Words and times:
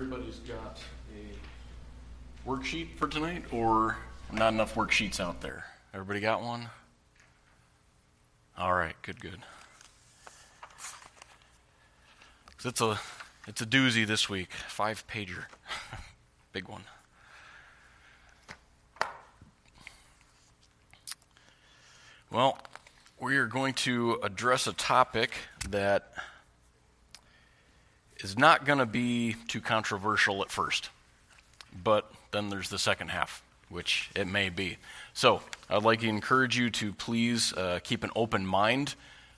everybody's 0.00 0.38
got 0.38 0.80
a 1.14 2.48
worksheet 2.48 2.96
for 2.96 3.06
tonight, 3.06 3.44
or 3.52 3.98
not 4.32 4.54
enough 4.54 4.74
worksheets 4.74 5.20
out 5.20 5.42
there? 5.42 5.66
Everybody 5.92 6.20
got 6.20 6.40
one? 6.40 6.70
All 8.56 8.72
right, 8.72 8.94
good, 9.02 9.20
good. 9.20 9.40
It's 12.64 12.80
a, 12.80 12.98
it's 13.46 13.60
a 13.60 13.66
doozy 13.66 14.06
this 14.06 14.26
week. 14.26 14.52
Five 14.68 15.06
pager. 15.06 15.44
Big 16.54 16.66
one. 16.66 16.84
Well, 22.30 22.56
we 23.20 23.36
are 23.36 23.46
going 23.46 23.74
to 23.74 24.18
address 24.22 24.66
a 24.66 24.72
topic 24.72 25.32
that 25.68 26.14
is 28.22 28.38
not 28.38 28.64
going 28.64 28.78
to 28.78 28.86
be 28.86 29.36
too 29.48 29.60
controversial 29.60 30.42
at 30.42 30.50
first, 30.50 30.90
but 31.84 32.10
then 32.32 32.48
there's 32.48 32.68
the 32.68 32.78
second 32.78 33.08
half, 33.08 33.42
which 33.68 34.10
it 34.14 34.26
may 34.26 34.48
be. 34.48 34.76
So 35.14 35.42
I'd 35.68 35.82
like 35.82 36.00
to 36.00 36.08
encourage 36.08 36.56
you 36.58 36.70
to 36.70 36.92
please 36.92 37.52
uh, 37.52 37.80
keep 37.82 38.04
an 38.04 38.10
open 38.14 38.46
mind, 38.46 38.94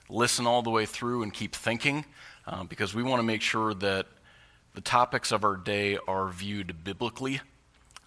listen 0.09 0.45
all 0.45 0.61
the 0.61 0.69
way 0.69 0.85
through, 0.85 1.23
and 1.23 1.33
keep 1.33 1.55
thinking, 1.55 2.05
uh, 2.45 2.63
because 2.63 2.93
we 2.93 3.03
want 3.03 3.19
to 3.19 3.23
make 3.23 3.41
sure 3.41 3.73
that 3.75 4.07
the 4.73 4.81
topics 4.81 5.31
of 5.31 5.43
our 5.43 5.55
day 5.55 5.97
are 6.07 6.29
viewed 6.29 6.83
biblically. 6.83 7.41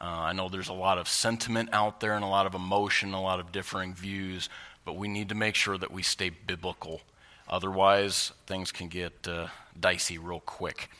Uh, 0.00 0.04
I 0.04 0.32
know 0.32 0.48
there's 0.48 0.68
a 0.68 0.74
lot 0.74 0.98
of 0.98 1.08
sentiment 1.08 1.70
out 1.72 2.00
there 2.00 2.14
and 2.14 2.24
a 2.24 2.28
lot 2.28 2.46
of 2.46 2.54
emotion, 2.54 3.14
a 3.14 3.22
lot 3.22 3.40
of 3.40 3.50
differing 3.50 3.94
views, 3.94 4.48
but 4.84 4.96
we 4.96 5.08
need 5.08 5.30
to 5.30 5.34
make 5.34 5.54
sure 5.54 5.78
that 5.78 5.90
we 5.90 6.02
stay 6.02 6.30
biblical. 6.30 7.00
Otherwise, 7.48 8.32
things 8.46 8.72
can 8.72 8.88
get 8.88 9.28
uh, 9.28 9.46
dicey 9.78 10.18
real 10.18 10.40
quick. 10.40 10.90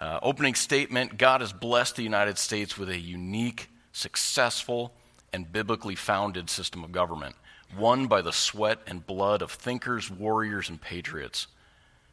Uh, 0.00 0.18
opening 0.22 0.54
statement 0.54 1.18
God 1.18 1.40
has 1.40 1.52
blessed 1.52 1.96
the 1.96 2.02
United 2.02 2.38
States 2.38 2.78
with 2.78 2.88
a 2.88 2.98
unique, 2.98 3.68
successful, 3.92 4.92
and 5.32 5.52
biblically 5.52 5.94
founded 5.94 6.48
system 6.48 6.84
of 6.84 6.92
government, 6.92 7.36
won 7.76 8.06
by 8.06 8.22
the 8.22 8.32
sweat 8.32 8.78
and 8.86 9.06
blood 9.06 9.42
of 9.42 9.50
thinkers, 9.50 10.10
warriors, 10.10 10.68
and 10.68 10.80
patriots. 10.80 11.46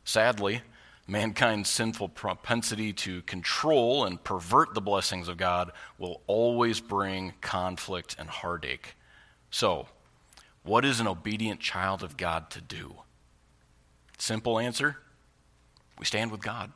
Sadly, 0.04 0.62
mankind's 1.08 1.70
sinful 1.70 2.10
propensity 2.10 2.94
to 2.94 3.22
control 3.24 4.06
and 4.06 4.24
pervert 4.24 4.74
the 4.74 4.82
blessings 4.82 5.28
of 5.28 5.38
God 5.38 5.72
will 5.98 6.22
always 6.28 6.80
bring 6.80 7.34
conflict 7.42 8.16
and 8.20 8.30
heartache. 8.30 8.96
So, 9.50 9.88
what 10.64 10.84
is 10.84 11.00
an 11.00 11.08
obedient 11.08 11.62
child 11.62 12.04
of 12.04 12.18
God 12.18 12.50
to 12.52 12.62
do? 12.62 12.98
Simple 14.18 14.60
answer 14.60 14.98
we 15.98 16.06
stand 16.06 16.32
with 16.32 16.42
God. 16.42 16.72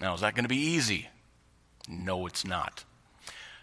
Now, 0.00 0.14
is 0.14 0.20
that 0.22 0.34
going 0.34 0.44
to 0.44 0.48
be 0.48 0.56
easy? 0.56 1.08
No, 1.88 2.26
it's 2.26 2.44
not. 2.44 2.84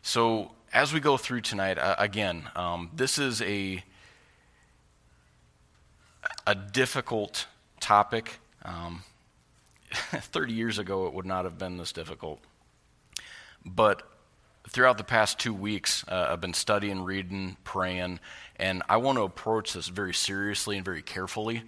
So, 0.01 0.51
as 0.73 0.93
we 0.93 0.99
go 0.99 1.17
through 1.17 1.41
tonight, 1.41 1.77
uh, 1.77 1.95
again, 1.97 2.49
um, 2.55 2.89
this 2.93 3.17
is 3.17 3.41
a, 3.41 3.83
a 6.45 6.55
difficult 6.55 7.47
topic. 7.79 8.39
Um, 8.63 9.03
30 9.91 10.53
years 10.53 10.79
ago, 10.79 11.07
it 11.07 11.13
would 11.13 11.25
not 11.25 11.45
have 11.45 11.57
been 11.57 11.77
this 11.77 11.91
difficult. 11.91 12.39
But 13.65 14.03
throughout 14.69 14.97
the 14.97 15.03
past 15.03 15.39
two 15.39 15.53
weeks, 15.53 16.05
uh, 16.07 16.27
I've 16.29 16.41
been 16.41 16.53
studying, 16.53 17.03
reading, 17.03 17.57
praying, 17.63 18.19
and 18.57 18.83
I 18.87 18.97
want 18.97 19.17
to 19.17 19.23
approach 19.23 19.73
this 19.73 19.87
very 19.87 20.13
seriously 20.13 20.77
and 20.77 20.85
very 20.85 21.01
carefully 21.01 21.63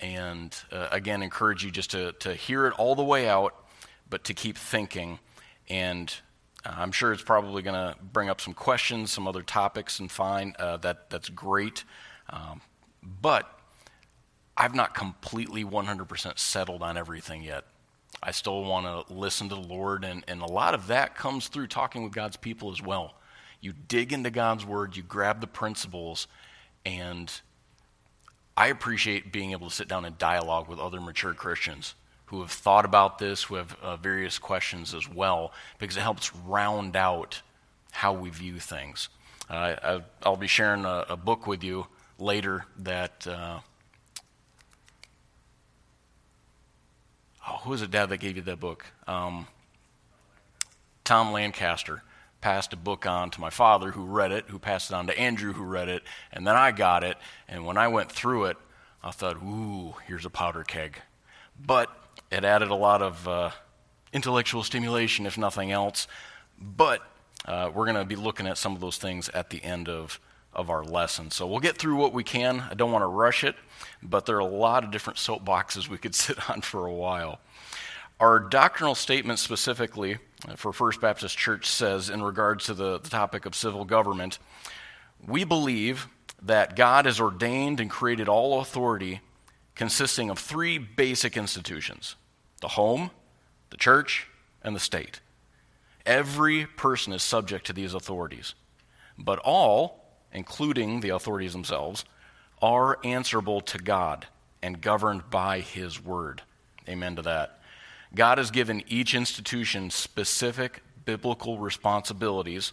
and 0.00 0.54
uh, 0.72 0.88
again 0.90 1.22
encourage 1.22 1.64
you 1.64 1.70
just 1.70 1.90
to, 1.92 2.12
to 2.12 2.34
hear 2.34 2.66
it 2.66 2.74
all 2.74 2.94
the 2.94 3.04
way 3.04 3.28
out 3.28 3.54
but 4.08 4.24
to 4.24 4.34
keep 4.34 4.56
thinking. 4.56 5.18
And 5.68 6.12
uh, 6.64 6.74
i'm 6.76 6.92
sure 6.92 7.12
it's 7.12 7.22
probably 7.22 7.62
going 7.62 7.74
to 7.74 7.96
bring 8.02 8.28
up 8.28 8.40
some 8.40 8.54
questions 8.54 9.10
some 9.10 9.26
other 9.26 9.42
topics 9.42 10.00
and 10.00 10.10
fine 10.10 10.54
uh, 10.58 10.76
that, 10.78 11.10
that's 11.10 11.28
great. 11.28 11.84
Um, 12.30 12.60
but 13.02 13.58
i've 14.56 14.74
not 14.74 14.94
completely 14.94 15.64
100% 15.64 16.38
settled 16.38 16.82
on 16.82 16.96
everything 16.96 17.42
yet. 17.42 17.64
I 18.22 18.30
still 18.30 18.64
want 18.64 18.86
to 18.86 19.12
listen 19.12 19.48
to 19.48 19.54
the 19.54 19.60
lord 19.60 20.04
and, 20.04 20.24
and 20.28 20.40
a 20.42 20.46
lot 20.46 20.74
of 20.74 20.88
that 20.88 21.14
comes 21.14 21.48
through 21.48 21.68
talking 21.68 22.04
with 22.04 22.12
god's 22.12 22.36
people 22.36 22.70
as 22.70 22.82
well. 22.82 23.14
You 23.60 23.72
dig 23.72 24.12
into 24.12 24.30
god's 24.30 24.64
word 24.64 24.96
you 24.96 25.02
grab 25.02 25.40
the 25.40 25.46
principles 25.46 26.26
and 26.84 27.32
I 28.56 28.68
appreciate 28.68 29.32
being 29.32 29.52
able 29.52 29.68
to 29.68 29.74
sit 29.74 29.88
down 29.88 30.04
and 30.04 30.16
dialogue 30.16 30.68
with 30.68 30.78
other 30.78 31.00
mature 31.00 31.34
Christians 31.34 31.94
who 32.26 32.40
have 32.40 32.50
thought 32.50 32.84
about 32.84 33.18
this, 33.18 33.44
who 33.44 33.56
have 33.56 33.76
uh, 33.82 33.96
various 33.96 34.38
questions 34.38 34.94
as 34.94 35.08
well, 35.08 35.52
because 35.78 35.96
it 35.96 36.00
helps 36.00 36.34
round 36.34 36.96
out 36.96 37.42
how 37.92 38.12
we 38.12 38.30
view 38.30 38.58
things. 38.58 39.08
Uh, 39.48 40.02
I, 40.24 40.28
will 40.28 40.36
be 40.36 40.48
sharing 40.48 40.84
a, 40.84 41.06
a, 41.10 41.16
book 41.16 41.46
with 41.46 41.62
you 41.62 41.86
later 42.18 42.64
that. 42.78 43.26
Uh, 43.26 43.60
oh, 47.48 47.56
who 47.62 47.70
was 47.70 47.82
it, 47.82 47.92
Dad, 47.92 48.08
that 48.08 48.18
gave 48.18 48.36
you 48.36 48.42
that 48.42 48.58
book? 48.58 48.86
Um, 49.06 49.46
Tom 51.04 51.30
Lancaster 51.30 52.02
passed 52.46 52.72
a 52.72 52.76
book 52.76 53.06
on 53.06 53.28
to 53.28 53.40
my 53.40 53.50
father 53.50 53.90
who 53.90 54.04
read 54.04 54.30
it, 54.30 54.44
who 54.46 54.56
passed 54.56 54.92
it 54.92 54.94
on 54.94 55.08
to 55.08 55.18
Andrew 55.18 55.52
who 55.52 55.64
read 55.64 55.88
it, 55.88 56.04
and 56.32 56.46
then 56.46 56.54
I 56.54 56.70
got 56.70 57.02
it. 57.02 57.16
And 57.48 57.66
when 57.66 57.76
I 57.76 57.88
went 57.88 58.12
through 58.12 58.44
it, 58.44 58.56
I 59.02 59.10
thought, 59.10 59.38
ooh, 59.42 59.96
here's 60.06 60.24
a 60.24 60.30
powder 60.30 60.62
keg. 60.62 61.00
But 61.60 61.90
it 62.30 62.44
added 62.44 62.68
a 62.68 62.76
lot 62.76 63.02
of 63.02 63.26
uh, 63.26 63.50
intellectual 64.12 64.62
stimulation, 64.62 65.26
if 65.26 65.36
nothing 65.36 65.72
else. 65.72 66.06
But 66.56 67.02
uh, 67.46 67.72
we're 67.74 67.86
going 67.86 67.96
to 67.96 68.04
be 68.04 68.14
looking 68.14 68.46
at 68.46 68.58
some 68.58 68.76
of 68.76 68.80
those 68.80 68.98
things 68.98 69.28
at 69.30 69.50
the 69.50 69.60
end 69.64 69.88
of, 69.88 70.20
of 70.52 70.70
our 70.70 70.84
lesson. 70.84 71.32
So 71.32 71.48
we'll 71.48 71.58
get 71.58 71.76
through 71.78 71.96
what 71.96 72.12
we 72.12 72.22
can. 72.22 72.60
I 72.60 72.74
don't 72.74 72.92
want 72.92 73.02
to 73.02 73.08
rush 73.08 73.42
it, 73.42 73.56
but 74.04 74.24
there 74.24 74.36
are 74.36 74.38
a 74.38 74.44
lot 74.44 74.84
of 74.84 74.92
different 74.92 75.18
soapboxes 75.18 75.88
we 75.88 75.98
could 75.98 76.14
sit 76.24 76.48
on 76.48 76.60
for 76.60 76.86
a 76.86 76.94
while. 76.94 77.40
Our 78.18 78.40
doctrinal 78.40 78.94
statement 78.94 79.38
specifically 79.38 80.16
for 80.56 80.72
First 80.72 81.02
Baptist 81.02 81.36
Church 81.36 81.66
says 81.68 82.08
in 82.08 82.22
regards 82.22 82.64
to 82.66 82.74
the, 82.74 82.98
the 82.98 83.10
topic 83.10 83.44
of 83.44 83.54
civil 83.54 83.84
government, 83.84 84.38
we 85.26 85.44
believe 85.44 86.06
that 86.42 86.76
God 86.76 87.04
has 87.04 87.20
ordained 87.20 87.78
and 87.78 87.90
created 87.90 88.28
all 88.28 88.60
authority 88.60 89.20
consisting 89.74 90.30
of 90.30 90.38
three 90.38 90.78
basic 90.78 91.36
institutions 91.36 92.16
the 92.62 92.68
home, 92.68 93.10
the 93.68 93.76
church, 93.76 94.26
and 94.62 94.74
the 94.74 94.80
state. 94.80 95.20
Every 96.06 96.64
person 96.64 97.12
is 97.12 97.22
subject 97.22 97.66
to 97.66 97.74
these 97.74 97.92
authorities, 97.92 98.54
but 99.18 99.38
all, 99.40 100.16
including 100.32 101.00
the 101.00 101.10
authorities 101.10 101.52
themselves, 101.52 102.06
are 102.62 102.98
answerable 103.04 103.60
to 103.60 103.76
God 103.76 104.26
and 104.62 104.80
governed 104.80 105.28
by 105.28 105.60
His 105.60 106.02
word. 106.02 106.40
Amen 106.88 107.16
to 107.16 107.22
that. 107.22 107.60
God 108.14 108.38
has 108.38 108.50
given 108.50 108.82
each 108.88 109.14
institution 109.14 109.90
specific 109.90 110.82
biblical 111.04 111.58
responsibilities 111.58 112.72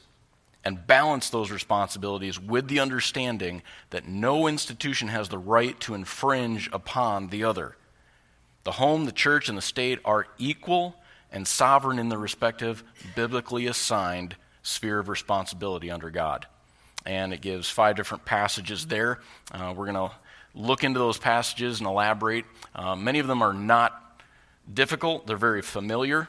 and 0.66 0.88
balanced 0.88 1.32
those 1.32 1.52
responsibilities 1.52 2.40
with 2.40 2.68
the 2.68 2.80
understanding 2.80 3.62
that 3.90 4.08
no 4.08 4.48
institution 4.48 5.10
has 5.10 5.30
the 5.30 5.38
right 5.38 5.80
to 5.82 5.94
infringe 5.94 6.70
upon 6.72 7.28
the 7.28 7.44
other. 7.44 7.76
The 8.64 8.72
home, 8.72 9.06
the 9.06 9.12
church, 9.12 9.50
and 9.50 9.58
the 9.58 9.62
state 9.62 10.00
are 10.06 10.28
equal 10.38 10.96
and 11.32 11.48
sovereign 11.48 12.00
in 12.00 12.10
their 12.10 12.20
respective 12.20 12.84
biblically 13.16 13.68
assigned 13.68 14.36
sphere 14.62 15.00
of 15.00 15.10
responsibility 15.10 15.92
under 15.92 16.10
God. 16.10 16.48
And 17.06 17.34
it 17.34 17.42
gives 17.42 17.70
five 17.70 17.98
different 17.98 18.24
passages 18.24 18.88
there. 18.88 19.20
Uh, 19.52 19.74
we're 19.76 19.92
going 19.92 20.10
to 20.10 20.16
look 20.56 20.86
into 20.86 21.00
those 21.00 21.18
passages 21.18 21.80
and 21.80 21.88
elaborate. 21.88 22.46
Uh, 22.74 22.96
many 22.96 23.20
of 23.20 23.28
them 23.28 23.42
are 23.42 23.54
not 23.54 24.03
difficult, 24.72 25.28
they're 25.28 25.38
very 25.38 25.62
familiar, 25.62 26.28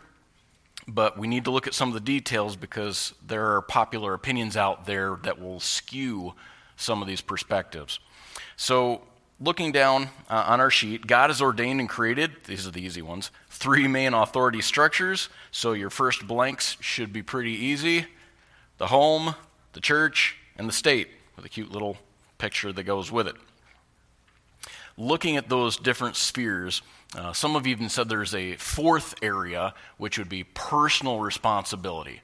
but 0.87 1.19
we 1.19 1.27
need 1.27 1.45
to 1.45 1.51
look 1.51 1.67
at 1.67 1.75
some 1.75 1.89
of 1.89 1.95
the 1.95 2.01
details 2.01 2.57
because 2.57 3.15
there 3.27 3.55
are 3.55 3.63
popular 3.63 4.15
opinions 4.15 4.57
out 4.57 4.87
there 4.87 5.19
that 5.23 5.41
will 5.41 5.61
skew 5.61 6.35
some 6.77 7.01
of 7.01 7.09
these 7.09 7.21
perspectives. 7.21 8.01
So, 8.57 9.03
looking 9.41 9.73
down 9.73 10.09
uh, 10.29 10.45
on 10.47 10.61
our 10.61 10.71
sheet, 10.71 11.07
God 11.07 11.31
has 11.31 11.41
ordained 11.41 11.81
and 11.81 11.89
created, 11.89 12.33
these 12.47 12.67
are 12.67 12.71
the 12.71 12.83
easy 12.83 13.03
ones, 13.03 13.31
three 13.49 13.89
main 13.89 14.15
authority 14.15 14.61
structures. 14.61 15.29
So, 15.51 15.73
your 15.73 15.91
first 15.91 16.27
blanks 16.27 16.77
should 16.81 17.13
be 17.13 17.23
pretty 17.23 17.53
easy 17.53 18.07
the 18.79 18.89
home, 18.89 19.37
the 19.73 19.81
church, 19.81 20.37
and 20.57 20.69
the 20.69 20.73
state, 20.73 21.09
with 21.37 21.45
a 21.45 21.49
cute 21.49 21.71
little 21.71 21.97
picture 22.39 22.73
that 22.73 22.83
goes 22.83 23.11
with 23.13 23.29
it. 23.29 23.37
Looking 24.97 25.37
at 25.37 25.49
those 25.49 25.77
different 25.77 26.17
spheres, 26.17 26.83
uh, 27.17 27.33
some 27.33 27.55
have 27.55 27.67
even 27.67 27.89
said 27.89 28.09
there's 28.09 28.35
a 28.35 28.57
fourth 28.57 29.15
area, 29.23 29.75
which 29.97 30.19
would 30.19 30.29
be 30.29 30.45
personal 30.45 31.21
responsibility. 31.21 32.21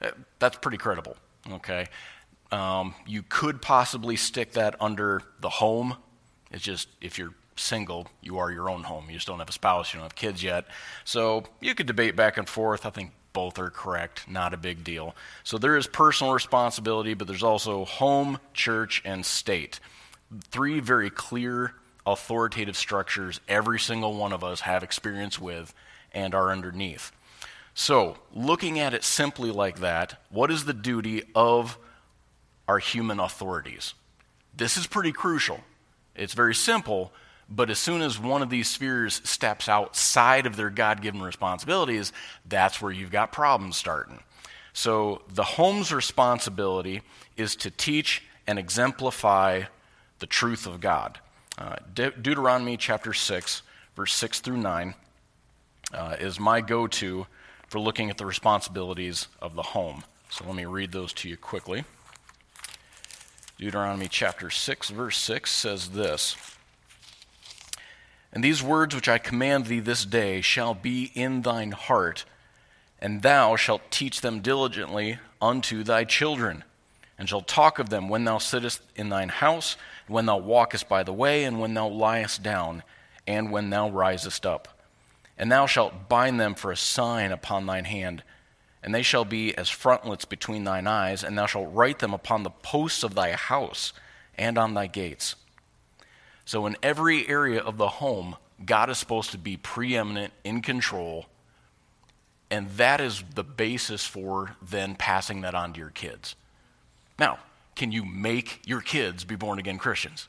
Uh, 0.00 0.10
that's 0.38 0.56
pretty 0.58 0.78
credible, 0.78 1.16
okay? 1.52 1.86
Um, 2.50 2.94
you 3.06 3.22
could 3.22 3.60
possibly 3.60 4.16
stick 4.16 4.52
that 4.52 4.76
under 4.80 5.22
the 5.40 5.50
home. 5.50 5.96
It's 6.50 6.64
just 6.64 6.88
if 7.00 7.18
you're 7.18 7.34
single, 7.56 8.08
you 8.22 8.38
are 8.38 8.50
your 8.50 8.70
own 8.70 8.82
home. 8.82 9.04
You 9.08 9.14
just 9.16 9.26
don't 9.26 9.38
have 9.38 9.48
a 9.48 9.52
spouse, 9.52 9.92
you 9.92 9.98
don't 9.98 10.06
have 10.06 10.16
kids 10.16 10.42
yet. 10.42 10.66
So 11.04 11.44
you 11.60 11.74
could 11.74 11.86
debate 11.86 12.16
back 12.16 12.38
and 12.38 12.48
forth. 12.48 12.86
I 12.86 12.90
think 12.90 13.12
both 13.32 13.58
are 13.58 13.70
correct, 13.70 14.28
not 14.28 14.54
a 14.54 14.56
big 14.56 14.82
deal. 14.82 15.14
So 15.44 15.58
there 15.58 15.76
is 15.76 15.86
personal 15.86 16.32
responsibility, 16.32 17.14
but 17.14 17.28
there's 17.28 17.42
also 17.42 17.84
home, 17.84 18.38
church, 18.54 19.02
and 19.04 19.24
state. 19.24 19.78
Three 20.50 20.80
very 20.80 21.10
clear 21.10 21.74
authoritative 22.12 22.76
structures 22.76 23.40
every 23.48 23.78
single 23.78 24.14
one 24.14 24.32
of 24.32 24.44
us 24.44 24.60
have 24.60 24.82
experience 24.82 25.38
with 25.38 25.74
and 26.12 26.34
are 26.34 26.50
underneath. 26.50 27.12
So, 27.74 28.18
looking 28.34 28.78
at 28.78 28.94
it 28.94 29.04
simply 29.04 29.50
like 29.50 29.78
that, 29.80 30.20
what 30.30 30.50
is 30.50 30.64
the 30.64 30.74
duty 30.74 31.22
of 31.34 31.78
our 32.68 32.78
human 32.78 33.20
authorities? 33.20 33.94
This 34.56 34.76
is 34.76 34.86
pretty 34.86 35.12
crucial. 35.12 35.60
It's 36.16 36.34
very 36.34 36.54
simple, 36.54 37.12
but 37.48 37.70
as 37.70 37.78
soon 37.78 38.02
as 38.02 38.18
one 38.18 38.42
of 38.42 38.50
these 38.50 38.68
spheres 38.68 39.22
steps 39.24 39.68
outside 39.68 40.46
of 40.46 40.56
their 40.56 40.70
God 40.70 41.00
given 41.00 41.22
responsibilities, 41.22 42.12
that's 42.46 42.82
where 42.82 42.92
you've 42.92 43.10
got 43.10 43.32
problems 43.32 43.76
starting. 43.76 44.20
So, 44.72 45.22
the 45.28 45.44
home's 45.44 45.92
responsibility 45.92 47.02
is 47.36 47.56
to 47.56 47.70
teach 47.70 48.22
and 48.46 48.58
exemplify 48.58 49.62
the 50.18 50.26
truth 50.26 50.66
of 50.66 50.80
God. 50.80 51.18
Uh, 51.60 51.76
De- 51.94 52.10
Deuteronomy 52.12 52.78
chapter 52.78 53.12
6, 53.12 53.62
verse 53.94 54.14
6 54.14 54.40
through 54.40 54.56
9, 54.56 54.94
uh, 55.92 56.16
is 56.18 56.40
my 56.40 56.62
go 56.62 56.86
to 56.86 57.26
for 57.68 57.78
looking 57.78 58.08
at 58.08 58.16
the 58.16 58.24
responsibilities 58.24 59.28
of 59.42 59.54
the 59.54 59.62
home. 59.62 60.02
So 60.30 60.46
let 60.46 60.54
me 60.54 60.64
read 60.64 60.90
those 60.90 61.12
to 61.14 61.28
you 61.28 61.36
quickly. 61.36 61.84
Deuteronomy 63.58 64.08
chapter 64.08 64.48
6, 64.48 64.88
verse 64.88 65.18
6 65.18 65.52
says 65.52 65.90
this 65.90 66.34
And 68.32 68.42
these 68.42 68.62
words 68.62 68.94
which 68.94 69.08
I 69.08 69.18
command 69.18 69.66
thee 69.66 69.80
this 69.80 70.06
day 70.06 70.40
shall 70.40 70.72
be 70.72 71.12
in 71.14 71.42
thine 71.42 71.72
heart, 71.72 72.24
and 73.02 73.20
thou 73.20 73.56
shalt 73.56 73.90
teach 73.90 74.22
them 74.22 74.40
diligently 74.40 75.18
unto 75.42 75.82
thy 75.82 76.04
children, 76.04 76.64
and 77.18 77.28
shalt 77.28 77.46
talk 77.46 77.78
of 77.78 77.90
them 77.90 78.08
when 78.08 78.24
thou 78.24 78.38
sittest 78.38 78.80
in 78.96 79.10
thine 79.10 79.28
house 79.28 79.76
when 80.10 80.26
thou 80.26 80.36
walkest 80.36 80.88
by 80.88 81.02
the 81.02 81.12
way, 81.12 81.44
and 81.44 81.60
when 81.60 81.74
thou 81.74 81.88
liest 81.88 82.42
down, 82.42 82.82
and 83.26 83.50
when 83.50 83.70
thou 83.70 83.88
risest 83.88 84.44
up. 84.44 84.68
And 85.38 85.50
thou 85.50 85.66
shalt 85.66 86.08
bind 86.08 86.40
them 86.40 86.54
for 86.54 86.72
a 86.72 86.76
sign 86.76 87.32
upon 87.32 87.66
thine 87.66 87.84
hand, 87.84 88.22
and 88.82 88.94
they 88.94 89.02
shall 89.02 89.24
be 89.24 89.56
as 89.56 89.68
frontlets 89.68 90.24
between 90.24 90.64
thine 90.64 90.86
eyes, 90.86 91.22
and 91.22 91.38
thou 91.38 91.46
shalt 91.46 91.72
write 91.72 92.00
them 92.00 92.12
upon 92.12 92.42
the 92.42 92.50
posts 92.50 93.02
of 93.02 93.14
thy 93.14 93.32
house 93.32 93.92
and 94.36 94.58
on 94.58 94.74
thy 94.74 94.86
gates. 94.86 95.36
So, 96.44 96.66
in 96.66 96.76
every 96.82 97.28
area 97.28 97.60
of 97.60 97.76
the 97.76 97.88
home, 97.88 98.36
God 98.64 98.90
is 98.90 98.98
supposed 98.98 99.30
to 99.30 99.38
be 99.38 99.56
preeminent, 99.56 100.32
in 100.42 100.60
control, 100.60 101.26
and 102.50 102.68
that 102.70 103.00
is 103.00 103.22
the 103.34 103.44
basis 103.44 104.04
for 104.04 104.56
then 104.60 104.96
passing 104.96 105.42
that 105.42 105.54
on 105.54 105.72
to 105.74 105.78
your 105.78 105.90
kids. 105.90 106.34
Now, 107.18 107.38
can 107.80 107.92
you 107.92 108.04
make 108.04 108.60
your 108.66 108.82
kids 108.82 109.24
be 109.24 109.36
born 109.36 109.58
again 109.58 109.78
Christians? 109.78 110.28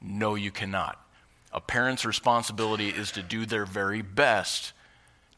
No, 0.00 0.36
you 0.36 0.52
cannot. 0.52 1.04
A 1.52 1.60
parent's 1.60 2.04
responsibility 2.04 2.90
is 2.90 3.10
to 3.10 3.24
do 3.24 3.44
their 3.44 3.66
very 3.66 4.02
best 4.02 4.72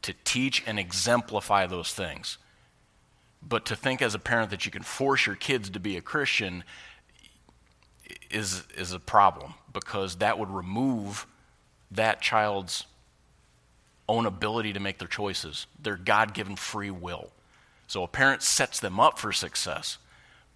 to 0.02 0.12
teach 0.24 0.62
and 0.66 0.78
exemplify 0.78 1.66
those 1.66 1.94
things. 1.94 2.36
But 3.42 3.64
to 3.64 3.76
think 3.76 4.02
as 4.02 4.14
a 4.14 4.18
parent 4.18 4.50
that 4.50 4.66
you 4.66 4.70
can 4.70 4.82
force 4.82 5.24
your 5.24 5.36
kids 5.36 5.70
to 5.70 5.80
be 5.80 5.96
a 5.96 6.02
Christian 6.02 6.64
is, 8.30 8.64
is 8.76 8.92
a 8.92 9.00
problem 9.00 9.54
because 9.72 10.16
that 10.16 10.38
would 10.38 10.50
remove 10.50 11.26
that 11.90 12.20
child's 12.20 12.84
own 14.06 14.26
ability 14.26 14.74
to 14.74 14.80
make 14.80 14.98
their 14.98 15.08
choices, 15.08 15.66
their 15.82 15.96
God 15.96 16.34
given 16.34 16.56
free 16.56 16.90
will. 16.90 17.30
So 17.86 18.02
a 18.02 18.08
parent 18.08 18.42
sets 18.42 18.80
them 18.80 19.00
up 19.00 19.18
for 19.18 19.32
success 19.32 19.96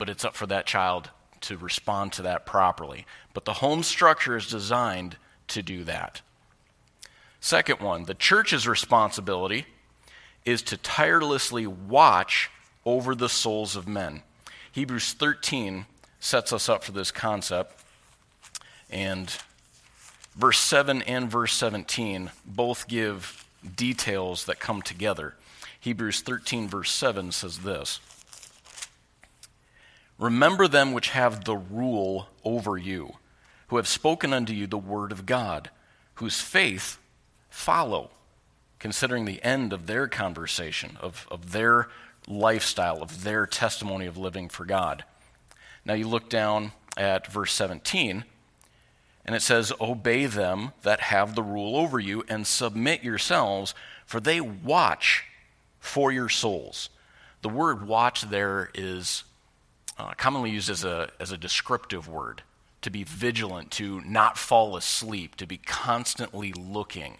but 0.02 0.10
it's 0.10 0.24
up 0.24 0.34
for 0.34 0.48
that 0.48 0.66
child 0.66 1.10
to 1.40 1.56
respond 1.56 2.12
to 2.12 2.22
that 2.22 2.44
properly. 2.44 3.06
But 3.34 3.44
the 3.44 3.52
home 3.52 3.84
structure 3.84 4.36
is 4.36 4.48
designed 4.48 5.16
to 5.46 5.62
do 5.62 5.84
that. 5.84 6.22
Second 7.38 7.78
one, 7.78 8.06
the 8.06 8.14
church's 8.14 8.66
responsibility 8.66 9.64
is 10.44 10.60
to 10.62 10.76
tirelessly 10.76 11.68
watch 11.68 12.50
over 12.84 13.14
the 13.14 13.28
souls 13.28 13.76
of 13.76 13.86
men. 13.86 14.24
Hebrews 14.72 15.12
13 15.12 15.86
sets 16.18 16.52
us 16.52 16.68
up 16.68 16.82
for 16.82 16.90
this 16.90 17.12
concept. 17.12 17.84
And 18.90 19.32
verse 20.34 20.58
7 20.58 21.02
and 21.02 21.30
verse 21.30 21.54
17 21.54 22.32
both 22.44 22.88
give 22.88 23.46
details 23.76 24.46
that 24.46 24.58
come 24.58 24.82
together. 24.82 25.36
Hebrews 25.78 26.22
13, 26.22 26.66
verse 26.66 26.90
7 26.90 27.30
says 27.30 27.58
this 27.58 28.00
Remember 30.18 30.68
them 30.68 30.92
which 30.92 31.10
have 31.10 31.44
the 31.44 31.56
rule 31.56 32.28
over 32.44 32.76
you, 32.76 33.14
who 33.68 33.76
have 33.76 33.88
spoken 33.88 34.32
unto 34.32 34.52
you 34.52 34.66
the 34.66 34.78
word 34.78 35.12
of 35.12 35.26
God, 35.26 35.70
whose 36.14 36.40
faith 36.40 36.98
follow, 37.48 38.10
considering 38.78 39.24
the 39.24 39.42
end 39.42 39.72
of 39.72 39.86
their 39.86 40.08
conversation, 40.08 40.96
of, 41.00 41.26
of 41.30 41.52
their 41.52 41.88
lifestyle, 42.26 43.02
of 43.02 43.24
their 43.24 43.46
testimony 43.46 44.06
of 44.06 44.16
living 44.16 44.48
for 44.48 44.64
God. 44.64 45.04
Now 45.84 45.94
you 45.94 46.08
look 46.08 46.28
down 46.28 46.72
at 46.96 47.26
verse 47.26 47.52
17, 47.52 48.24
and 49.24 49.36
it 49.36 49.42
says, 49.42 49.72
Obey 49.80 50.26
them 50.26 50.72
that 50.82 51.00
have 51.00 51.34
the 51.34 51.42
rule 51.42 51.76
over 51.76 51.98
you, 51.98 52.24
and 52.28 52.46
submit 52.46 53.02
yourselves, 53.02 53.74
for 54.04 54.20
they 54.20 54.40
watch 54.40 55.24
for 55.80 56.12
your 56.12 56.28
souls. 56.28 56.90
The 57.42 57.48
word 57.48 57.86
watch 57.86 58.22
there 58.22 58.70
is 58.74 59.24
uh, 59.98 60.12
commonly 60.16 60.50
used 60.50 60.70
as 60.70 60.84
a, 60.84 61.10
as 61.20 61.32
a 61.32 61.38
descriptive 61.38 62.08
word 62.08 62.42
to 62.82 62.90
be 62.90 63.04
vigilant, 63.04 63.70
to 63.70 64.00
not 64.02 64.36
fall 64.36 64.76
asleep, 64.76 65.36
to 65.36 65.46
be 65.46 65.56
constantly 65.56 66.52
looking. 66.52 67.18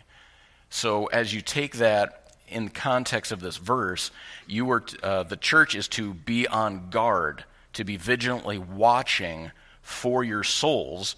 So, 0.68 1.06
as 1.06 1.32
you 1.32 1.40
take 1.40 1.76
that 1.76 2.34
in 2.48 2.68
context 2.68 3.32
of 3.32 3.40
this 3.40 3.56
verse, 3.56 4.10
you 4.46 4.70
are 4.70 4.84
uh, 5.02 5.22
the 5.22 5.36
church 5.36 5.74
is 5.74 5.88
to 5.88 6.14
be 6.14 6.46
on 6.48 6.90
guard, 6.90 7.44
to 7.74 7.84
be 7.84 7.96
vigilantly 7.96 8.58
watching 8.58 9.52
for 9.82 10.24
your 10.24 10.42
souls, 10.42 11.16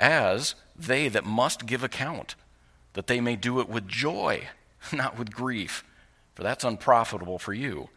as 0.00 0.54
they 0.76 1.08
that 1.08 1.24
must 1.24 1.66
give 1.66 1.84
account, 1.84 2.34
that 2.94 3.06
they 3.06 3.20
may 3.20 3.36
do 3.36 3.60
it 3.60 3.68
with 3.68 3.86
joy, 3.86 4.48
not 4.92 5.18
with 5.18 5.32
grief, 5.32 5.84
for 6.34 6.42
that's 6.42 6.64
unprofitable 6.64 7.38
for 7.38 7.52
you. 7.52 7.90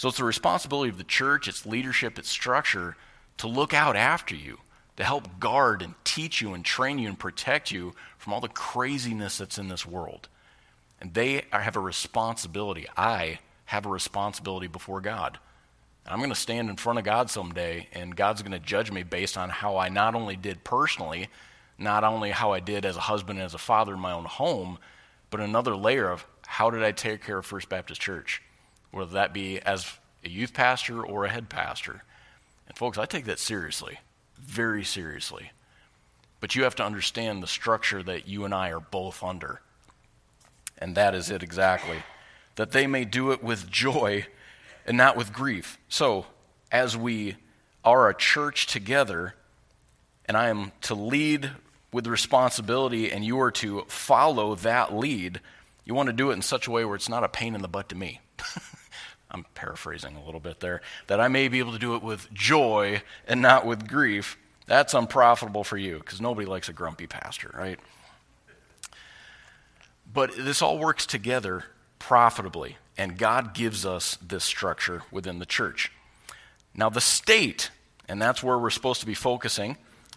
So 0.00 0.08
it's 0.08 0.16
the 0.16 0.24
responsibility 0.24 0.88
of 0.88 0.96
the 0.96 1.04
church, 1.04 1.46
its 1.46 1.66
leadership, 1.66 2.18
its 2.18 2.30
structure 2.30 2.96
to 3.36 3.46
look 3.46 3.74
out 3.74 3.96
after 3.96 4.34
you, 4.34 4.60
to 4.96 5.04
help 5.04 5.38
guard 5.38 5.82
and 5.82 5.94
teach 6.04 6.40
you 6.40 6.54
and 6.54 6.64
train 6.64 6.98
you 6.98 7.06
and 7.06 7.18
protect 7.18 7.70
you 7.70 7.94
from 8.16 8.32
all 8.32 8.40
the 8.40 8.48
craziness 8.48 9.36
that's 9.36 9.58
in 9.58 9.68
this 9.68 9.84
world. 9.84 10.30
And 11.02 11.12
they 11.12 11.44
have 11.50 11.76
a 11.76 11.80
responsibility. 11.80 12.86
I 12.96 13.40
have 13.66 13.84
a 13.84 13.90
responsibility 13.90 14.68
before 14.68 15.02
God. 15.02 15.38
I'm 16.06 16.20
going 16.20 16.30
to 16.30 16.34
stand 16.34 16.70
in 16.70 16.76
front 16.76 16.98
of 16.98 17.04
God 17.04 17.28
someday, 17.28 17.86
and 17.92 18.16
God's 18.16 18.40
going 18.40 18.52
to 18.52 18.58
judge 18.58 18.90
me 18.90 19.02
based 19.02 19.36
on 19.36 19.50
how 19.50 19.76
I 19.76 19.90
not 19.90 20.14
only 20.14 20.34
did 20.34 20.64
personally, 20.64 21.28
not 21.76 22.04
only 22.04 22.30
how 22.30 22.52
I 22.52 22.60
did 22.60 22.86
as 22.86 22.96
a 22.96 23.00
husband 23.00 23.38
and 23.38 23.44
as 23.44 23.52
a 23.52 23.58
father 23.58 23.92
in 23.92 24.00
my 24.00 24.12
own 24.12 24.24
home, 24.24 24.78
but 25.28 25.40
another 25.40 25.76
layer 25.76 26.08
of 26.08 26.24
how 26.46 26.70
did 26.70 26.82
I 26.82 26.92
take 26.92 27.22
care 27.22 27.36
of 27.36 27.44
First 27.44 27.68
Baptist 27.68 28.00
Church? 28.00 28.40
Whether 28.90 29.12
that 29.12 29.32
be 29.32 29.60
as 29.60 29.98
a 30.24 30.28
youth 30.28 30.54
pastor 30.54 31.02
or 31.02 31.24
a 31.24 31.30
head 31.30 31.48
pastor. 31.48 32.02
And 32.68 32.76
folks, 32.76 32.98
I 32.98 33.06
take 33.06 33.24
that 33.26 33.38
seriously, 33.38 33.98
very 34.38 34.84
seriously. 34.84 35.52
But 36.40 36.54
you 36.54 36.64
have 36.64 36.76
to 36.76 36.84
understand 36.84 37.42
the 37.42 37.46
structure 37.46 38.02
that 38.02 38.26
you 38.26 38.44
and 38.44 38.54
I 38.54 38.70
are 38.70 38.80
both 38.80 39.22
under. 39.22 39.60
And 40.78 40.96
that 40.96 41.14
is 41.14 41.30
it 41.30 41.42
exactly. 41.42 41.98
That 42.56 42.72
they 42.72 42.86
may 42.86 43.04
do 43.04 43.30
it 43.32 43.42
with 43.42 43.70
joy 43.70 44.26
and 44.86 44.96
not 44.96 45.16
with 45.16 45.32
grief. 45.32 45.78
So, 45.88 46.26
as 46.72 46.96
we 46.96 47.36
are 47.84 48.08
a 48.08 48.14
church 48.14 48.66
together, 48.66 49.34
and 50.24 50.36
I 50.36 50.48
am 50.48 50.72
to 50.82 50.94
lead 50.94 51.50
with 51.92 52.06
responsibility, 52.06 53.10
and 53.10 53.24
you 53.24 53.40
are 53.40 53.50
to 53.50 53.84
follow 53.88 54.54
that 54.56 54.94
lead, 54.94 55.40
you 55.84 55.94
want 55.94 56.06
to 56.06 56.12
do 56.12 56.30
it 56.30 56.34
in 56.34 56.42
such 56.42 56.66
a 56.66 56.70
way 56.70 56.84
where 56.84 56.94
it's 56.94 57.08
not 57.08 57.24
a 57.24 57.28
pain 57.28 57.54
in 57.54 57.62
the 57.62 57.68
butt 57.68 57.88
to 57.88 57.94
me. 57.94 58.20
I'm 59.30 59.44
paraphrasing 59.54 60.16
a 60.16 60.24
little 60.24 60.40
bit 60.40 60.60
there, 60.60 60.82
that 61.06 61.20
I 61.20 61.28
may 61.28 61.48
be 61.48 61.58
able 61.58 61.72
to 61.72 61.78
do 61.78 61.94
it 61.94 62.02
with 62.02 62.32
joy 62.32 63.02
and 63.26 63.40
not 63.40 63.66
with 63.66 63.88
grief, 63.88 64.36
that's 64.66 64.94
unprofitable 64.94 65.64
for 65.64 65.76
you 65.76 65.98
because 65.98 66.20
nobody 66.20 66.46
likes 66.46 66.68
a 66.68 66.72
grumpy 66.72 67.06
pastor, 67.06 67.50
right? 67.54 67.78
But 70.12 70.36
this 70.36 70.62
all 70.62 70.78
works 70.78 71.06
together 71.06 71.64
profitably, 71.98 72.76
and 72.96 73.18
God 73.18 73.54
gives 73.54 73.84
us 73.84 74.16
this 74.16 74.44
structure 74.44 75.02
within 75.10 75.38
the 75.38 75.46
church. 75.46 75.92
Now, 76.74 76.88
the 76.88 77.00
state, 77.00 77.70
and 78.08 78.22
that's 78.22 78.42
where 78.42 78.58
we're 78.58 78.70
supposed 78.70 79.00
to 79.00 79.06
be 79.06 79.14
focusing, 79.14 79.76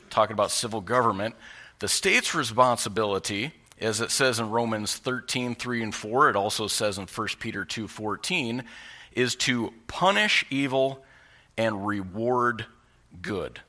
talking 0.09 0.33
about 0.33 0.51
civil 0.51 0.81
government, 0.81 1.35
The 1.83 1.89
state's 1.89 2.33
responsibility, 2.33 3.51
as 3.81 3.99
it 3.99 4.09
says 4.09 4.39
in 4.39 4.49
Romans 4.49 4.95
13, 4.95 5.53
3 5.53 5.83
and 5.83 5.93
4, 5.93 6.29
it 6.29 6.35
also 6.37 6.67
says 6.67 6.97
in 6.97 7.07
1 7.07 7.27
Peter 7.39 7.65
2, 7.65 7.89
14, 7.89 8.63
is 9.15 9.35
to 9.35 9.73
punish 9.87 10.45
evil 10.49 11.03
and 11.57 11.85
reward 11.85 12.65
good. 13.21 13.61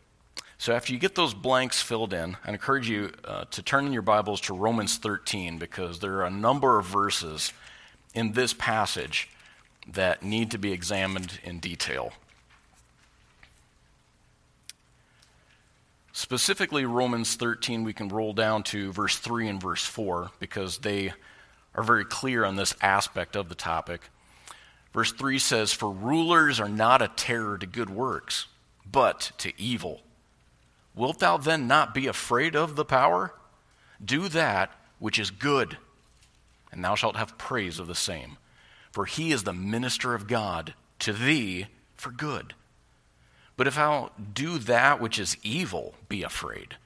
So 0.58 0.72
after 0.72 0.92
you 0.92 0.98
get 0.98 1.14
those 1.14 1.34
blanks 1.34 1.82
filled 1.82 2.14
in, 2.14 2.36
I 2.44 2.50
encourage 2.50 2.88
you 2.88 3.12
uh, 3.24 3.44
to 3.50 3.62
turn 3.62 3.86
in 3.86 3.92
your 3.92 4.02
Bibles 4.02 4.40
to 4.42 4.54
Romans 4.54 4.96
13 4.96 5.58
because 5.58 5.98
there 5.98 6.14
are 6.14 6.24
a 6.24 6.30
number 6.30 6.78
of 6.78 6.86
verses 6.86 7.52
in 8.14 8.32
this 8.32 8.54
passage 8.54 9.28
that 9.92 10.22
need 10.22 10.50
to 10.52 10.58
be 10.58 10.72
examined 10.72 11.38
in 11.44 11.58
detail. 11.58 12.12
Specifically, 16.12 16.84
Romans 16.84 17.34
13, 17.34 17.82
we 17.82 17.92
can 17.92 18.08
roll 18.08 18.32
down 18.32 18.62
to 18.62 18.92
verse 18.92 19.18
3 19.18 19.48
and 19.48 19.60
verse 19.60 19.84
4 19.84 20.30
because 20.38 20.78
they 20.78 21.12
are 21.74 21.82
very 21.82 22.04
clear 22.04 22.44
on 22.44 22.54
this 22.54 22.74
aspect 22.80 23.34
of 23.34 23.48
the 23.48 23.54
topic. 23.56 24.00
Verse 24.94 25.12
3 25.12 25.40
says, 25.40 25.72
For 25.72 25.90
rulers 25.90 26.60
are 26.60 26.68
not 26.68 27.02
a 27.02 27.08
terror 27.08 27.58
to 27.58 27.66
good 27.66 27.90
works, 27.90 28.46
but 28.90 29.32
to 29.38 29.52
evil. 29.60 30.02
Wilt 30.94 31.18
thou 31.18 31.36
then 31.36 31.66
not 31.66 31.92
be 31.92 32.06
afraid 32.06 32.54
of 32.54 32.76
the 32.76 32.84
power? 32.84 33.34
Do 34.02 34.28
that 34.28 34.70
which 35.00 35.18
is 35.18 35.32
good, 35.32 35.76
and 36.70 36.84
thou 36.84 36.94
shalt 36.94 37.16
have 37.16 37.36
praise 37.36 37.80
of 37.80 37.88
the 37.88 37.94
same. 37.96 38.38
For 38.92 39.04
he 39.04 39.32
is 39.32 39.42
the 39.42 39.52
minister 39.52 40.14
of 40.14 40.28
God 40.28 40.74
to 41.00 41.12
thee 41.12 41.66
for 41.96 42.12
good. 42.12 42.54
But 43.56 43.66
if 43.66 43.74
thou 43.74 44.12
do 44.32 44.58
that 44.58 45.00
which 45.00 45.18
is 45.18 45.36
evil, 45.42 45.94
be 46.08 46.22
afraid. 46.22 46.76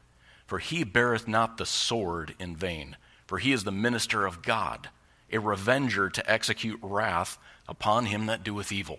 For 0.46 0.58
he 0.58 0.82
beareth 0.82 1.28
not 1.28 1.58
the 1.58 1.66
sword 1.66 2.34
in 2.38 2.56
vain, 2.56 2.96
for 3.26 3.36
he 3.36 3.52
is 3.52 3.64
the 3.64 3.72
minister 3.72 4.24
of 4.24 4.40
God, 4.40 4.88
a 5.30 5.38
revenger 5.38 6.08
to 6.08 6.30
execute 6.30 6.78
wrath 6.82 7.36
upon 7.68 8.06
him 8.06 8.26
that 8.26 8.42
doeth 8.42 8.72
evil. 8.72 8.98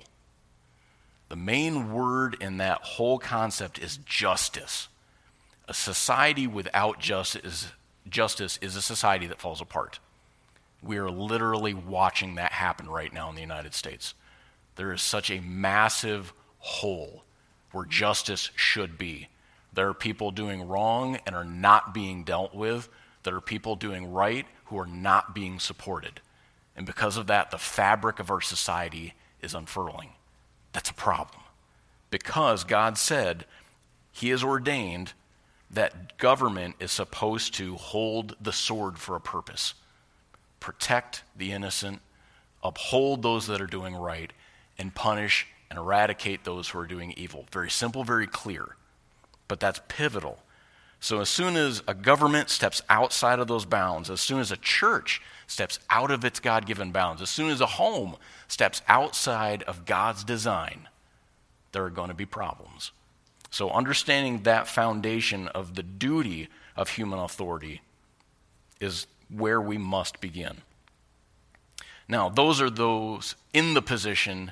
The 1.30 1.36
main 1.36 1.92
word 1.92 2.38
in 2.40 2.58
that 2.58 2.82
whole 2.82 3.20
concept 3.20 3.80
is 3.80 3.98
justice. 3.98 4.88
A 5.68 5.74
society 5.74 6.48
without 6.48 7.00
justice 7.00 7.68
justice 8.08 8.58
is 8.62 8.76
a 8.76 8.82
society 8.82 9.28
that 9.28 9.40
falls 9.40 9.62
apart. 9.62 10.00
We 10.82 10.98
are 10.98 11.12
literally 11.12 11.74
watching 11.74 12.36
that 12.36 12.52
happen 12.54 12.88
right 12.88 13.14
now 13.14 13.30
in 13.30 13.36
the 13.36 13.42
United 13.42 13.74
States. 13.74 14.16
There 14.76 14.92
is 14.94 15.02
such 15.02 15.30
a 15.30 15.42
massive 15.42 16.34
hole 16.60 17.24
where 17.72 17.86
justice 17.86 18.50
should 18.56 18.98
be. 18.98 19.28
There 19.74 19.90
are 19.90 19.94
people 19.94 20.32
doing 20.32 20.68
wrong 20.68 21.20
and 21.26 21.36
are 21.36 21.44
not 21.44 21.94
being 21.94 22.24
dealt 22.24 22.56
with. 22.56 22.90
There 23.24 23.36
are 23.36 23.42
people 23.42 23.76
doing 23.76 24.12
right 24.12 24.48
who 24.66 24.80
are 24.80 24.88
not 24.88 25.36
being 25.36 25.60
supported. 25.60 26.22
And 26.80 26.86
because 26.86 27.18
of 27.18 27.28
that, 27.28 27.52
the 27.52 27.58
fabric 27.58 28.20
of 28.20 28.32
our 28.32 28.40
society 28.40 29.14
is 29.42 29.54
unfurling. 29.54 30.12
That's 30.72 30.90
a 30.90 30.94
problem. 30.94 31.42
Because 32.10 32.64
God 32.64 32.98
said 32.98 33.44
He 34.14 34.30
has 34.30 34.46
ordained 34.46 35.12
that 35.70 36.18
government 36.18 36.76
is 36.80 36.94
supposed 36.94 37.54
to 37.56 37.76
hold 37.76 38.38
the 38.40 38.54
sword 38.54 38.98
for 38.98 39.18
a 39.18 39.22
purpose 39.22 39.74
protect 40.62 41.24
the 41.36 41.52
innocent, 41.52 42.00
uphold 42.64 43.24
those 43.24 43.48
that 43.48 43.60
are 43.62 43.68
doing 43.68 43.96
right, 43.96 44.32
and 44.78 44.96
punish 44.96 45.48
and 45.70 45.78
eradicate 45.78 46.46
those 46.46 46.70
who 46.70 46.80
are 46.80 46.88
doing 46.88 47.14
evil. 47.18 47.46
Very 47.52 47.70
simple, 47.70 48.06
very 48.06 48.28
clear. 48.28 48.78
But 49.50 49.60
that's 49.60 49.82
pivotal. 49.90 50.40
So, 51.02 51.20
as 51.20 51.28
soon 51.28 51.58
as 51.58 51.84
a 51.88 51.94
government 51.94 52.50
steps 52.50 52.82
outside 52.90 53.40
of 53.40 53.48
those 53.48 53.66
bounds, 53.66 54.10
as 54.10 54.22
soon 54.22 54.40
as 54.40 54.52
a 54.52 54.58
church 54.58 55.22
steps 55.50 55.80
out 55.90 56.12
of 56.12 56.24
its 56.24 56.40
God 56.40 56.66
given 56.66 56.92
bounds, 56.92 57.22
as 57.22 57.30
soon 57.30 57.50
as 57.50 57.60
a 57.60 57.66
home 57.66 58.16
steps 58.48 58.82
outside 58.88 59.64
of 59.64 59.86
God's 59.86 60.24
design, 60.24 60.88
there 61.72 61.84
are 61.84 61.90
going 61.90 62.10
to 62.10 62.16
be 62.16 62.26
problems. 62.26 62.92
So, 63.50 63.72
understanding 63.72 64.44
that 64.44 64.68
foundation 64.68 65.48
of 65.50 65.76
the 65.76 65.84
duty 65.84 66.50
of 66.76 66.90
human 66.90 67.20
authority 67.20 67.82
is 68.80 69.08
where 69.30 69.60
we 69.60 69.78
must 69.78 70.22
begin. 70.22 70.58
Now, 72.08 72.30
those 72.30 72.62
are 72.62 72.70
those 72.70 73.36
in 73.52 73.74
the 73.74 73.82
position 73.82 74.52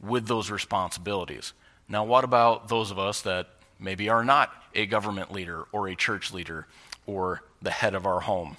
with 0.00 0.26
those 0.26 0.50
responsibilities. 0.50 1.52
Now, 1.88 2.04
what 2.04 2.24
about 2.24 2.68
those 2.68 2.90
of 2.90 2.98
us 2.98 3.22
that 3.22 3.48
maybe 3.78 4.08
are 4.08 4.24
not 4.24 4.52
a 4.74 4.86
government 4.86 5.32
leader 5.32 5.64
or 5.72 5.88
a 5.88 5.96
church 5.96 6.32
leader 6.32 6.66
or 7.06 7.42
the 7.62 7.70
head 7.70 7.94
of 7.94 8.04
our 8.04 8.20
home? 8.20 8.56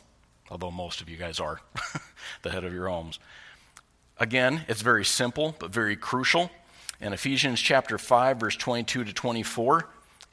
Although 0.49 0.71
most 0.71 1.01
of 1.01 1.09
you 1.09 1.17
guys 1.17 1.39
are 1.39 1.61
the 2.41 2.49
head 2.49 2.63
of 2.63 2.73
your 2.73 2.89
homes. 2.89 3.19
Again, 4.17 4.65
it's 4.67 4.81
very 4.81 5.05
simple 5.05 5.55
but 5.59 5.71
very 5.71 5.95
crucial. 5.95 6.51
In 7.01 7.13
Ephesians 7.13 7.61
chapter 7.61 7.97
5, 7.97 8.39
verse 8.39 8.55
22 8.57 9.05
to 9.05 9.13
24, 9.13 9.87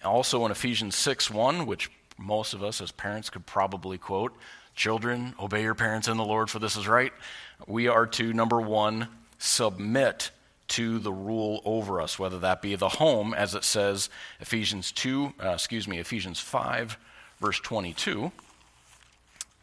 also 0.04 0.44
in 0.44 0.50
Ephesians 0.50 0.96
6 0.96 1.30
1, 1.30 1.66
which 1.66 1.90
most 2.18 2.54
of 2.54 2.64
us 2.64 2.80
as 2.80 2.90
parents 2.90 3.30
could 3.30 3.46
probably 3.46 3.98
quote 3.98 4.34
Children, 4.74 5.34
obey 5.40 5.62
your 5.62 5.74
parents 5.74 6.06
in 6.06 6.18
the 6.18 6.24
Lord, 6.24 6.50
for 6.50 6.58
this 6.58 6.76
is 6.76 6.86
right. 6.86 7.12
We 7.66 7.88
are 7.88 8.06
to, 8.08 8.32
number 8.34 8.60
one, 8.60 9.08
submit 9.38 10.30
to 10.68 10.98
the 10.98 11.12
rule 11.12 11.62
over 11.64 12.00
us, 12.00 12.18
whether 12.18 12.38
that 12.40 12.60
be 12.60 12.74
the 12.74 12.88
home, 12.88 13.32
as 13.32 13.54
it 13.54 13.64
says 13.64 14.10
Ephesians 14.40 14.92
2, 14.92 15.32
uh, 15.42 15.48
excuse 15.50 15.88
me, 15.88 15.98
Ephesians 15.98 16.40
5, 16.40 16.98
verse 17.40 17.58
22. 17.60 18.32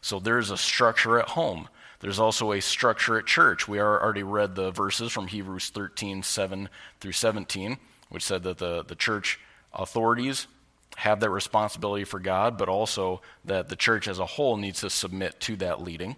So 0.00 0.18
there's 0.18 0.50
a 0.50 0.56
structure 0.56 1.18
at 1.18 1.30
home. 1.30 1.68
There's 2.00 2.20
also 2.20 2.52
a 2.52 2.60
structure 2.60 3.18
at 3.18 3.26
church. 3.26 3.66
We 3.66 3.80
already 3.80 4.22
read 4.22 4.54
the 4.54 4.70
verses 4.70 5.10
from 5.10 5.26
Hebrews 5.26 5.70
13, 5.70 6.22
7 6.22 6.68
through 7.00 7.12
17, 7.12 7.78
which 8.08 8.24
said 8.24 8.44
that 8.44 8.58
the, 8.58 8.84
the 8.84 8.94
church 8.94 9.40
authorities 9.72 10.46
have 10.96 11.20
that 11.20 11.30
responsibility 11.30 12.04
for 12.04 12.20
God, 12.20 12.56
but 12.56 12.68
also 12.68 13.20
that 13.44 13.68
the 13.68 13.76
church 13.76 14.08
as 14.08 14.18
a 14.18 14.26
whole 14.26 14.56
needs 14.56 14.80
to 14.80 14.90
submit 14.90 15.40
to 15.40 15.56
that 15.56 15.82
leading. 15.82 16.16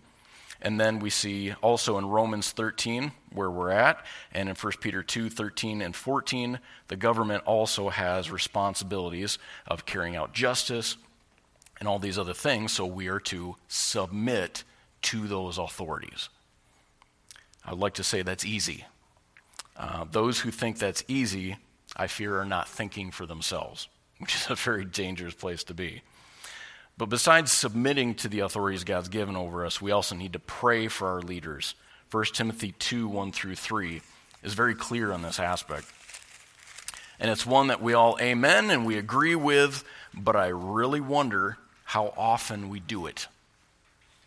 And 0.63 0.79
then 0.79 0.99
we 0.99 1.11
see 1.11 1.55
also 1.63 1.97
in 1.97 2.07
Romans 2.07 2.53
13 2.53 3.13
where 3.33 3.51
we're 3.51 3.71
at, 3.71 4.05
and 4.33 4.49
in 4.49 4.55
1 4.55 4.73
Peter 4.81 5.03
2 5.03 5.31
13 5.31 5.81
and 5.81 5.97
14, 5.97 6.59
the 6.89 6.97
government 6.97 7.45
also 7.45 7.89
has 7.89 8.31
responsibilities 8.31 9.39
of 9.67 9.87
carrying 9.87 10.17
out 10.17 10.35
justice 10.35 10.97
and 11.81 11.89
all 11.89 11.99
these 11.99 12.19
other 12.19 12.35
things, 12.35 12.73
so 12.73 12.85
we 12.85 13.09
are 13.09 13.19
to 13.19 13.57
submit 13.67 14.65
to 15.03 15.27
those 15.27 15.57
authorities. 15.57 16.29
I'd 17.65 17.79
like 17.79 17.95
to 17.95 18.05
say 18.05 18.23
that's 18.23 18.45
easy. 18.45 18.85
Uh, 19.77 20.05
those 20.11 20.41
who 20.41 20.51
think 20.51 20.79
that's 20.79 21.03
easy, 21.09 21.57
I 21.97 22.07
fear, 22.07 22.39
are 22.39 22.45
not 22.45 22.69
thinking 22.69 23.11
for 23.11 23.25
themselves, 23.25 23.89
which 24.19 24.35
is 24.35 24.47
a 24.51 24.55
very 24.55 24.85
dangerous 24.85 25.35
place 25.35 25.65
to 25.65 25.75
be. 25.75 26.03
But 26.99 27.09
besides 27.09 27.51
submitting 27.51 28.15
to 28.17 28.29
the 28.29 28.41
authorities 28.41 28.85
God's 28.85 29.09
given 29.09 29.35
over 29.35 29.65
us, 29.65 29.81
we 29.81 29.91
also 29.91 30.15
need 30.15 30.35
to 30.35 30.39
pray 30.39 30.87
for 30.87 31.09
our 31.09 31.23
leaders. 31.23 31.75
1 32.11 32.25
Timothy 32.35 32.73
2 32.79 33.09
1 33.09 33.33
through 33.33 33.55
3 33.55 34.03
is 34.43 34.53
very 34.53 34.75
clear 34.75 35.11
on 35.11 35.23
this 35.23 35.41
aspect. 35.41 35.87
And 37.19 37.31
it's 37.31 37.47
one 37.47 37.69
that 37.69 37.83
we 37.83 37.95
all 37.95 38.19
amen 38.21 38.69
and 38.71 38.85
we 38.85 38.99
agree 38.99 39.35
with, 39.35 39.83
but 40.13 40.37
I 40.37 40.49
really 40.49 41.01
wonder 41.01 41.57
how 41.91 42.15
often 42.17 42.69
we 42.69 42.79
do 42.79 43.07
it. 43.07 43.27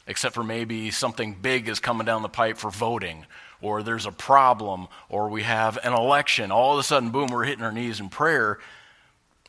Except 0.05 0.35
for 0.35 0.43
maybe 0.43 0.91
something 0.91 1.33
big 1.33 1.69
is 1.69 1.79
coming 1.79 2.05
down 2.05 2.21
the 2.21 2.27
pipe 2.27 2.57
for 2.57 2.69
voting, 2.69 3.25
or 3.61 3.81
there's 3.81 4.05
a 4.05 4.11
problem, 4.11 4.89
or 5.07 5.29
we 5.29 5.43
have 5.43 5.79
an 5.81 5.93
election. 5.93 6.51
All 6.51 6.73
of 6.73 6.79
a 6.79 6.83
sudden, 6.83 7.11
boom, 7.11 7.29
we're 7.29 7.45
hitting 7.45 7.63
our 7.63 7.71
knees 7.71 8.01
in 8.01 8.09
prayer. 8.09 8.59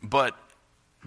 But 0.00 0.36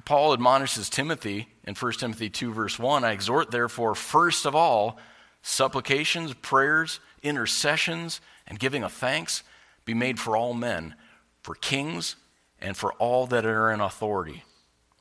Paul 0.03 0.33
admonishes 0.33 0.89
Timothy 0.89 1.47
in 1.63 1.75
1 1.75 1.91
Timothy 1.93 2.29
2, 2.29 2.51
verse 2.51 2.77
1 2.77 3.05
I 3.05 3.13
exhort, 3.13 3.51
therefore, 3.51 3.95
first 3.95 4.45
of 4.45 4.53
all, 4.53 4.99
supplications, 5.41 6.33
prayers, 6.33 6.99
intercessions, 7.23 8.19
and 8.45 8.59
giving 8.59 8.83
of 8.83 8.91
thanks 8.91 9.43
be 9.85 9.93
made 9.93 10.19
for 10.19 10.35
all 10.35 10.53
men, 10.53 10.93
for 11.41 11.55
kings, 11.55 12.17
and 12.59 12.75
for 12.75 12.91
all 12.95 13.27
that 13.27 13.45
are 13.45 13.71
in 13.71 13.79
authority, 13.79 14.43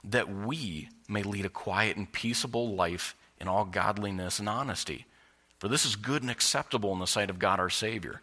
that 0.07 0.33
we 0.33 0.89
may 1.09 1.23
lead 1.23 1.45
a 1.45 1.51
quiet 1.51 1.97
and 1.97 2.11
peaceable 2.11 2.75
life 2.75 3.15
in 3.41 3.49
all 3.49 3.65
godliness 3.65 4.39
and 4.39 4.49
honesty. 4.49 5.07
For 5.59 5.69
this 5.69 5.85
is 5.85 5.97
good 5.97 6.23
and 6.23 6.31
acceptable 6.31 6.93
in 6.93 6.99
the 6.99 7.07
sight 7.07 7.31
of 7.31 7.39
God 7.39 7.61
our 7.61 7.71
Savior. 7.71 8.21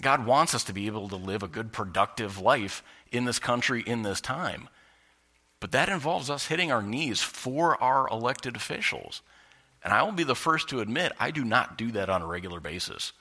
God 0.00 0.26
wants 0.26 0.54
us 0.54 0.64
to 0.64 0.72
be 0.72 0.86
able 0.86 1.08
to 1.08 1.16
live 1.16 1.42
a 1.42 1.48
good, 1.48 1.72
productive 1.72 2.38
life 2.38 2.82
in 3.12 3.24
this 3.24 3.38
country 3.38 3.82
in 3.86 4.02
this 4.02 4.20
time. 4.20 4.68
But 5.60 5.72
that 5.72 5.90
involves 5.90 6.30
us 6.30 6.46
hitting 6.46 6.72
our 6.72 6.82
knees 6.82 7.20
for 7.20 7.80
our 7.82 8.08
elected 8.08 8.56
officials. 8.56 9.20
And 9.84 9.92
I 9.92 10.02
will 10.02 10.12
be 10.12 10.24
the 10.24 10.34
first 10.34 10.68
to 10.70 10.80
admit, 10.80 11.12
I 11.18 11.30
do 11.30 11.44
not 11.44 11.76
do 11.76 11.92
that 11.92 12.08
on 12.08 12.22
a 12.22 12.26
regular 12.26 12.60
basis. 12.60 13.12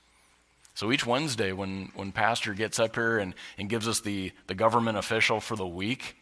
So 0.74 0.92
each 0.92 1.06
Wednesday, 1.06 1.52
when, 1.52 1.92
when 1.96 2.14
Pastor 2.14 2.54
gets 2.54 2.80
up 2.80 2.96
here 2.96 3.20
and, 3.20 3.34
and 3.58 3.70
gives 3.70 3.88
us 3.88 4.00
the, 4.00 4.32
the 4.48 4.56
government 4.56 4.98
official 4.98 5.42
for 5.42 5.58
the 5.58 5.68
week, 5.68 6.16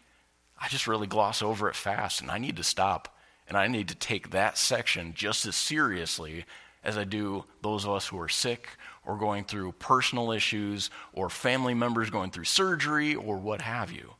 I 0.59 0.67
just 0.67 0.87
really 0.87 1.07
gloss 1.07 1.41
over 1.41 1.69
it 1.69 1.75
fast, 1.75 2.21
and 2.21 2.31
I 2.31 2.37
need 2.37 2.57
to 2.57 2.63
stop. 2.63 3.15
And 3.47 3.57
I 3.57 3.67
need 3.67 3.87
to 3.87 3.95
take 3.95 4.31
that 4.31 4.57
section 4.57 5.13
just 5.15 5.45
as 5.45 5.55
seriously 5.55 6.45
as 6.83 6.97
I 6.97 7.05
do 7.05 7.45
those 7.61 7.85
of 7.85 7.91
us 7.91 8.07
who 8.07 8.19
are 8.19 8.29
sick 8.29 8.69
or 9.05 9.17
going 9.17 9.45
through 9.45 9.71
personal 9.73 10.31
issues 10.31 10.89
or 11.13 11.29
family 11.29 11.73
members 11.73 12.09
going 12.09 12.31
through 12.31 12.43
surgery 12.43 13.15
or 13.15 13.37
what 13.37 13.61
have 13.61 13.91
you. 13.91 14.15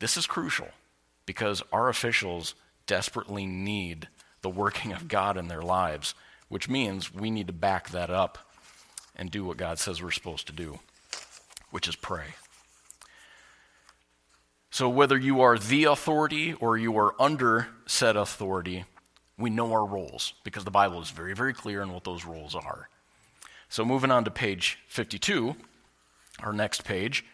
This 0.00 0.16
is 0.16 0.26
crucial 0.26 0.68
because 1.24 1.62
our 1.72 1.88
officials 1.88 2.54
desperately 2.86 3.46
need 3.46 4.08
the 4.42 4.50
working 4.50 4.92
of 4.92 5.06
God 5.06 5.36
in 5.36 5.48
their 5.48 5.62
lives, 5.62 6.14
which 6.48 6.68
means 6.68 7.14
we 7.14 7.30
need 7.30 7.46
to 7.46 7.52
back 7.52 7.90
that 7.90 8.10
up 8.10 8.38
and 9.14 9.30
do 9.30 9.44
what 9.44 9.56
God 9.56 9.78
says 9.78 10.02
we're 10.02 10.10
supposed 10.10 10.46
to 10.48 10.52
do, 10.52 10.80
which 11.70 11.86
is 11.86 11.94
pray. 11.94 12.34
So, 14.70 14.88
whether 14.88 15.18
you 15.18 15.40
are 15.40 15.58
the 15.58 15.84
authority 15.84 16.54
or 16.54 16.78
you 16.78 16.96
are 16.96 17.20
under 17.20 17.68
said 17.86 18.16
authority, 18.16 18.84
we 19.36 19.50
know 19.50 19.72
our 19.72 19.84
roles 19.84 20.34
because 20.44 20.64
the 20.64 20.70
Bible 20.70 21.02
is 21.02 21.10
very, 21.10 21.34
very 21.34 21.52
clear 21.52 21.82
on 21.82 21.92
what 21.92 22.04
those 22.04 22.24
roles 22.24 22.54
are. 22.54 22.88
So, 23.68 23.84
moving 23.84 24.12
on 24.12 24.24
to 24.24 24.30
page 24.30 24.78
52, 24.86 25.56
our 26.40 26.52
next 26.52 26.84
page, 26.84 27.24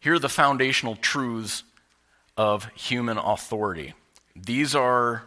here 0.00 0.14
are 0.14 0.18
the 0.18 0.30
foundational 0.30 0.96
truths 0.96 1.62
of 2.38 2.66
human 2.74 3.18
authority. 3.18 3.92
These 4.34 4.74
are 4.74 5.24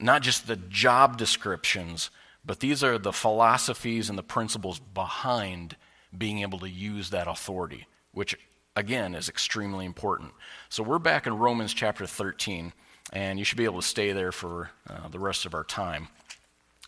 not 0.00 0.22
just 0.22 0.46
the 0.46 0.56
job 0.56 1.18
descriptions, 1.18 2.10
but 2.44 2.60
these 2.60 2.82
are 2.82 2.98
the 2.98 3.12
philosophies 3.12 4.08
and 4.08 4.18
the 4.18 4.22
principles 4.22 4.78
behind 4.78 5.76
being 6.16 6.40
able 6.40 6.58
to 6.60 6.68
use 6.68 7.10
that 7.10 7.28
authority, 7.28 7.86
which 8.12 8.36
again 8.76 9.14
is 9.14 9.28
extremely 9.28 9.84
important. 9.84 10.32
So 10.68 10.82
we're 10.82 10.98
back 10.98 11.26
in 11.26 11.36
Romans 11.36 11.74
chapter 11.74 12.06
13, 12.06 12.72
and 13.12 13.38
you 13.38 13.44
should 13.44 13.58
be 13.58 13.64
able 13.64 13.80
to 13.80 13.86
stay 13.86 14.12
there 14.12 14.32
for 14.32 14.70
uh, 14.88 15.08
the 15.08 15.18
rest 15.18 15.46
of 15.46 15.54
our 15.54 15.64
time. 15.64 16.08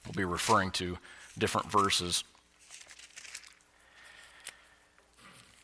We'll 0.05 0.15
be 0.15 0.25
referring 0.25 0.71
to 0.73 0.99
different 1.37 1.71
verses. 1.71 2.25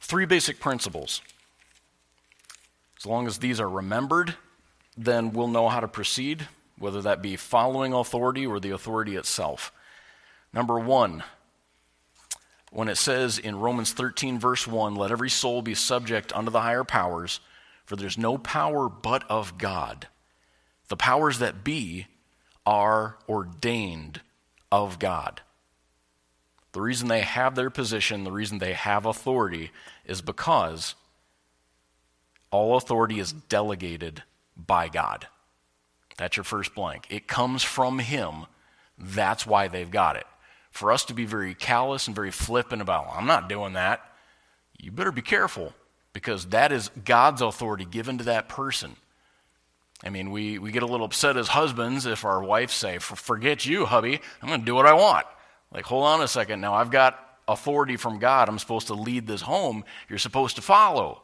Three 0.01 0.27
basic 0.27 0.61
principles. 0.61 1.23
As 2.99 3.07
long 3.07 3.27
as 3.27 3.39
these 3.39 3.61
are 3.61 3.69
remembered, 3.69 4.35
then 4.97 5.33
we'll 5.33 5.49
know 5.49 5.69
how 5.69 5.81
to 5.81 5.89
proceed, 5.89 6.49
whether 6.79 7.01
that 7.03 7.23
be 7.23 7.37
following 7.37 7.93
authority 7.93 8.47
or 8.47 8.61
the 8.61 8.71
authority 8.71 9.17
itself. 9.17 9.73
Number 10.53 10.79
one, 10.79 11.23
when 12.71 12.89
it 12.89 12.97
says 12.97 13.39
in 13.39 13.59
Romans 13.59 13.93
13, 13.93 14.39
verse 14.39 14.67
1, 14.67 14.95
let 14.95 15.11
every 15.11 15.31
soul 15.31 15.61
be 15.61 15.75
subject 15.75 16.33
unto 16.33 16.51
the 16.51 16.61
higher 16.61 16.85
powers, 16.85 17.41
for 17.85 17.97
there's 17.97 18.17
no 18.17 18.39
power 18.39 18.89
but 18.89 19.29
of 19.29 19.59
God. 19.59 20.07
The 20.89 20.97
powers 20.97 21.41
that 21.41 21.65
be 21.65 22.07
are 22.65 23.17
ordained 23.29 24.21
of 24.71 25.01
God. 25.01 25.41
The 26.73 26.81
reason 26.81 27.09
they 27.09 27.23
have 27.23 27.57
their 27.57 27.71
position, 27.71 28.23
the 28.23 28.31
reason 28.31 28.59
they 28.59 28.75
have 28.75 29.05
authority, 29.05 29.73
is 30.05 30.23
because 30.23 30.95
all 32.53 32.77
authority 32.77 33.19
is 33.19 33.33
delegated 33.33 34.23
by 34.57 34.89
God. 34.89 35.27
That's 36.17 36.37
your 36.37 36.45
first 36.45 36.77
blank. 36.77 37.07
It 37.11 37.27
comes 37.27 37.65
from 37.65 37.99
Him. 37.99 38.47
That's 38.97 39.45
why 39.45 39.67
they've 39.67 39.91
got 39.91 40.15
it 40.15 40.27
for 40.71 40.93
us 40.93 41.05
to 41.07 41.15
be 41.15 41.25
very 41.25 41.55
callous 41.55 42.07
and 42.07 42.15
very 42.15 42.31
flippant 42.31 42.83
about, 42.83 43.07
well, 43.07 43.17
I'm 43.19 43.27
not 43.27 43.49
doing 43.49 43.73
that, 43.75 44.01
you 44.79 44.91
better 44.91 45.13
be 45.13 45.23
careful 45.23 45.75
because 46.13 46.47
that 46.47 46.73
is 46.73 46.91
God's 47.05 47.43
authority 47.43 47.85
given 47.85 48.19
to 48.19 48.25
that 48.25 48.49
person. 48.49 48.97
I 50.03 50.09
mean, 50.09 50.31
we, 50.31 50.59
we 50.59 50.73
get 50.73 50.83
a 50.83 50.87
little 50.87 51.05
upset 51.05 51.37
as 51.37 51.49
husbands 51.49 52.07
if 52.07 52.25
our 52.25 52.43
wives 52.43 52.73
say, 52.73 52.99
Forget 52.99 53.67
you, 53.67 53.85
hubby, 53.85 54.21
I'm 54.41 54.49
going 54.49 54.61
to 54.61 54.67
do 54.67 54.75
what 54.75 54.87
I 54.87 54.95
want. 54.95 55.27
Like, 55.73 55.85
hold 55.85 56.05
on 56.05 56.23
a 56.23 56.29
second. 56.29 56.61
Now, 56.61 56.75
I've 56.75 56.91
got 56.91 57.19
authority 57.47 57.97
from 57.97 58.19
God. 58.19 58.49
I'm 58.49 58.59
supposed 58.59 58.87
to 58.89 58.95
lead 58.95 59.27
this 59.27 59.43
home. 59.43 59.85
You're 60.09 60.19
supposed 60.19 60.57
to 60.57 60.63
follow. 60.63 61.23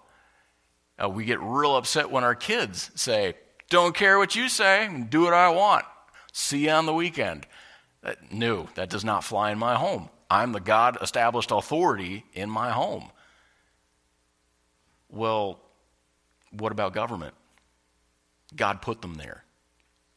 Uh, 1.02 1.08
we 1.08 1.24
get 1.24 1.40
real 1.40 1.76
upset 1.76 2.10
when 2.10 2.24
our 2.24 2.34
kids 2.34 2.90
say, 2.94 3.34
Don't 3.70 3.94
care 3.94 4.18
what 4.18 4.36
you 4.36 4.48
say, 4.48 4.88
do 5.08 5.22
what 5.22 5.34
I 5.34 5.48
want. 5.48 5.84
See 6.32 6.66
you 6.66 6.70
on 6.70 6.86
the 6.86 6.94
weekend. 6.94 7.46
That, 8.06 8.32
no, 8.32 8.68
that 8.76 8.88
does 8.88 9.04
not 9.04 9.24
fly 9.24 9.50
in 9.50 9.58
my 9.58 9.74
home. 9.74 10.10
I'm 10.30 10.52
the 10.52 10.60
God 10.60 10.96
established 11.02 11.50
authority 11.50 12.24
in 12.34 12.48
my 12.48 12.70
home. 12.70 13.10
Well, 15.10 15.58
what 16.52 16.70
about 16.70 16.94
government? 16.94 17.34
God 18.54 18.80
put 18.80 19.02
them 19.02 19.14
there. 19.14 19.42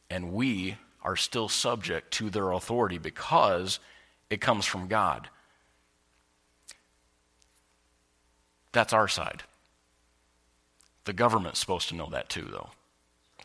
And 0.08 0.32
we 0.32 0.76
are 1.02 1.16
still 1.16 1.48
subject 1.48 2.12
to 2.12 2.30
their 2.30 2.52
authority 2.52 2.98
because 2.98 3.80
it 4.30 4.40
comes 4.40 4.66
from 4.66 4.86
God. 4.86 5.28
That's 8.70 8.92
our 8.92 9.08
side. 9.08 9.42
The 11.06 11.12
government's 11.12 11.58
supposed 11.58 11.88
to 11.88 11.96
know 11.96 12.08
that 12.10 12.28
too, 12.28 12.46
though. 12.52 12.70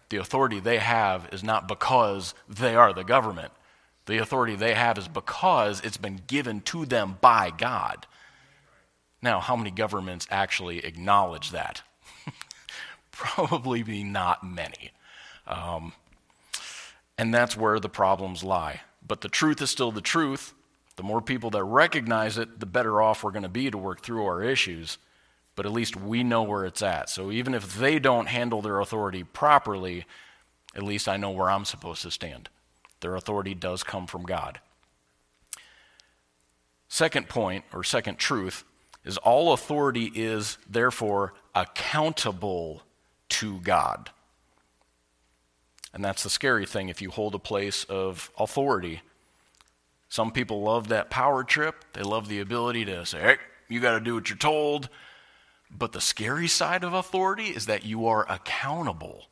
The 0.10 0.18
authority 0.18 0.60
they 0.60 0.78
have 0.78 1.30
is 1.32 1.44
not 1.44 1.68
because 1.68 2.36
they 2.48 2.76
are 2.76 2.94
the 2.94 3.04
government. 3.04 3.52
The 4.06 4.18
authority 4.20 4.56
they 4.56 4.74
have 4.74 4.98
is 4.98 5.08
because 5.08 5.82
it's 5.82 5.98
been 5.98 6.22
given 6.28 6.62
to 6.62 6.86
them 6.86 7.18
by 7.22 7.52
God. 7.56 8.06
Now, 9.22 9.40
how 9.40 9.56
many 9.56 9.72
governments 9.72 10.28
actually 10.30 10.86
acknowledge 10.86 11.52
that? 11.52 11.82
Probably 13.12 14.04
not 14.04 14.44
many. 14.44 14.92
Um, 15.48 15.94
and 17.18 17.34
that's 17.34 17.58
where 17.58 17.80
the 17.80 17.90
problems 17.90 18.44
lie. 18.44 18.82
But 19.06 19.22
the 19.22 19.30
truth 19.30 19.62
is 19.62 19.70
still 19.70 19.92
the 19.92 20.02
truth. 20.02 20.54
The 20.96 21.04
more 21.04 21.22
people 21.22 21.50
that 21.52 21.64
recognize 21.64 22.38
it, 22.38 22.60
the 22.60 22.66
better 22.66 23.02
off 23.02 23.24
we're 23.24 23.32
going 23.32 23.44
to 23.44 23.50
be 23.50 23.72
to 23.72 23.78
work 23.78 24.02
through 24.02 24.26
our 24.26 24.44
issues. 24.44 24.98
But 25.56 25.66
at 25.66 25.72
least 25.72 25.96
we 25.96 26.24
know 26.24 26.44
where 26.44 26.66
it's 26.66 26.82
at. 26.82 27.10
So 27.10 27.32
even 27.32 27.54
if 27.54 27.76
they 27.78 27.98
don't 28.00 28.28
handle 28.28 28.62
their 28.62 28.80
authority 28.80 29.24
properly, 29.24 30.06
at 30.76 30.84
least 30.84 31.08
I 31.08 31.18
know 31.18 31.32
where 31.32 31.50
I'm 31.50 31.66
supposed 31.66 32.02
to 32.04 32.12
stand. 32.12 32.50
Their 33.02 33.16
authority 33.16 33.54
does 33.54 33.84
come 33.84 34.08
from 34.08 34.24
God. 34.24 34.60
Second 36.88 37.28
point, 37.28 37.66
or 37.74 37.84
second 37.84 38.18
truth, 38.18 38.64
is 39.04 39.18
all 39.18 39.54
authority 39.54 40.12
is 40.16 40.58
therefore 40.70 41.34
accountable 41.54 42.84
to 43.30 43.60
God. 43.60 44.10
And 45.94 46.04
that's 46.04 46.24
the 46.24 46.30
scary 46.30 46.66
thing 46.66 46.90
if 46.90 47.02
you 47.02 47.10
hold 47.10 47.36
a 47.36 47.40
place 47.40 47.86
of 47.86 48.30
authority. 48.38 49.02
Some 50.10 50.32
people 50.32 50.62
love 50.62 50.90
that 50.90 51.10
power 51.10 51.44
trip. 51.44 51.86
They 51.94 52.02
love 52.02 52.28
the 52.28 52.40
ability 52.40 52.86
to 52.86 53.06
say, 53.06 53.20
hey, 53.20 53.38
you 53.70 53.80
got 53.80 53.94
to 53.94 54.00
do 54.00 54.16
what 54.16 54.30
you're 54.30 54.38
told. 54.38 54.90
But 55.72 55.92
the 55.92 56.02
scary 56.02 56.48
side 56.48 56.84
of 56.84 56.94
authority 56.94 57.46
is 57.46 57.66
that 57.66 57.86
you 57.86 58.08
are 58.08 58.30
accountable. 58.30 59.26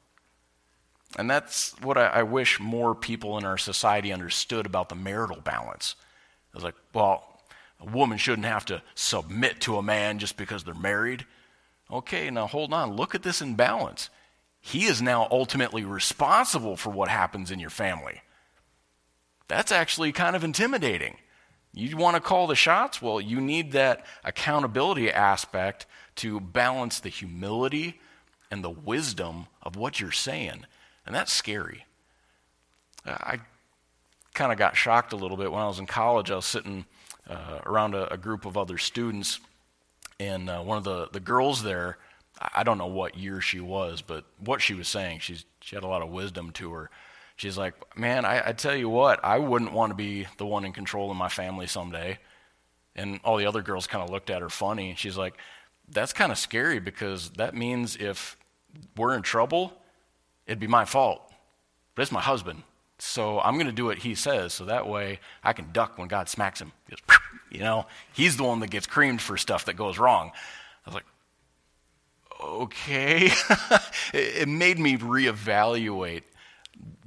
And 1.17 1.29
that's 1.29 1.75
what 1.81 1.97
I, 1.97 2.07
I, 2.07 2.23
wish 2.23 2.59
more 2.59 2.95
people 2.95 3.37
in 3.37 3.45
our 3.45 3.57
society 3.57 4.11
understood 4.11 4.65
about 4.65 4.89
the 4.89 4.95
marital 4.95 5.41
balance. 5.41 5.95
It's 6.53 6.63
like, 6.63 6.75
well, 6.93 7.41
a 7.79 7.85
woman 7.85 8.17
shouldn't 8.17 8.47
have 8.47 8.65
to 8.65 8.81
submit 8.95 9.61
to 9.61 9.77
a 9.77 9.83
man 9.83 10.19
just 10.19 10.37
because 10.37 10.63
they're 10.63 10.73
married. 10.73 11.25
Okay, 11.91 12.29
now 12.29 12.47
hold 12.47 12.73
on. 12.73 12.95
Look 12.95 13.13
at 13.13 13.23
this 13.23 13.41
in 13.41 13.55
balance. 13.55 14.09
He 14.59 14.85
is 14.85 15.01
now 15.01 15.27
ultimately 15.29 15.83
responsible 15.83 16.77
for 16.77 16.89
what 16.89 17.09
happens 17.09 17.51
in 17.51 17.59
your 17.59 17.69
family. 17.69 18.21
That's 19.47 19.71
actually 19.71 20.13
kind 20.13 20.35
of 20.35 20.43
intimidating. 20.43 21.17
You 21.73 21.97
want 21.97 22.15
to 22.15 22.21
call 22.21 22.47
the 22.47 22.55
shots? 22.55 23.01
Well, 23.01 23.19
you 23.19 23.41
need 23.41 23.73
that 23.73 24.05
accountability 24.23 25.11
aspect 25.11 25.85
to 26.17 26.39
balance 26.39 26.99
the 26.99 27.09
humility 27.09 27.99
and 28.49 28.63
the 28.63 28.69
wisdom 28.69 29.47
of 29.61 29.75
what 29.75 29.99
you're 29.99 30.11
saying. 30.11 30.65
And 31.05 31.13
that's 31.13 31.31
scary. 31.31 31.85
I 33.05 33.39
kind 34.33 34.51
of 34.51 34.57
got 34.57 34.75
shocked 34.75 35.13
a 35.13 35.15
little 35.17 35.37
bit 35.37 35.51
when 35.51 35.61
I 35.61 35.67
was 35.67 35.79
in 35.79 35.85
college. 35.85 36.31
I 36.31 36.35
was 36.35 36.45
sitting 36.45 36.85
uh, 37.29 37.59
around 37.65 37.95
a, 37.95 38.11
a, 38.13 38.17
group 38.17 38.45
of 38.45 38.57
other 38.57 38.77
students, 38.77 39.39
and 40.19 40.49
uh, 40.49 40.61
one 40.61 40.77
of 40.77 40.83
the, 40.83 41.07
the 41.11 41.19
girls 41.19 41.63
there, 41.63 41.97
I 42.53 42.63
don't 42.63 42.77
know 42.77 42.87
what 42.87 43.17
year 43.17 43.41
she 43.41 43.59
was, 43.59 44.01
but 44.01 44.25
what 44.39 44.61
she 44.61 44.73
was 44.73 44.87
saying, 44.87 45.19
she's, 45.19 45.45
she 45.61 45.75
had 45.75 45.83
a 45.83 45.87
lot 45.87 46.01
of 46.01 46.09
wisdom 46.09 46.51
to 46.53 46.71
her. 46.73 46.89
She's 47.35 47.57
like, 47.57 47.73
man, 47.97 48.25
I, 48.25 48.49
I 48.49 48.51
tell 48.53 48.75
you 48.75 48.89
what, 48.89 49.23
I 49.23 49.39
wouldn't 49.39 49.73
want 49.73 49.91
to 49.91 49.95
be 49.95 50.27
the 50.37 50.45
one 50.45 50.65
in 50.65 50.73
control 50.73 51.09
of 51.11 51.17
my 51.17 51.29
family 51.29 51.67
someday. 51.67 52.19
And 52.95 53.19
all 53.23 53.37
the 53.37 53.45
other 53.45 53.61
girls 53.61 53.87
kind 53.87 54.03
of 54.03 54.09
looked 54.09 54.29
at 54.29 54.41
her 54.41 54.49
funny. 54.49 54.93
She's 54.95 55.17
like, 55.17 55.35
that's 55.89 56.13
kind 56.13 56.31
of 56.31 56.37
scary 56.37 56.79
because 56.79 57.31
that 57.31 57.55
means 57.55 57.95
if 57.95 58.37
we're 58.95 59.15
in 59.15 59.23
trouble, 59.23 59.73
it'd 60.47 60.59
be 60.59 60.67
my 60.67 60.85
fault. 60.85 61.21
But 61.95 62.03
it's 62.03 62.11
my 62.11 62.21
husband. 62.21 62.63
So 62.99 63.39
I'm 63.39 63.55
going 63.55 63.67
to 63.67 63.73
do 63.73 63.85
what 63.85 63.99
he 63.99 64.15
says 64.15 64.53
so 64.53 64.65
that 64.65 64.87
way 64.87 65.19
I 65.43 65.53
can 65.53 65.71
duck 65.71 65.97
when 65.97 66.07
God 66.07 66.29
smacks 66.29 66.61
him. 66.61 66.71
You 67.53 67.59
know, 67.59 67.85
he's 68.13 68.35
the 68.35 68.43
one 68.43 68.61
that 68.61 68.71
gets 68.71 68.87
creamed 68.87 69.21
for 69.21 69.37
stuff 69.37 69.65
that 69.65 69.75
goes 69.75 69.99
wrong. 69.99 70.31
I 70.87 70.89
was 70.89 70.95
like, 70.95 71.05
okay. 72.43 73.29
it 74.13 74.47
made 74.47 74.79
me 74.79 74.97
reevaluate 74.97 76.23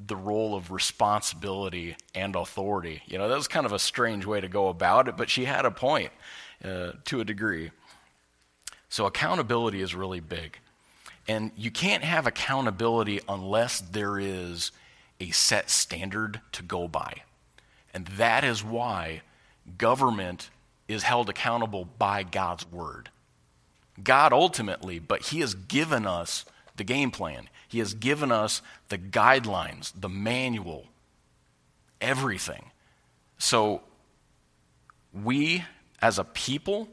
the 0.07 0.15
role 0.15 0.55
of 0.55 0.71
responsibility 0.71 1.97
and 2.15 2.37
authority. 2.37 3.03
You 3.07 3.19
know, 3.19 3.29
that 3.29 3.37
was 3.37 3.49
kind 3.49 3.67
of 3.67 3.73
a 3.73 3.79
strange 3.81 4.25
way 4.25 4.41
to 4.41 4.49
go 4.49 4.69
about 4.69 5.09
it, 5.09 5.17
but 5.17 5.29
she 5.29 5.47
had 5.47 5.65
a 5.65 5.71
point 5.73 6.13
uh, 6.65 6.93
to 7.07 7.21
a 7.21 7.25
degree. 7.25 7.73
So 8.89 9.07
accountability 9.07 9.83
is 9.83 9.97
really 9.97 10.21
big. 10.21 10.59
And 11.29 11.51
you 11.57 11.71
can't 11.71 12.05
have 12.05 12.27
accountability 12.27 13.21
unless 13.29 13.81
there 13.81 14.19
is 14.19 14.71
a 15.21 15.31
set 15.31 15.71
standard 15.71 16.41
to 16.53 16.63
go 16.63 16.87
by. 16.89 17.23
And 17.93 18.07
that 18.09 18.45
is 18.45 18.63
why 18.63 19.23
government 19.79 20.51
is 20.87 21.03
held 21.03 21.29
accountable 21.29 21.89
by 21.99 22.23
God's 22.23 22.71
word. 22.71 23.11
God 24.03 24.33
ultimately, 24.33 24.99
but 24.99 25.23
He 25.27 25.41
has 25.41 25.55
given 25.55 26.07
us 26.07 26.45
the 26.77 26.85
game 26.85 27.11
plan. 27.11 27.49
He 27.69 27.79
has 27.79 27.95
given 27.95 28.31
us 28.31 28.63
the 28.89 28.99
guidelines, 28.99 29.93
the 29.99 30.09
manual, 30.09 30.87
everything. 32.01 32.71
So 33.39 33.83
we, 35.13 35.65
as 36.01 36.19
a 36.19 36.25
people, 36.25 36.89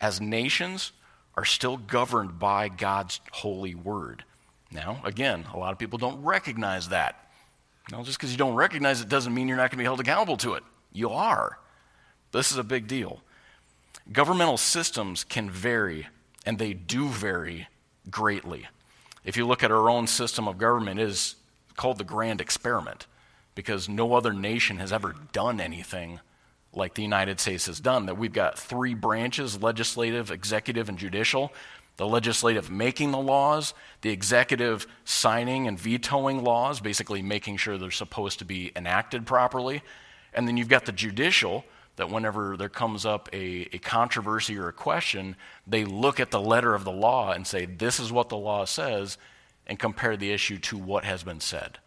as 0.00 0.20
nations, 0.20 0.92
are 1.36 1.44
still 1.44 1.76
governed 1.76 2.38
by 2.38 2.68
God's 2.68 3.20
holy 3.32 3.74
word. 3.74 4.24
Now, 4.70 5.00
again, 5.04 5.46
a 5.52 5.58
lot 5.58 5.72
of 5.72 5.78
people 5.78 5.98
don't 5.98 6.22
recognize 6.22 6.88
that. 6.90 7.30
Now, 7.90 8.02
just 8.02 8.18
because 8.18 8.30
you 8.30 8.38
don't 8.38 8.54
recognize 8.54 9.00
it 9.00 9.08
doesn't 9.08 9.34
mean 9.34 9.48
you're 9.48 9.56
not 9.56 9.70
going 9.70 9.70
to 9.72 9.76
be 9.78 9.84
held 9.84 10.00
accountable 10.00 10.36
to 10.38 10.54
it. 10.54 10.62
You 10.92 11.10
are. 11.10 11.58
This 12.32 12.52
is 12.52 12.58
a 12.58 12.64
big 12.64 12.86
deal. 12.86 13.22
Governmental 14.12 14.56
systems 14.56 15.24
can 15.24 15.50
vary, 15.50 16.06
and 16.46 16.58
they 16.58 16.72
do 16.72 17.08
vary 17.08 17.68
greatly. 18.10 18.68
If 19.24 19.36
you 19.36 19.46
look 19.46 19.62
at 19.62 19.72
our 19.72 19.90
own 19.90 20.06
system 20.06 20.46
of 20.48 20.58
government, 20.58 21.00
it 21.00 21.08
is 21.08 21.36
called 21.76 21.98
the 21.98 22.04
grand 22.04 22.40
experiment 22.40 23.06
because 23.54 23.88
no 23.88 24.14
other 24.14 24.32
nation 24.32 24.78
has 24.78 24.92
ever 24.92 25.14
done 25.32 25.60
anything 25.60 26.20
like 26.72 26.94
the 26.94 27.02
United 27.02 27.40
States 27.40 27.66
has 27.66 27.80
done. 27.80 28.06
That 28.06 28.18
we've 28.18 28.32
got 28.32 28.58
three 28.58 28.94
branches 28.94 29.62
legislative, 29.62 30.30
executive, 30.30 30.88
and 30.88 30.98
judicial. 30.98 31.52
The 31.96 32.06
legislative 32.06 32.70
making 32.70 33.10
the 33.10 33.18
laws, 33.18 33.74
the 34.00 34.10
executive 34.10 34.86
signing 35.04 35.66
and 35.68 35.78
vetoing 35.78 36.42
laws, 36.42 36.80
basically 36.80 37.20
making 37.20 37.58
sure 37.58 37.76
they're 37.76 37.90
supposed 37.90 38.38
to 38.38 38.44
be 38.44 38.72
enacted 38.74 39.26
properly. 39.26 39.82
And 40.32 40.48
then 40.48 40.56
you've 40.56 40.68
got 40.68 40.86
the 40.86 40.92
judicial, 40.92 41.64
that 41.96 42.08
whenever 42.08 42.56
there 42.56 42.70
comes 42.70 43.04
up 43.04 43.28
a, 43.34 43.68
a 43.74 43.78
controversy 43.78 44.56
or 44.56 44.68
a 44.68 44.72
question, 44.72 45.36
they 45.66 45.84
look 45.84 46.18
at 46.18 46.30
the 46.30 46.40
letter 46.40 46.74
of 46.74 46.84
the 46.84 46.90
law 46.90 47.32
and 47.32 47.46
say, 47.46 47.66
This 47.66 48.00
is 48.00 48.10
what 48.10 48.30
the 48.30 48.38
law 48.38 48.64
says, 48.64 49.18
and 49.66 49.78
compare 49.78 50.16
the 50.16 50.32
issue 50.32 50.58
to 50.58 50.78
what 50.78 51.04
has 51.04 51.22
been 51.22 51.40
said. 51.40 51.78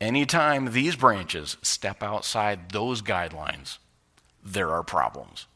Anytime 0.00 0.72
these 0.72 0.94
branches 0.94 1.56
step 1.62 2.02
outside 2.02 2.70
those 2.70 3.02
guidelines, 3.02 3.78
there 4.44 4.70
are 4.70 4.84
problems. 4.84 5.46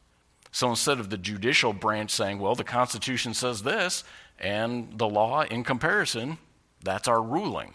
So 0.51 0.69
instead 0.69 0.99
of 0.99 1.09
the 1.09 1.17
judicial 1.17 1.73
branch 1.73 2.11
saying, 2.11 2.39
well, 2.39 2.53
the 2.53 2.63
Constitution 2.63 3.33
says 3.33 3.63
this, 3.63 4.03
and 4.37 4.99
the 4.99 5.07
law 5.07 5.43
in 5.43 5.63
comparison, 5.63 6.37
that's 6.83 7.07
our 7.07 7.21
ruling. 7.21 7.73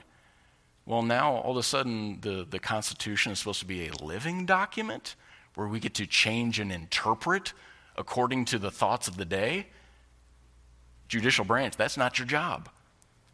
Well, 0.85 1.03
now 1.03 1.37
all 1.37 1.53
of 1.53 1.57
a 1.57 1.63
sudden 1.63 2.21
the, 2.21 2.47
the 2.49 2.59
Constitution 2.59 3.33
is 3.33 3.41
supposed 3.41 3.61
to 3.61 3.67
be 3.67 3.89
a 3.89 4.05
living 4.05 4.47
document 4.47 5.17
where 5.55 5.67
we 5.67 5.81
get 5.81 5.95
to 5.95 6.07
change 6.07 6.61
and 6.61 6.71
interpret 6.71 7.53
according 7.97 8.45
to 8.47 8.59
the 8.59 8.71
thoughts 8.71 9.09
of 9.09 9.17
the 9.17 9.25
day. 9.25 9.67
Judicial 11.09 11.45
branch, 11.45 11.77
that's 11.77 11.97
not 11.97 12.19
your 12.19 12.29
job. 12.29 12.69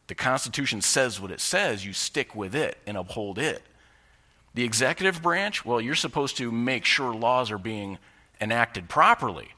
The 0.07 0.15
Constitution 0.15 0.81
says 0.83 1.21
what 1.21 1.31
it 1.31 1.41
says, 1.41 1.85
you 1.85 1.93
stick 1.93 2.35
with 2.35 2.55
it 2.55 2.79
and 2.87 2.97
uphold 2.97 3.39
it. 3.39 3.63
The 4.55 4.65
executive 4.65 5.23
branch, 5.23 5.65
well, 5.65 5.81
you're 5.81 5.95
supposed 5.95 6.37
to 6.37 6.53
make 6.53 6.85
sure 6.85 7.13
laws 7.15 7.51
are 7.51 7.59
being 7.59 7.99
enacted 8.41 8.89
properly. 8.89 9.49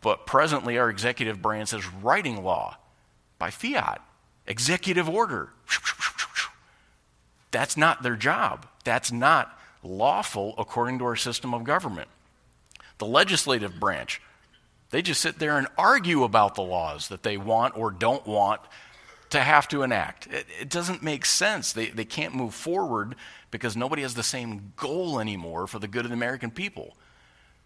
But 0.00 0.26
presently, 0.26 0.76
our 0.78 0.90
executive 0.90 1.40
branch 1.40 1.72
is 1.72 1.86
writing 1.86 2.44
law 2.44 2.76
by 3.38 3.50
fiat, 3.50 4.02
executive 4.46 5.08
order. 5.08 5.50
That's 7.50 7.76
not 7.76 8.02
their 8.02 8.16
job. 8.16 8.66
That's 8.84 9.10
not 9.10 9.58
lawful 9.82 10.54
according 10.58 10.98
to 10.98 11.04
our 11.04 11.16
system 11.16 11.54
of 11.54 11.64
government. 11.64 12.08
The 12.98 13.06
legislative 13.06 13.80
branch, 13.80 14.20
they 14.90 15.00
just 15.02 15.20
sit 15.20 15.38
there 15.38 15.56
and 15.56 15.68
argue 15.78 16.24
about 16.24 16.54
the 16.54 16.62
laws 16.62 17.08
that 17.08 17.22
they 17.22 17.36
want 17.36 17.76
or 17.76 17.90
don't 17.90 18.26
want 18.26 18.60
to 19.34 19.40
have 19.40 19.66
to 19.68 19.82
enact. 19.82 20.28
It, 20.28 20.46
it, 20.60 20.70
doesn't 20.70 21.02
make 21.02 21.26
sense. 21.26 21.72
They, 21.72 21.88
they 21.88 22.04
can't 22.04 22.34
move 22.34 22.54
forward 22.54 23.16
because 23.50 23.76
nobody 23.76 24.02
has 24.02 24.14
the 24.14 24.22
same 24.22 24.72
goal 24.76 25.18
anymore 25.18 25.66
for 25.66 25.80
the 25.80 25.88
good 25.88 26.04
of 26.04 26.10
the 26.10 26.16
American 26.16 26.52
people. 26.52 26.96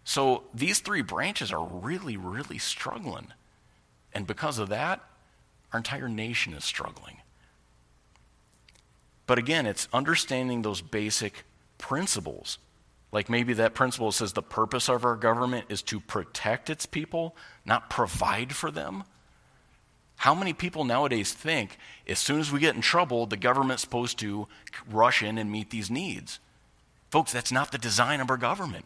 So 0.02 0.44
these 0.54 0.81
three 0.81 1.02
branches 1.02 1.52
are 1.52 1.62
really, 1.62 2.16
really 2.16 2.57
struggling. 2.57 3.28
And 4.14 4.26
because 4.26 4.59
of 4.59 4.70
that, 4.70 5.04
our 5.70 5.78
entire 5.78 6.09
nation 6.09 6.54
is 6.54 6.64
struggling. 6.64 7.18
But 9.26 9.37
again, 9.37 9.66
it's 9.66 9.88
understanding 9.92 10.62
those 10.62 10.81
basic 10.81 11.44
principles. 11.76 12.57
Like 13.12 13.28
maybe 13.28 13.52
that 13.52 13.74
principle 13.74 14.11
says 14.11 14.33
the 14.33 14.42
purpose 14.42 14.88
of 14.88 15.04
our 15.04 15.16
government 15.16 15.66
is 15.68 15.83
to 15.83 16.00
protect 16.00 16.70
its 16.70 16.87
people, 16.87 17.37
not 17.66 17.90
provide 17.90 18.54
for 18.54 18.70
them. 18.70 19.04
How 20.18 20.35
many 20.35 20.52
people 20.52 20.85
nowadays 20.85 21.33
think 21.33 21.78
as 22.09 22.18
soon 22.18 22.40
as 22.40 22.50
we 22.50 22.59
get 22.59 22.74
in 22.74 22.81
trouble, 22.81 23.26
the 23.26 23.37
government's 23.37 23.83
supposed 23.83 24.18
to 24.18 24.48
rush 24.90 25.22
in 25.22 25.38
and 25.38 25.50
meet 25.50 25.70
these 25.70 25.90
needs? 25.90 26.40
Folks, 27.11 27.33
that's 27.33 27.52
not 27.52 27.70
the 27.70 27.78
design 27.78 28.20
of 28.20 28.28
our 28.28 28.37
government, 28.37 28.85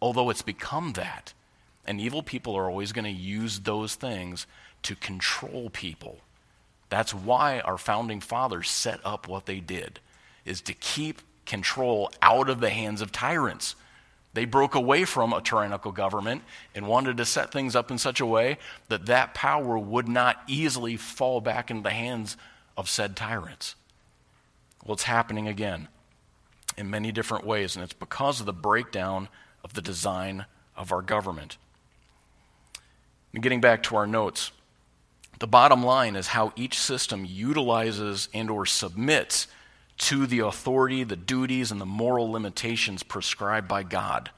although 0.00 0.28
it's 0.28 0.42
become 0.42 0.92
that. 0.92 1.32
And 1.86 1.98
evil 1.98 2.22
people 2.22 2.54
are 2.54 2.68
always 2.68 2.92
going 2.92 3.06
to 3.06 3.10
use 3.10 3.60
those 3.60 3.94
things 3.94 4.46
to 4.82 4.94
control 4.94 5.70
people. 5.70 6.18
That's 6.90 7.14
why 7.14 7.60
our 7.60 7.78
founding 7.78 8.20
fathers 8.20 8.68
set 8.68 9.00
up 9.04 9.26
what 9.26 9.46
they 9.46 9.58
did, 9.58 10.00
is 10.44 10.60
to 10.62 10.74
keep 10.74 11.22
control 11.46 12.10
out 12.20 12.50
of 12.50 12.60
the 12.60 12.70
hands 12.70 13.00
of 13.00 13.10
tyrants. 13.10 13.74
They 14.34 14.44
broke 14.46 14.74
away 14.74 15.04
from 15.04 15.32
a 15.32 15.42
tyrannical 15.42 15.92
government 15.92 16.42
and 16.74 16.86
wanted 16.86 17.18
to 17.18 17.24
set 17.24 17.52
things 17.52 17.76
up 17.76 17.90
in 17.90 17.98
such 17.98 18.20
a 18.20 18.26
way 18.26 18.58
that 18.88 19.06
that 19.06 19.34
power 19.34 19.78
would 19.78 20.08
not 20.08 20.42
easily 20.46 20.96
fall 20.96 21.40
back 21.40 21.70
into 21.70 21.82
the 21.82 21.90
hands 21.90 22.36
of 22.76 22.88
said 22.88 23.14
tyrants. 23.14 23.74
Well, 24.84 24.94
it's 24.94 25.02
happening 25.02 25.48
again 25.48 25.88
in 26.78 26.88
many 26.88 27.12
different 27.12 27.46
ways, 27.46 27.76
and 27.76 27.84
it's 27.84 27.92
because 27.92 28.40
of 28.40 28.46
the 28.46 28.52
breakdown 28.52 29.28
of 29.62 29.74
the 29.74 29.82
design 29.82 30.46
of 30.76 30.92
our 30.92 31.02
government. 31.02 31.58
And 33.34 33.42
getting 33.42 33.60
back 33.60 33.82
to 33.84 33.96
our 33.96 34.06
notes, 34.06 34.50
the 35.38 35.46
bottom 35.46 35.84
line 35.84 36.16
is 36.16 36.28
how 36.28 36.52
each 36.56 36.78
system 36.78 37.26
utilizes 37.28 38.28
and 38.32 38.50
or 38.50 38.64
submits 38.64 39.46
to 39.98 40.26
the 40.26 40.40
authority, 40.40 41.04
the 41.04 41.16
duties, 41.16 41.70
and 41.70 41.80
the 41.80 41.86
moral 41.86 42.30
limitations 42.30 43.02
prescribed 43.02 43.68
by 43.68 43.82
God. 43.82 44.30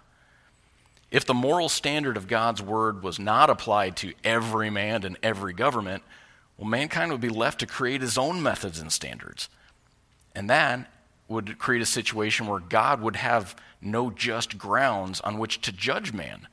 If 1.10 1.24
the 1.24 1.34
moral 1.34 1.68
standard 1.68 2.16
of 2.16 2.26
God's 2.26 2.60
word 2.60 3.02
was 3.02 3.18
not 3.18 3.48
applied 3.48 3.96
to 3.98 4.14
every 4.24 4.68
man 4.68 5.04
and 5.04 5.16
every 5.22 5.52
government, 5.52 6.02
well, 6.58 6.68
mankind 6.68 7.12
would 7.12 7.20
be 7.20 7.28
left 7.28 7.60
to 7.60 7.66
create 7.66 8.00
his 8.00 8.18
own 8.18 8.42
methods 8.42 8.80
and 8.80 8.92
standards. 8.92 9.48
And 10.34 10.50
that 10.50 10.90
would 11.28 11.58
create 11.58 11.82
a 11.82 11.86
situation 11.86 12.46
where 12.46 12.60
God 12.60 13.00
would 13.00 13.16
have 13.16 13.56
no 13.80 14.10
just 14.10 14.58
grounds 14.58 15.20
on 15.20 15.38
which 15.38 15.60
to 15.62 15.72
judge 15.72 16.12
man. 16.12 16.48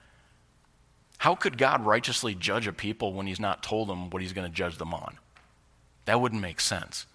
How 1.18 1.36
could 1.36 1.58
God 1.58 1.86
righteously 1.86 2.34
judge 2.34 2.68
a 2.68 2.74
people 2.74 3.14
when 3.14 3.28
he's 3.28 3.40
not 3.40 3.64
told 3.64 3.90
them 3.90 4.10
what 4.10 4.22
he's 4.22 4.34
going 4.34 4.50
to 4.50 4.56
judge 4.56 4.78
them 4.78 4.94
on? 4.94 5.18
That 6.06 6.20
wouldn't 6.20 6.42
make 6.42 6.60
sense. 6.60 7.06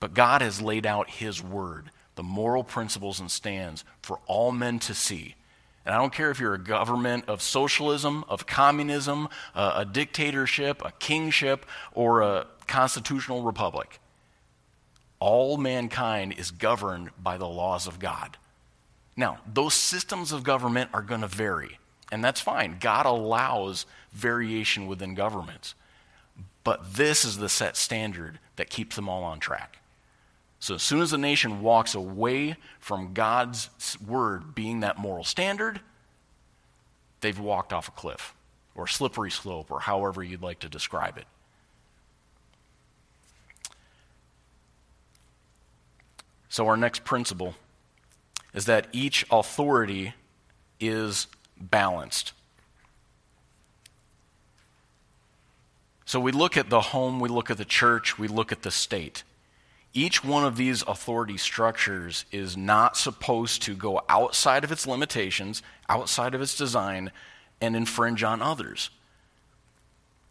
But 0.00 0.14
God 0.14 0.42
has 0.42 0.60
laid 0.60 0.86
out 0.86 1.10
His 1.10 1.42
word, 1.42 1.90
the 2.16 2.22
moral 2.22 2.64
principles 2.64 3.20
and 3.20 3.30
stands 3.30 3.84
for 4.02 4.18
all 4.26 4.50
men 4.50 4.78
to 4.80 4.94
see. 4.94 5.36
And 5.86 5.94
I 5.94 5.98
don't 5.98 6.12
care 6.12 6.30
if 6.30 6.38
you're 6.40 6.54
a 6.54 6.58
government 6.58 7.24
of 7.26 7.40
socialism, 7.40 8.24
of 8.28 8.46
communism, 8.46 9.28
a 9.54 9.84
dictatorship, 9.84 10.82
a 10.84 10.92
kingship, 10.92 11.64
or 11.92 12.20
a 12.20 12.46
constitutional 12.66 13.42
republic. 13.42 13.98
All 15.18 15.56
mankind 15.56 16.34
is 16.36 16.50
governed 16.50 17.10
by 17.22 17.38
the 17.38 17.48
laws 17.48 17.86
of 17.86 17.98
God. 17.98 18.36
Now, 19.16 19.38
those 19.52 19.74
systems 19.74 20.32
of 20.32 20.44
government 20.44 20.90
are 20.94 21.02
going 21.02 21.22
to 21.22 21.26
vary, 21.26 21.78
and 22.12 22.22
that's 22.22 22.40
fine. 22.40 22.76
God 22.78 23.06
allows 23.06 23.86
variation 24.12 24.86
within 24.86 25.14
governments. 25.14 25.74
But 26.62 26.94
this 26.94 27.24
is 27.24 27.38
the 27.38 27.48
set 27.48 27.76
standard 27.76 28.38
that 28.56 28.70
keeps 28.70 28.96
them 28.96 29.08
all 29.08 29.24
on 29.24 29.40
track. 29.40 29.78
So 30.60 30.74
as 30.74 30.82
soon 30.82 31.00
as 31.00 31.14
a 31.14 31.18
nation 31.18 31.62
walks 31.62 31.94
away 31.94 32.56
from 32.78 33.14
God's 33.14 33.70
word 34.06 34.54
being 34.54 34.80
that 34.80 34.98
moral 34.98 35.24
standard, 35.24 35.80
they've 37.22 37.38
walked 37.38 37.72
off 37.72 37.88
a 37.88 37.92
cliff 37.92 38.34
or 38.74 38.86
slippery 38.86 39.30
slope 39.30 39.70
or 39.70 39.80
however 39.80 40.22
you'd 40.22 40.42
like 40.42 40.58
to 40.60 40.68
describe 40.68 41.16
it. 41.16 41.24
So, 46.50 46.66
our 46.66 46.76
next 46.76 47.04
principle 47.04 47.54
is 48.52 48.66
that 48.66 48.88
each 48.92 49.24
authority 49.30 50.14
is 50.80 51.28
balanced. 51.56 52.32
So, 56.04 56.18
we 56.18 56.32
look 56.32 56.56
at 56.56 56.68
the 56.68 56.80
home, 56.80 57.20
we 57.20 57.28
look 57.28 57.52
at 57.52 57.56
the 57.56 57.64
church, 57.64 58.18
we 58.18 58.26
look 58.26 58.50
at 58.50 58.62
the 58.62 58.72
state. 58.72 59.22
Each 59.92 60.22
one 60.22 60.44
of 60.44 60.56
these 60.56 60.82
authority 60.82 61.36
structures 61.36 62.24
is 62.30 62.56
not 62.56 62.96
supposed 62.96 63.62
to 63.62 63.74
go 63.74 64.00
outside 64.08 64.62
of 64.62 64.70
its 64.70 64.86
limitations, 64.86 65.62
outside 65.88 66.34
of 66.34 66.40
its 66.40 66.56
design, 66.56 67.10
and 67.60 67.74
infringe 67.74 68.22
on 68.22 68.40
others. 68.40 68.90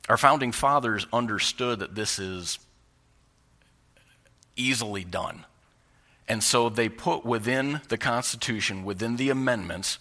Our 0.08 0.18
founding 0.18 0.52
fathers 0.52 1.06
understood 1.12 1.80
that 1.80 1.96
this 1.96 2.20
is 2.20 2.58
easily 4.56 5.04
done. 5.04 5.46
And 6.28 6.44
so 6.44 6.70
they 6.70 6.90
put 6.90 7.26
within 7.26 7.82
the 7.90 7.98
Constitution, 7.98 8.86
within 8.86 9.18
the 9.18 9.30
amendments, 9.30 10.00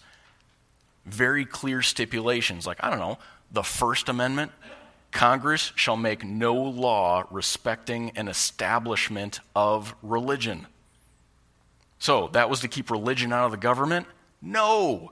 very 1.05 1.43
clear 1.43 1.81
stipulations. 1.81 2.65
Like, 2.65 2.77
I 2.83 2.89
don't 2.89 2.99
know, 2.99 3.17
the 3.51 3.63
First 3.63 4.09
Amendment 4.09 4.51
Congress 5.11 5.71
shall 5.75 5.97
make 5.97 6.23
no 6.23 6.53
law 6.55 7.25
respecting 7.31 8.11
an 8.15 8.27
establishment 8.27 9.39
of 9.55 9.95
religion. 10.03 10.67
So, 11.97 12.29
that 12.33 12.49
was 12.49 12.61
to 12.61 12.67
keep 12.67 12.89
religion 12.89 13.33
out 13.33 13.45
of 13.45 13.51
the 13.51 13.57
government? 13.57 14.07
No. 14.41 15.11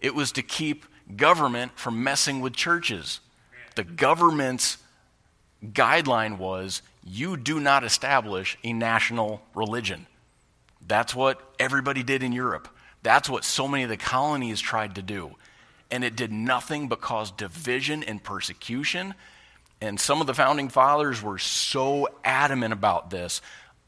It 0.00 0.14
was 0.14 0.32
to 0.32 0.42
keep 0.42 0.86
government 1.16 1.72
from 1.76 2.04
messing 2.04 2.40
with 2.40 2.54
churches. 2.54 3.20
The 3.74 3.84
government's 3.84 4.78
guideline 5.64 6.38
was 6.38 6.82
you 7.04 7.36
do 7.36 7.58
not 7.58 7.84
establish 7.84 8.58
a 8.62 8.72
national 8.72 9.42
religion. 9.54 10.06
That's 10.86 11.14
what 11.14 11.40
everybody 11.58 12.02
did 12.02 12.22
in 12.22 12.32
Europe. 12.32 12.68
That's 13.02 13.28
what 13.28 13.44
so 13.44 13.66
many 13.66 13.84
of 13.84 13.88
the 13.88 13.96
colonies 13.96 14.60
tried 14.60 14.94
to 14.96 15.02
do. 15.02 15.34
And 15.90 16.04
it 16.04 16.16
did 16.16 16.30
nothing 16.30 16.88
but 16.88 17.00
cause 17.00 17.30
division 17.30 18.02
and 18.02 18.22
persecution 18.22 19.14
and 19.80 19.98
some 20.00 20.20
of 20.20 20.26
the 20.26 20.34
founding 20.34 20.68
fathers 20.68 21.22
were 21.22 21.38
so 21.38 22.08
adamant 22.24 22.72
about 22.72 23.10
this, 23.10 23.40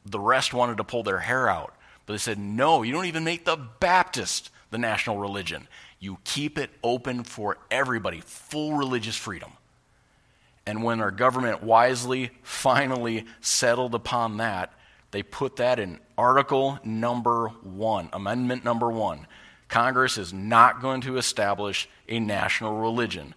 the 0.06 0.20
rest 0.20 0.54
wanted 0.54 0.76
to 0.76 0.84
pull 0.84 1.02
their 1.02 1.18
hair 1.18 1.48
out. 1.48 1.74
But 2.06 2.14
they 2.14 2.18
said, 2.18 2.38
no, 2.38 2.82
you 2.82 2.92
don't 2.92 3.06
even 3.06 3.24
make 3.24 3.44
the 3.44 3.56
Baptist 3.56 4.50
the 4.70 4.78
national 4.78 5.18
religion. 5.18 5.68
You 5.98 6.18
keep 6.24 6.58
it 6.58 6.70
open 6.82 7.24
for 7.24 7.58
everybody, 7.70 8.20
full 8.20 8.74
religious 8.74 9.16
freedom. 9.16 9.52
And 10.64 10.84
when 10.84 11.00
our 11.00 11.10
government 11.10 11.62
wisely 11.62 12.30
finally 12.42 13.26
settled 13.40 13.94
upon 13.94 14.36
that, 14.36 14.72
they 15.10 15.22
put 15.22 15.56
that 15.56 15.80
in 15.80 15.98
Article 16.16 16.78
number 16.84 17.48
one, 17.62 18.08
Amendment 18.12 18.64
number 18.64 18.90
one. 18.90 19.26
Congress 19.68 20.18
is 20.18 20.32
not 20.32 20.80
going 20.80 21.00
to 21.02 21.16
establish 21.16 21.88
a 22.08 22.20
national 22.20 22.76
religion. 22.78 23.34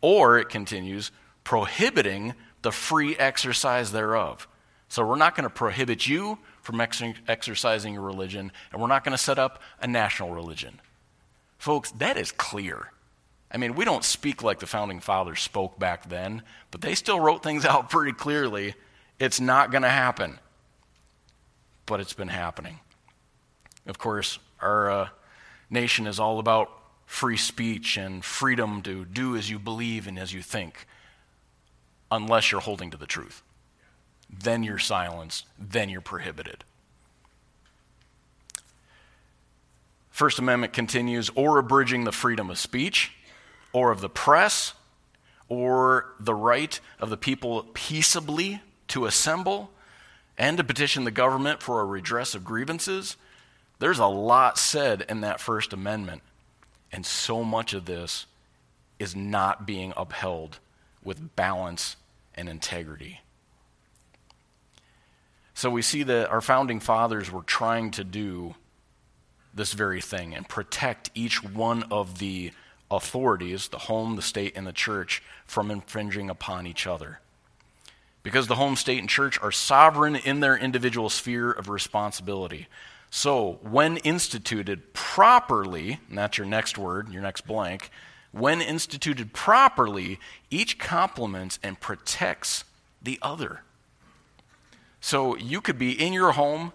Or, 0.00 0.38
it 0.38 0.48
continues, 0.48 1.10
prohibiting 1.44 2.34
the 2.62 2.72
free 2.72 3.16
exercise 3.16 3.92
thereof. 3.92 4.48
So 4.88 5.06
we're 5.06 5.16
not 5.16 5.36
going 5.36 5.44
to 5.44 5.54
prohibit 5.54 6.06
you 6.06 6.38
from 6.62 6.80
ex- 6.80 7.02
exercising 7.28 7.94
your 7.94 8.02
religion, 8.02 8.50
and 8.72 8.80
we're 8.80 8.88
not 8.88 9.04
going 9.04 9.16
to 9.16 9.22
set 9.22 9.38
up 9.38 9.60
a 9.80 9.86
national 9.86 10.32
religion. 10.32 10.80
Folks, 11.58 11.90
that 11.92 12.16
is 12.16 12.32
clear. 12.32 12.90
I 13.50 13.58
mean, 13.58 13.74
we 13.74 13.84
don't 13.84 14.02
speak 14.02 14.42
like 14.42 14.60
the 14.60 14.66
founding 14.66 15.00
fathers 15.00 15.40
spoke 15.40 15.78
back 15.78 16.08
then, 16.08 16.42
but 16.70 16.80
they 16.80 16.94
still 16.94 17.20
wrote 17.20 17.42
things 17.42 17.64
out 17.66 17.90
pretty 17.90 18.12
clearly. 18.12 18.74
It's 19.18 19.40
not 19.40 19.70
going 19.70 19.82
to 19.82 19.88
happen. 19.88 20.38
But 21.86 22.00
it's 22.00 22.14
been 22.14 22.28
happening. 22.28 22.80
Of 23.86 23.98
course, 23.98 24.38
our 24.60 24.90
uh, 24.90 25.08
nation 25.68 26.06
is 26.06 26.18
all 26.18 26.38
about 26.38 26.70
free 27.04 27.36
speech 27.36 27.98
and 27.98 28.24
freedom 28.24 28.80
to 28.82 29.04
do 29.04 29.36
as 29.36 29.50
you 29.50 29.58
believe 29.58 30.06
and 30.06 30.18
as 30.18 30.32
you 30.32 30.40
think 30.40 30.86
unless 32.14 32.50
you're 32.50 32.60
holding 32.60 32.90
to 32.90 32.96
the 32.96 33.06
truth. 33.06 33.42
Then 34.30 34.62
you're 34.62 34.78
silenced, 34.78 35.46
then 35.58 35.88
you're 35.88 36.00
prohibited. 36.00 36.64
First 40.10 40.38
Amendment 40.38 40.72
continues, 40.72 41.30
or 41.34 41.58
abridging 41.58 42.04
the 42.04 42.12
freedom 42.12 42.48
of 42.48 42.58
speech, 42.58 43.12
or 43.72 43.90
of 43.90 44.00
the 44.00 44.08
press, 44.08 44.74
or 45.48 46.14
the 46.20 46.34
right 46.34 46.78
of 47.00 47.10
the 47.10 47.16
people 47.16 47.66
peaceably 47.74 48.62
to 48.88 49.06
assemble 49.06 49.70
and 50.38 50.56
to 50.56 50.64
petition 50.64 51.04
the 51.04 51.10
government 51.10 51.62
for 51.62 51.80
a 51.80 51.84
redress 51.84 52.34
of 52.34 52.44
grievances. 52.44 53.16
There's 53.78 53.98
a 53.98 54.06
lot 54.06 54.58
said 54.58 55.04
in 55.08 55.20
that 55.22 55.40
First 55.40 55.72
Amendment, 55.72 56.22
and 56.92 57.04
so 57.04 57.42
much 57.42 57.74
of 57.74 57.86
this 57.86 58.26
is 58.98 59.16
not 59.16 59.66
being 59.66 59.92
upheld 59.96 60.58
with 61.02 61.34
balance 61.36 61.96
and 62.36 62.48
integrity. 62.48 63.20
So 65.54 65.70
we 65.70 65.82
see 65.82 66.02
that 66.02 66.30
our 66.30 66.40
founding 66.40 66.80
fathers 66.80 67.30
were 67.30 67.42
trying 67.42 67.92
to 67.92 68.04
do 68.04 68.54
this 69.54 69.72
very 69.72 70.00
thing 70.00 70.34
and 70.34 70.48
protect 70.48 71.10
each 71.14 71.44
one 71.44 71.84
of 71.84 72.18
the 72.18 72.52
authorities, 72.90 73.68
the 73.68 73.78
home, 73.78 74.16
the 74.16 74.22
state, 74.22 74.56
and 74.56 74.66
the 74.66 74.72
church, 74.72 75.22
from 75.46 75.70
infringing 75.70 76.28
upon 76.28 76.66
each 76.66 76.86
other. 76.86 77.20
Because 78.22 78.46
the 78.46 78.56
home, 78.56 78.76
state, 78.76 78.98
and 78.98 79.08
church 79.08 79.40
are 79.40 79.52
sovereign 79.52 80.16
in 80.16 80.40
their 80.40 80.56
individual 80.56 81.10
sphere 81.10 81.52
of 81.52 81.68
responsibility. 81.68 82.68
So, 83.10 83.58
when 83.62 83.98
instituted 83.98 84.92
properly, 84.92 86.00
and 86.08 86.18
that's 86.18 86.36
your 86.36 86.46
next 86.46 86.76
word, 86.76 87.12
your 87.12 87.22
next 87.22 87.46
blank, 87.46 87.90
when 88.34 88.60
instituted 88.60 89.32
properly, 89.32 90.18
each 90.50 90.76
complements 90.76 91.60
and 91.62 91.78
protects 91.78 92.64
the 93.00 93.16
other. 93.22 93.60
So 95.00 95.36
you 95.36 95.60
could 95.60 95.78
be 95.78 95.92
in 95.92 96.12
your 96.12 96.32
home 96.32 96.72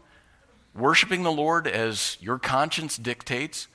worshiping 0.74 1.24
the 1.24 1.32
Lord 1.32 1.68
as 1.68 2.16
your 2.22 2.40
conscience 2.40 2.96
dictates, 2.96 3.68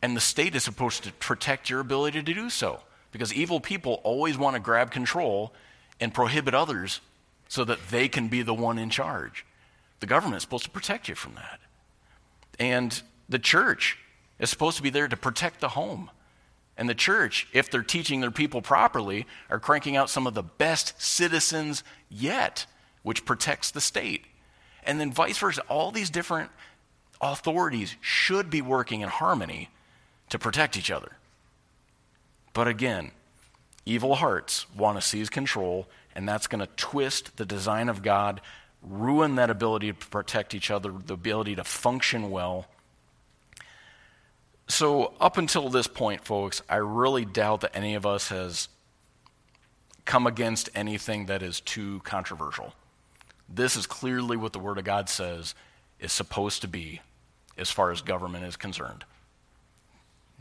and 0.00 0.16
the 0.16 0.20
state 0.20 0.54
is 0.54 0.62
supposed 0.62 1.02
to 1.02 1.12
protect 1.14 1.68
your 1.68 1.80
ability 1.80 2.22
to 2.22 2.34
do 2.34 2.48
so. 2.48 2.80
Because 3.10 3.34
evil 3.34 3.58
people 3.58 4.00
always 4.04 4.38
want 4.38 4.54
to 4.54 4.60
grab 4.60 4.92
control 4.92 5.52
and 5.98 6.14
prohibit 6.14 6.54
others 6.54 7.00
so 7.48 7.64
that 7.64 7.80
they 7.90 8.06
can 8.06 8.28
be 8.28 8.42
the 8.42 8.54
one 8.54 8.78
in 8.78 8.90
charge. 8.90 9.44
The 9.98 10.06
government 10.06 10.36
is 10.36 10.42
supposed 10.42 10.64
to 10.64 10.70
protect 10.70 11.08
you 11.08 11.16
from 11.16 11.34
that. 11.34 11.58
And 12.60 13.02
the 13.28 13.40
church 13.40 13.98
is 14.38 14.50
supposed 14.50 14.76
to 14.76 14.84
be 14.84 14.90
there 14.90 15.08
to 15.08 15.16
protect 15.16 15.60
the 15.60 15.70
home. 15.70 16.10
And 16.78 16.88
the 16.88 16.94
church, 16.94 17.48
if 17.52 17.70
they're 17.70 17.82
teaching 17.82 18.20
their 18.20 18.30
people 18.30 18.60
properly, 18.60 19.26
are 19.48 19.58
cranking 19.58 19.96
out 19.96 20.10
some 20.10 20.26
of 20.26 20.34
the 20.34 20.42
best 20.42 21.00
citizens 21.00 21.82
yet, 22.10 22.66
which 23.02 23.24
protects 23.24 23.70
the 23.70 23.80
state. 23.80 24.26
And 24.84 25.00
then 25.00 25.12
vice 25.12 25.38
versa. 25.38 25.62
All 25.68 25.90
these 25.90 26.10
different 26.10 26.50
authorities 27.20 27.96
should 28.00 28.50
be 28.50 28.60
working 28.60 29.00
in 29.00 29.08
harmony 29.08 29.70
to 30.28 30.38
protect 30.38 30.76
each 30.76 30.90
other. 30.90 31.12
But 32.52 32.68
again, 32.68 33.12
evil 33.84 34.16
hearts 34.16 34.66
want 34.76 34.98
to 34.98 35.06
seize 35.06 35.30
control, 35.30 35.88
and 36.14 36.28
that's 36.28 36.46
going 36.46 36.60
to 36.60 36.72
twist 36.76 37.36
the 37.36 37.46
design 37.46 37.88
of 37.88 38.02
God, 38.02 38.40
ruin 38.82 39.36
that 39.36 39.50
ability 39.50 39.92
to 39.92 40.06
protect 40.08 40.54
each 40.54 40.70
other, 40.70 40.92
the 40.92 41.14
ability 41.14 41.56
to 41.56 41.64
function 41.64 42.30
well 42.30 42.66
so, 44.68 45.14
up 45.20 45.38
until 45.38 45.68
this 45.68 45.86
point, 45.86 46.24
folks, 46.24 46.60
I 46.68 46.76
really 46.76 47.24
doubt 47.24 47.60
that 47.60 47.76
any 47.76 47.94
of 47.94 48.04
us 48.04 48.28
has 48.30 48.68
come 50.04 50.26
against 50.26 50.68
anything 50.74 51.26
that 51.26 51.42
is 51.42 51.60
too 51.60 52.00
controversial. 52.04 52.72
This 53.48 53.76
is 53.76 53.86
clearly 53.86 54.36
what 54.36 54.52
the 54.52 54.58
Word 54.58 54.78
of 54.78 54.84
God 54.84 55.08
says 55.08 55.54
is 56.00 56.12
supposed 56.12 56.62
to 56.62 56.68
be 56.68 57.00
as 57.56 57.70
far 57.70 57.90
as 57.90 58.00
government 58.00 58.44
is 58.44 58.56
concerned. 58.56 59.04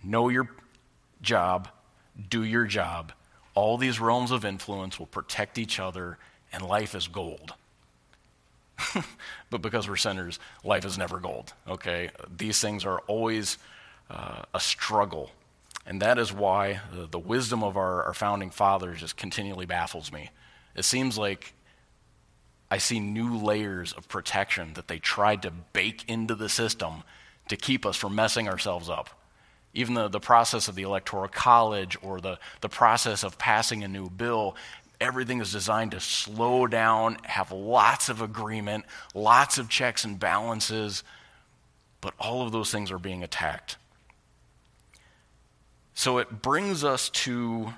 know 0.04 0.30
your 0.30 0.50
job, 1.22 1.68
do 2.30 2.44
your 2.44 2.66
job. 2.66 3.12
All 3.54 3.78
these 3.78 4.00
realms 4.00 4.32
of 4.32 4.44
influence 4.44 5.00
will 5.00 5.06
protect 5.06 5.58
each 5.58 5.80
other, 5.80 6.18
and 6.52 6.62
life 6.64 6.94
is 6.94 7.08
gold. 7.08 7.54
but 9.50 9.62
because 9.62 9.88
we're 9.88 9.96
sinners, 9.96 10.40
life 10.64 10.84
is 10.84 10.98
never 10.98 11.20
gold, 11.20 11.54
okay? 11.68 12.12
These 12.38 12.60
things 12.60 12.86
are 12.86 13.00
always 13.08 13.58
uh, 14.10 14.44
a 14.54 14.60
struggle. 14.60 15.32
And 15.86 16.02
that 16.02 16.18
is 16.18 16.34
why 16.34 16.82
the, 16.94 17.06
the 17.06 17.20
wisdom 17.20 17.64
of 17.64 17.78
our, 17.78 18.04
our 18.04 18.14
founding 18.14 18.50
fathers 18.50 19.00
just 19.00 19.18
continually 19.18 19.66
baffles 19.66 20.12
me. 20.12 20.32
It 20.76 20.84
seems 20.84 21.18
like 21.18 21.54
I 22.70 22.80
see 22.80 23.00
new 23.00 23.38
layers 23.38 23.94
of 23.94 24.08
protection 24.08 24.74
that 24.74 24.88
they 24.88 25.00
tried 25.00 25.44
to 25.44 25.52
bake 25.52 26.04
into 26.08 26.36
the 26.36 26.50
system 26.50 27.04
to 27.48 27.56
keep 27.56 27.86
us 27.86 27.96
from 27.96 28.16
messing 28.16 28.48
ourselves 28.48 28.90
up. 28.90 29.10
Even 29.74 29.94
the, 29.94 30.08
the 30.08 30.20
process 30.20 30.68
of 30.68 30.76
the 30.76 30.84
Electoral 30.84 31.28
College 31.28 31.98
or 32.02 32.20
the, 32.20 32.40
the 32.62 32.70
process 32.70 33.24
of 33.24 33.38
passing 33.38 33.84
a 33.84 33.88
new 33.88 34.10
bill, 34.10 34.56
everything 35.00 35.42
is 35.42 35.52
designed 35.52 35.92
to 35.92 36.00
slow 36.00 36.66
down, 36.66 37.18
have 37.24 37.52
lots 37.52 38.10
of 38.10 38.22
agreement, 38.22 38.86
lots 39.14 39.58
of 39.58 39.70
checks 39.70 40.04
and 40.04 40.20
balances, 40.20 41.04
but 42.02 42.14
all 42.20 42.46
of 42.46 42.52
those 42.52 42.72
things 42.72 42.90
are 42.90 43.00
being 43.00 43.24
attacked. 43.24 43.78
So 45.96 46.18
it 46.18 46.42
brings 46.42 46.84
us 46.84 47.10
to 47.10 47.74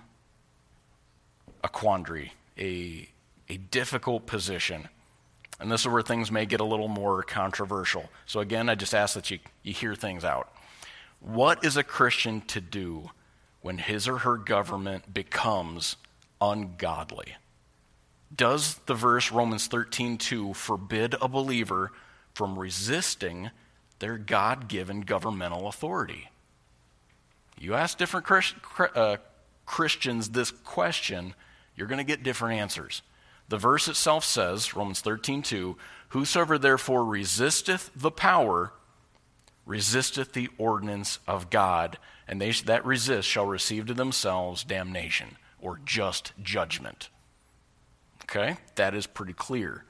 a 1.64 1.70
quandary, 1.70 2.34
a, 2.58 3.08
a 3.48 3.58
difficult 3.58 4.26
position. 4.26 4.90
And 5.60 5.72
this 5.72 5.82
is 5.82 5.88
where 5.88 6.02
things 6.02 6.32
may 6.32 6.48
get 6.48 6.60
a 6.60 6.66
little 6.66 6.88
more 6.88 7.22
controversial. 7.22 8.10
So, 8.26 8.40
again, 8.40 8.70
I 8.70 8.76
just 8.76 8.96
ask 8.96 9.14
that 9.14 9.30
you, 9.30 9.40
you 9.62 9.72
hear 9.72 9.96
things 9.96 10.26
out. 10.26 10.52
What 11.20 11.64
is 11.64 11.78
a 11.78 11.84
Christian 11.84 12.42
to 12.42 12.60
do 12.60 13.12
when 13.62 13.78
his 13.78 14.08
or 14.08 14.20
her 14.20 14.38
government 14.38 15.14
becomes 15.14 15.96
ungodly? 16.42 17.36
Does 18.36 18.80
the 18.88 18.94
verse 18.96 19.32
Romans 19.32 19.68
13:2 19.68 20.56
forbid 20.56 21.16
a 21.22 21.28
believer 21.28 21.92
from 22.34 22.58
resisting 22.58 23.52
their 24.00 24.18
God-given 24.18 25.02
governmental 25.02 25.68
authority? 25.68 26.30
You 27.60 27.74
ask 27.74 27.98
different 27.98 28.26
Christ, 28.26 28.56
uh, 28.96 29.18
Christians 29.66 30.30
this 30.30 30.52
question, 30.52 31.34
you're 31.76 31.88
going 31.88 31.98
to 31.98 32.04
get 32.04 32.24
different 32.24 32.60
answers. 32.60 33.02
The 33.50 33.58
verse 33.58 33.88
itself 33.88 34.24
says, 34.24 34.76
Romans 34.76 35.02
13, 35.02 35.42
2, 35.42 35.78
Whosoever 36.10 36.58
therefore 36.58 37.06
resisteth 37.06 37.92
the 37.96 38.12
power, 38.12 38.74
resisteth 39.66 40.34
the 40.34 40.50
ordinance 40.58 41.20
of 41.28 41.50
God, 41.50 41.98
and 42.28 42.42
they 42.42 42.52
that 42.52 42.86
resist 42.86 43.28
shall 43.28 43.46
receive 43.46 43.86
to 43.88 43.94
themselves 43.94 44.64
damnation 44.64 45.38
or 45.62 45.80
just 45.86 46.34
judgment. 46.42 47.10
Okay? 48.24 48.58
That 48.76 48.94
is 48.94 49.08
pretty 49.08 49.34
clear. 49.34 49.84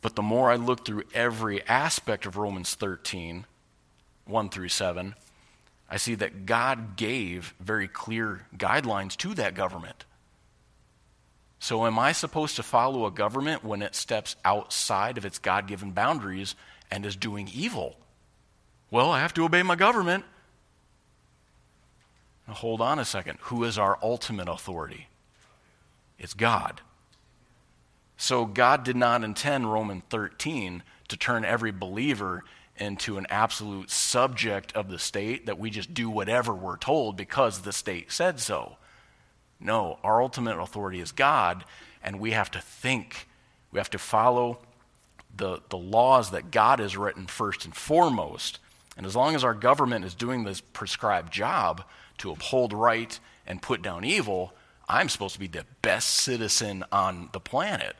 But 0.00 0.16
the 0.16 0.22
more 0.22 0.50
I 0.50 0.56
look 0.56 0.84
through 0.84 1.04
every 1.12 1.66
aspect 1.66 2.24
of 2.24 2.36
Romans 2.36 2.74
13, 2.74 3.46
1 4.26 4.48
through 4.50 4.68
7, 4.68 5.14
I 5.88 5.96
see 5.96 6.14
that 6.16 6.44
God 6.46 6.96
gave 6.96 7.54
very 7.60 7.88
clear 7.88 8.46
guidelines 8.56 9.16
to 9.18 9.34
that 9.34 9.54
government. 9.54 10.04
So, 11.60 11.86
am 11.86 11.98
I 11.98 12.12
supposed 12.12 12.56
to 12.56 12.62
follow 12.62 13.06
a 13.06 13.10
government 13.10 13.64
when 13.64 13.82
it 13.82 13.94
steps 13.94 14.36
outside 14.44 15.18
of 15.18 15.24
its 15.24 15.38
God 15.38 15.66
given 15.66 15.90
boundaries 15.90 16.54
and 16.90 17.04
is 17.04 17.16
doing 17.16 17.50
evil? 17.52 17.96
Well, 18.90 19.10
I 19.10 19.20
have 19.20 19.34
to 19.34 19.44
obey 19.44 19.62
my 19.62 19.74
government. 19.74 20.24
Now, 22.46 22.54
hold 22.54 22.80
on 22.80 22.98
a 22.98 23.04
second. 23.04 23.38
Who 23.42 23.64
is 23.64 23.76
our 23.76 23.98
ultimate 24.02 24.48
authority? 24.48 25.08
It's 26.18 26.34
God. 26.34 26.80
So, 28.16 28.46
God 28.46 28.84
did 28.84 28.96
not 28.96 29.24
intend 29.24 29.72
Romans 29.72 30.04
13 30.10 30.82
to 31.08 31.16
turn 31.16 31.44
every 31.44 31.72
believer 31.72 32.44
into 32.80 33.18
an 33.18 33.26
absolute 33.30 33.90
subject 33.90 34.72
of 34.72 34.88
the 34.88 34.98
state 34.98 35.46
that 35.46 35.58
we 35.58 35.70
just 35.70 35.92
do 35.92 36.08
whatever 36.08 36.54
we're 36.54 36.76
told 36.76 37.16
because 37.16 37.60
the 37.60 37.72
state 37.72 38.10
said 38.10 38.40
so. 38.40 38.76
No, 39.60 39.98
our 40.04 40.22
ultimate 40.22 40.58
authority 40.58 41.00
is 41.00 41.12
God, 41.12 41.64
and 42.02 42.20
we 42.20 42.30
have 42.30 42.50
to 42.52 42.60
think, 42.60 43.26
we 43.72 43.78
have 43.78 43.90
to 43.90 43.98
follow 43.98 44.58
the, 45.36 45.60
the 45.68 45.78
laws 45.78 46.30
that 46.30 46.50
God 46.50 46.78
has 46.78 46.96
written 46.96 47.26
first 47.26 47.64
and 47.64 47.74
foremost. 47.74 48.58
And 48.96 49.04
as 49.06 49.16
long 49.16 49.34
as 49.34 49.44
our 49.44 49.54
government 49.54 50.04
is 50.04 50.14
doing 50.14 50.44
this 50.44 50.60
prescribed 50.60 51.32
job 51.32 51.84
to 52.18 52.30
uphold 52.30 52.72
right 52.72 53.18
and 53.46 53.62
put 53.62 53.82
down 53.82 54.04
evil, 54.04 54.52
I'm 54.88 55.08
supposed 55.08 55.34
to 55.34 55.40
be 55.40 55.46
the 55.48 55.66
best 55.82 56.08
citizen 56.10 56.84
on 56.90 57.30
the 57.32 57.40
planet. 57.40 57.96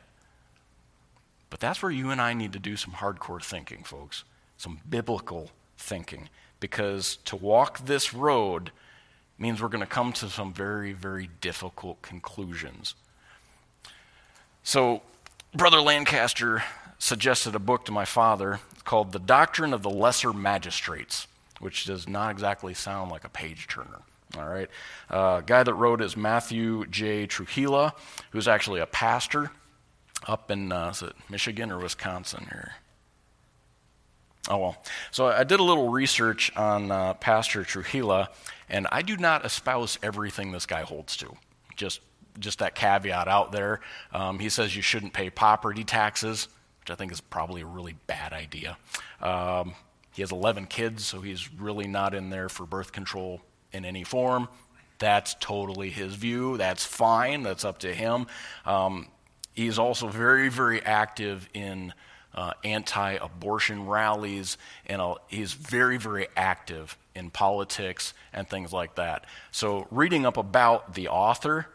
But 1.49 1.59
that's 1.59 1.81
where 1.81 1.91
you 1.91 2.09
and 2.09 2.21
I 2.21 2.33
need 2.33 2.53
to 2.53 2.59
do 2.59 2.75
some 2.75 2.93
hardcore 2.93 3.43
thinking, 3.43 3.83
folks 3.83 4.23
some 4.59 4.79
biblical 4.87 5.49
thinking. 5.77 6.29
Because 6.59 7.15
to 7.25 7.35
walk 7.35 7.85
this 7.85 8.13
road 8.13 8.71
means 9.39 9.61
we're 9.61 9.69
going 9.69 9.79
to 9.79 9.87
come 9.87 10.11
to 10.13 10.29
some 10.29 10.53
very, 10.53 10.91
very 10.91 11.29
difficult 11.41 12.01
conclusions. 12.01 12.93
So, 14.61 15.01
Brother 15.55 15.79
Lancaster 15.79 16.63
suggested 16.99 17.55
a 17.55 17.59
book 17.59 17.85
to 17.85 17.91
my 17.91 18.05
father 18.05 18.59
called 18.83 19.13
The 19.13 19.19
Doctrine 19.19 19.73
of 19.73 19.81
the 19.81 19.89
Lesser 19.89 20.33
Magistrates, 20.33 21.25
which 21.59 21.85
does 21.85 22.07
not 22.07 22.29
exactly 22.29 22.73
sound 22.73 23.09
like 23.09 23.23
a 23.23 23.29
page 23.29 23.67
turner. 23.67 24.01
All 24.37 24.47
right. 24.47 24.69
Uh, 25.09 25.39
guy 25.39 25.63
that 25.63 25.73
wrote 25.73 26.01
is 26.01 26.15
Matthew 26.17 26.85
J. 26.87 27.25
Trewhella, 27.25 27.93
who's 28.31 28.47
actually 28.47 28.81
a 28.81 28.85
pastor 28.85 29.51
up 30.27 30.51
in 30.51 30.71
uh, 30.71 30.93
Michigan 31.29 31.71
or 31.71 31.79
Wisconsin 31.79 32.45
here? 32.49 32.73
Oh, 34.49 34.57
well. 34.57 34.83
So 35.11 35.27
I 35.27 35.43
did 35.43 35.59
a 35.59 35.63
little 35.63 35.89
research 35.89 36.51
on 36.55 36.91
uh, 36.91 37.13
Pastor 37.15 37.63
Trewhella, 37.63 38.29
and 38.67 38.87
I 38.91 39.03
do 39.03 39.15
not 39.15 39.45
espouse 39.45 39.99
everything 40.01 40.51
this 40.51 40.65
guy 40.65 40.81
holds 40.81 41.15
to. 41.17 41.35
Just, 41.75 42.01
just 42.39 42.59
that 42.59 42.73
caveat 42.73 43.27
out 43.27 43.51
there. 43.51 43.79
Um, 44.11 44.39
he 44.39 44.49
says 44.49 44.75
you 44.75 44.81
shouldn't 44.81 45.13
pay 45.13 45.29
property 45.29 45.83
taxes, 45.83 46.47
which 46.81 46.89
I 46.89 46.95
think 46.95 47.11
is 47.11 47.21
probably 47.21 47.61
a 47.61 47.65
really 47.67 47.95
bad 48.07 48.33
idea. 48.33 48.77
Um, 49.21 49.75
he 50.13 50.23
has 50.23 50.31
11 50.31 50.65
kids, 50.65 51.05
so 51.05 51.21
he's 51.21 51.53
really 51.53 51.87
not 51.87 52.15
in 52.15 52.31
there 52.31 52.49
for 52.49 52.65
birth 52.65 52.91
control 52.91 53.41
in 53.71 53.85
any 53.85 54.03
form. 54.03 54.49
That's 54.97 55.35
totally 55.39 55.91
his 55.91 56.15
view. 56.15 56.57
That's 56.57 56.83
fine. 56.83 57.43
That's 57.43 57.63
up 57.63 57.77
to 57.79 57.93
him. 57.93 58.25
Um, 58.65 59.07
he's 59.53 59.77
also 59.77 60.07
very, 60.07 60.49
very 60.49 60.83
active 60.83 61.47
in 61.53 61.93
uh, 62.33 62.53
anti 62.63 63.13
abortion 63.13 63.87
rallies, 63.87 64.57
and 64.85 65.01
uh, 65.01 65.15
he's 65.27 65.53
very, 65.53 65.97
very 65.97 66.27
active 66.37 66.97
in 67.15 67.29
politics 67.29 68.13
and 68.33 68.47
things 68.47 68.71
like 68.71 68.95
that. 68.95 69.25
So, 69.51 69.87
reading 69.91 70.25
up 70.25 70.37
about 70.37 70.93
the 70.93 71.09
author, 71.09 71.67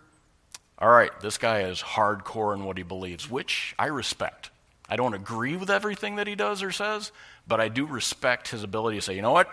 all 0.79 0.90
right, 0.90 1.11
this 1.21 1.38
guy 1.38 1.61
is 1.62 1.81
hardcore 1.81 2.55
in 2.55 2.64
what 2.64 2.77
he 2.77 2.83
believes, 2.83 3.29
which 3.31 3.75
I 3.79 3.87
respect. 3.87 4.51
I 4.88 4.97
don't 4.97 5.14
agree 5.14 5.57
with 5.57 5.71
everything 5.71 6.17
that 6.17 6.27
he 6.27 6.35
does 6.35 6.62
or 6.62 6.71
says, 6.71 7.11
but 7.49 7.61
I 7.61 7.69
do 7.69 7.87
respect 7.87 8.49
his 8.49 8.62
ability 8.62 8.99
to 8.99 9.03
say, 9.03 9.17
you 9.17 9.23
know 9.23 9.33
what, 9.33 9.49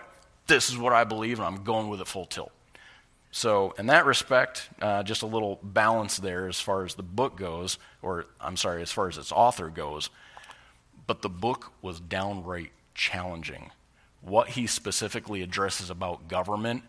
this 0.46 0.68
is 0.68 0.76
what 0.76 0.92
I 0.92 1.04
believe, 1.04 1.38
and 1.38 1.46
I'm 1.46 1.64
going 1.64 1.88
with 1.88 2.00
it 2.00 2.06
full 2.06 2.26
tilt. 2.26 2.52
So, 3.34 3.74
in 3.78 3.86
that 3.86 4.04
respect, 4.04 4.68
uh, 4.80 5.02
just 5.02 5.22
a 5.22 5.26
little 5.26 5.58
balance 5.62 6.18
there 6.18 6.48
as 6.48 6.60
far 6.60 6.84
as 6.84 6.94
the 6.94 7.02
book 7.02 7.36
goes, 7.36 7.78
or 8.02 8.26
I'm 8.40 8.58
sorry, 8.58 8.82
as 8.82 8.92
far 8.92 9.08
as 9.08 9.16
its 9.16 9.32
author 9.32 9.68
goes 9.68 10.10
but 11.06 11.22
the 11.22 11.28
book 11.28 11.72
was 11.82 12.00
downright 12.00 12.72
challenging. 12.94 13.70
What 14.20 14.50
he 14.50 14.66
specifically 14.66 15.42
addresses 15.42 15.90
about 15.90 16.28
government 16.28 16.84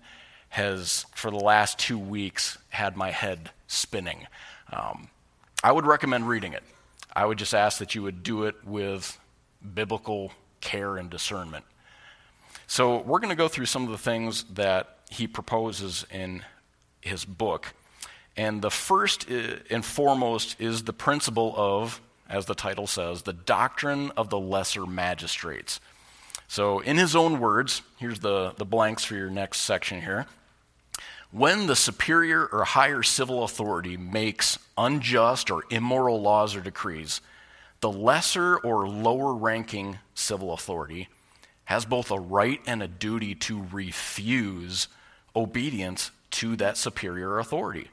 has, 0.50 1.06
for 1.16 1.32
the 1.32 1.38
last 1.38 1.80
two 1.80 1.98
weeks, 1.98 2.58
had 2.70 2.96
my 2.96 3.10
head 3.12 3.50
spinning. 3.68 4.28
Um, 4.72 5.10
I 5.64 5.72
would 5.72 5.86
recommend 5.86 6.28
reading 6.28 6.54
it. 6.54 6.64
I 7.16 7.26
would 7.26 7.38
just 7.38 7.56
ask 7.56 7.80
that 7.80 7.96
you 7.96 8.04
would 8.04 8.22
do 8.24 8.44
it 8.44 8.56
with 8.64 9.20
biblical 9.74 10.32
care 10.62 10.98
and 10.98 11.10
discernment. 11.10 11.66
So, 12.68 13.00
we're 13.02 13.20
going 13.20 13.30
to 13.30 13.36
go 13.36 13.48
through 13.48 13.66
some 13.66 13.84
of 13.84 13.90
the 13.90 13.98
things 13.98 14.46
that 14.54 15.00
he 15.10 15.28
proposes 15.28 16.06
in 16.12 16.44
his 17.02 17.26
book. 17.26 17.74
And 18.36 18.62
the 18.62 18.72
first 18.72 19.30
uh, 19.30 19.58
and 19.70 19.86
foremost 19.86 20.60
is 20.60 20.84
the 20.84 20.94
principle 20.94 21.54
of 21.56 22.02
as 22.30 22.46
the 22.46 22.56
title 22.56 22.88
says, 22.88 23.24
the 23.24 23.34
doctrine 23.34 24.12
of 24.18 24.30
the 24.30 24.40
lesser 24.40 24.86
magistrates. 24.86 25.80
So, 26.48 26.80
in 26.80 26.98
his 26.98 27.16
own 27.16 27.40
words, 27.40 27.82
here's 27.98 28.20
the, 28.20 28.54
the 28.58 28.66
blanks 28.66 29.04
for 29.04 29.16
your 29.16 29.30
next 29.30 29.60
section 29.62 30.02
here. 30.02 30.28
When 31.32 31.66
the 31.66 31.76
superior 31.76 32.46
or 32.46 32.64
higher 32.64 33.02
civil 33.02 33.44
authority 33.44 33.98
makes 33.98 34.60
unjust 34.78 35.50
or 35.50 35.64
immoral 35.72 36.22
laws 36.22 36.56
or 36.56 36.62
decrees, 36.62 37.22
the 37.80 37.92
lesser 37.92 38.58
or 38.58 38.88
lower 38.88 39.34
ranking 39.34 39.98
civil 40.14 40.54
authority 40.54 41.10
has 41.66 41.86
both 41.86 42.12
a 42.12 42.20
right 42.20 42.62
and 42.68 42.84
a 42.84 42.88
duty 42.88 43.34
to 43.36 43.66
refuse 43.72 44.88
obedience 45.36 46.12
to 46.30 46.56
that 46.58 46.78
superior 46.78 47.40
authority. 47.40 47.90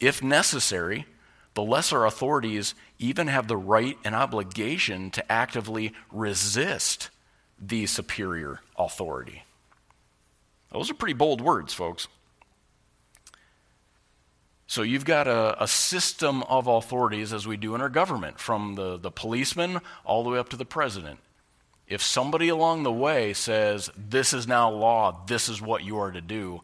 If 0.00 0.22
necessary, 0.22 1.06
the 1.54 1.62
lesser 1.62 2.04
authorities 2.04 2.74
even 2.98 3.28
have 3.28 3.48
the 3.48 3.56
right 3.56 3.96
and 4.04 4.14
obligation 4.14 5.10
to 5.12 5.32
actively 5.32 5.92
resist 6.12 7.10
the 7.60 7.86
superior 7.86 8.60
authority. 8.76 9.44
Those 10.72 10.90
are 10.90 10.94
pretty 10.94 11.14
bold 11.14 11.40
words, 11.40 11.72
folks. 11.72 12.08
So 14.66 14.82
you've 14.82 15.04
got 15.04 15.28
a, 15.28 15.62
a, 15.62 15.68
system 15.68 16.42
of 16.44 16.66
authorities 16.66 17.32
as 17.32 17.46
we 17.46 17.56
do 17.56 17.74
in 17.74 17.80
our 17.80 17.88
government, 17.88 18.40
from 18.40 18.74
the, 18.74 18.96
the 18.96 19.10
policeman 19.10 19.80
all 20.04 20.24
the 20.24 20.30
way 20.30 20.38
up 20.38 20.48
to 20.48 20.56
the 20.56 20.64
president. 20.64 21.20
If 21.86 22.02
somebody 22.02 22.48
along 22.48 22.82
the 22.82 22.90
way 22.90 23.34
says, 23.34 23.90
This 23.96 24.32
is 24.32 24.48
now 24.48 24.70
law, 24.70 25.24
this 25.26 25.48
is 25.48 25.60
what 25.60 25.84
you 25.84 25.98
are 25.98 26.10
to 26.10 26.20
do, 26.20 26.62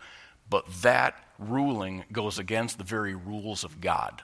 but 0.48 0.64
that 0.82 1.14
ruling 1.38 2.04
goes 2.10 2.38
against 2.38 2.78
the 2.78 2.84
very 2.84 3.14
rules 3.14 3.64
of 3.64 3.80
God. 3.80 4.22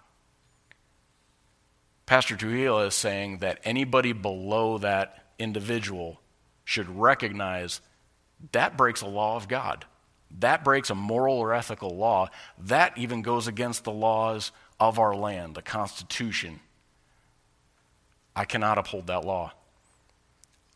Pastor 2.07 2.37
Trewhella 2.37 2.87
is 2.87 2.95
saying 2.95 3.39
that 3.39 3.61
anybody 3.65 4.13
below 4.13 4.79
that 4.79 5.25
individual 5.39 6.21
should 6.65 6.89
recognize 6.89 7.81
that 8.53 8.77
breaks 8.77 9.01
a 9.01 9.07
law 9.07 9.37
of 9.37 9.49
God. 9.49 9.85
That 10.39 10.65
breaks 10.65 10.91
a 10.91 10.95
moral 10.95 11.37
or 11.37 11.55
ethical 11.55 11.97
law. 11.97 12.29
That 12.59 12.97
even 12.99 13.23
goes 13.23 13.47
against 13.47 13.85
the 13.85 13.93
laws 13.93 14.53
of 14.79 14.99
our 14.99 15.15
land, 15.15 15.55
the 15.55 15.63
Constitution. 15.63 16.61
I 18.35 18.45
cannot 18.45 18.79
uphold 18.79 19.07
that 19.07 19.25
law. 19.25 19.53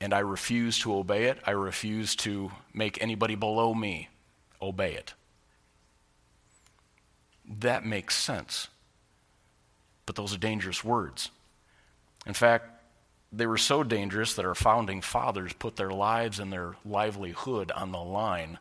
And 0.00 0.14
I 0.14 0.20
refuse 0.20 0.78
to 0.80 0.94
obey 0.94 1.24
it. 1.24 1.38
I 1.44 1.50
refuse 1.50 2.16
to 2.16 2.50
make 2.72 3.02
anybody 3.02 3.34
below 3.34 3.74
me 3.74 4.08
obey 4.62 4.94
it. 4.94 5.12
That 7.58 7.84
makes 7.84 8.16
sense. 8.16 8.68
But 10.10 10.16
those 10.16 10.34
are 10.34 10.38
dangerous 10.38 10.82
words. 10.82 11.30
In 12.26 12.34
fact, 12.34 12.82
they 13.30 13.46
were 13.46 13.56
so 13.56 13.84
dangerous 13.84 14.34
that 14.34 14.44
our 14.44 14.56
founding 14.56 15.02
fathers 15.02 15.52
put 15.52 15.76
their 15.76 15.92
lives 15.92 16.40
and 16.40 16.52
their 16.52 16.74
livelihood 16.84 17.70
on 17.70 17.92
the 17.92 18.02
line 18.02 18.58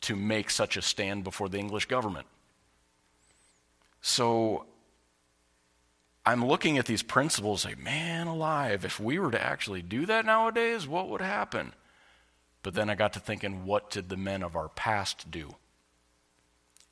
to 0.00 0.16
make 0.16 0.48
such 0.48 0.78
a 0.78 0.80
stand 0.80 1.22
before 1.22 1.50
the 1.50 1.58
English 1.58 1.84
government. 1.84 2.26
So 4.00 4.64
I'm 6.24 6.42
looking 6.42 6.78
at 6.78 6.86
these 6.86 7.02
principles, 7.02 7.66
like, 7.66 7.78
man 7.78 8.26
alive, 8.26 8.86
if 8.86 8.98
we 8.98 9.18
were 9.18 9.32
to 9.32 9.44
actually 9.44 9.82
do 9.82 10.06
that 10.06 10.24
nowadays, 10.24 10.88
what 10.88 11.10
would 11.10 11.20
happen? 11.20 11.74
But 12.62 12.72
then 12.72 12.88
I 12.88 12.94
got 12.94 13.12
to 13.12 13.20
thinking, 13.20 13.66
what 13.66 13.90
did 13.90 14.08
the 14.08 14.16
men 14.16 14.42
of 14.42 14.56
our 14.56 14.70
past 14.70 15.30
do? 15.30 15.56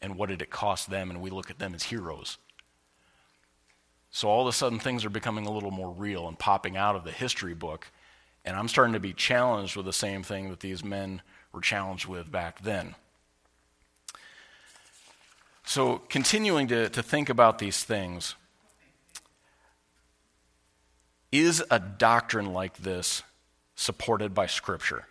And 0.03 0.17
what 0.17 0.29
did 0.29 0.43
it 0.43 0.51
cost 0.51 0.91
them? 0.91 1.09
And 1.09 1.23
we 1.23 1.31
look 1.31 1.51
at 1.51 1.59
them 1.59 1.75
as 1.75 1.85
heroes. 1.85 2.37
So 4.15 4.29
all 4.29 4.43
of 4.43 4.47
a 4.47 4.53
sudden, 4.53 4.79
things 4.79 5.05
are 5.05 5.11
becoming 5.11 5.45
a 5.45 5.51
little 5.51 5.73
more 5.73 5.91
real 5.91 6.29
and 6.29 6.39
popping 6.39 6.77
out 6.77 6.95
of 6.95 7.03
the 7.03 7.11
history 7.11 7.53
book. 7.53 7.91
And 8.45 8.57
I'm 8.57 8.69
starting 8.69 8.93
to 8.93 9.01
be 9.01 9.13
challenged 9.13 9.75
with 9.75 9.87
the 9.87 9.93
same 9.93 10.23
thing 10.23 10.51
that 10.51 10.61
these 10.61 10.85
men 10.85 11.21
were 11.51 11.61
challenged 11.61 12.07
with 12.07 12.31
back 12.31 12.63
then. 12.63 12.95
So, 15.65 15.99
continuing 16.09 16.69
to, 16.69 16.89
to 16.91 17.03
think 17.03 17.29
about 17.29 17.59
these 17.59 17.83
things, 17.83 18.37
is 21.33 21.65
a 21.69 21.81
doctrine 21.81 22.53
like 22.53 22.77
this 22.77 23.25
supported 23.75 24.33
by 24.33 24.47
Scripture? 24.47 25.07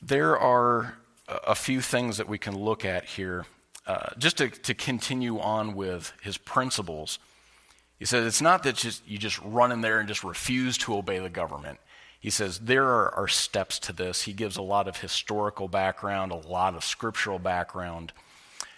There 0.00 0.38
are 0.38 0.94
a 1.28 1.54
few 1.54 1.82
things 1.82 2.16
that 2.16 2.26
we 2.26 2.38
can 2.38 2.58
look 2.58 2.86
at 2.86 3.04
here 3.04 3.44
uh, 3.86 4.10
just 4.18 4.38
to, 4.38 4.48
to 4.48 4.74
continue 4.74 5.38
on 5.38 5.74
with 5.74 6.12
his 6.22 6.36
principles. 6.36 7.18
He 7.98 8.04
says 8.04 8.26
it's 8.26 8.42
not 8.42 8.62
that 8.62 8.76
just, 8.76 9.06
you 9.06 9.18
just 9.18 9.40
run 9.42 9.72
in 9.72 9.80
there 9.80 9.98
and 9.98 10.08
just 10.08 10.24
refuse 10.24 10.78
to 10.78 10.94
obey 10.94 11.18
the 11.18 11.28
government. 11.28 11.78
He 12.18 12.30
says 12.30 12.58
there 12.58 12.86
are, 12.86 13.14
are 13.14 13.28
steps 13.28 13.78
to 13.80 13.92
this. 13.92 14.22
He 14.22 14.32
gives 14.32 14.56
a 14.56 14.62
lot 14.62 14.88
of 14.88 14.98
historical 14.98 15.68
background, 15.68 16.32
a 16.32 16.36
lot 16.36 16.74
of 16.74 16.84
scriptural 16.84 17.38
background. 17.38 18.12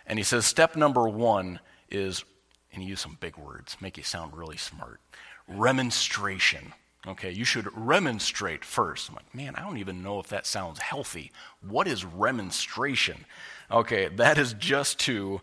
And 0.07 0.19
he 0.19 0.23
says 0.23 0.47
step 0.47 0.77
number 0.77 1.09
one 1.09 1.61
is, 1.91 2.25
and 2.73 2.83
he 2.83 2.89
used 2.89 3.03
some 3.03 3.19
big 3.21 3.37
words, 3.37 3.77
make 3.81 3.97
you 3.97 4.03
sound 4.03 4.37
really 4.37 4.57
smart 4.57 5.01
remonstration. 5.49 6.73
Okay, 7.07 7.33
you 7.33 7.45
should 7.45 7.67
remonstrate 7.77 8.65
first. 8.65 9.09
I'm 9.09 9.17
like, 9.17 9.35
man, 9.35 9.57
I 9.57 9.63
don't 9.63 9.79
even 9.79 10.05
know 10.05 10.21
if 10.21 10.29
that 10.29 10.47
sounds 10.47 10.79
healthy. 10.79 11.33
What 11.61 11.89
is 11.89 12.05
remonstration? 12.05 13.25
Okay, 13.73 14.09
that 14.17 14.37
is 14.37 14.53
just 14.55 15.01
to 15.01 15.41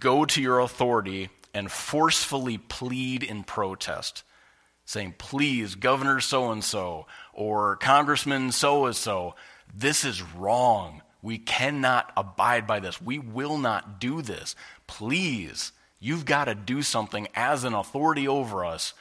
go 0.00 0.24
to 0.24 0.42
your 0.42 0.58
authority 0.58 1.30
and 1.54 1.70
forcefully 1.70 2.58
plead 2.58 3.22
in 3.22 3.44
protest 3.44 4.24
saying, 4.88 5.14
please, 5.18 5.74
Governor 5.74 6.18
so 6.18 6.50
and 6.50 6.64
so, 6.64 7.06
or 7.34 7.76
Congressman 7.76 8.50
so 8.52 8.86
and 8.86 8.96
so, 8.96 9.34
this 9.76 10.02
is 10.02 10.22
wrong. 10.22 11.02
We 11.20 11.36
cannot 11.36 12.10
abide 12.16 12.66
by 12.66 12.80
this. 12.80 12.98
We 12.98 13.18
will 13.18 13.58
not 13.58 14.00
do 14.00 14.22
this. 14.22 14.56
Please, 14.86 15.72
you've 16.00 16.24
got 16.24 16.46
to 16.46 16.54
do 16.54 16.80
something 16.80 17.28
as 17.34 17.64
an 17.64 17.74
authority 17.74 18.26
over 18.26 18.64
us 18.64 18.94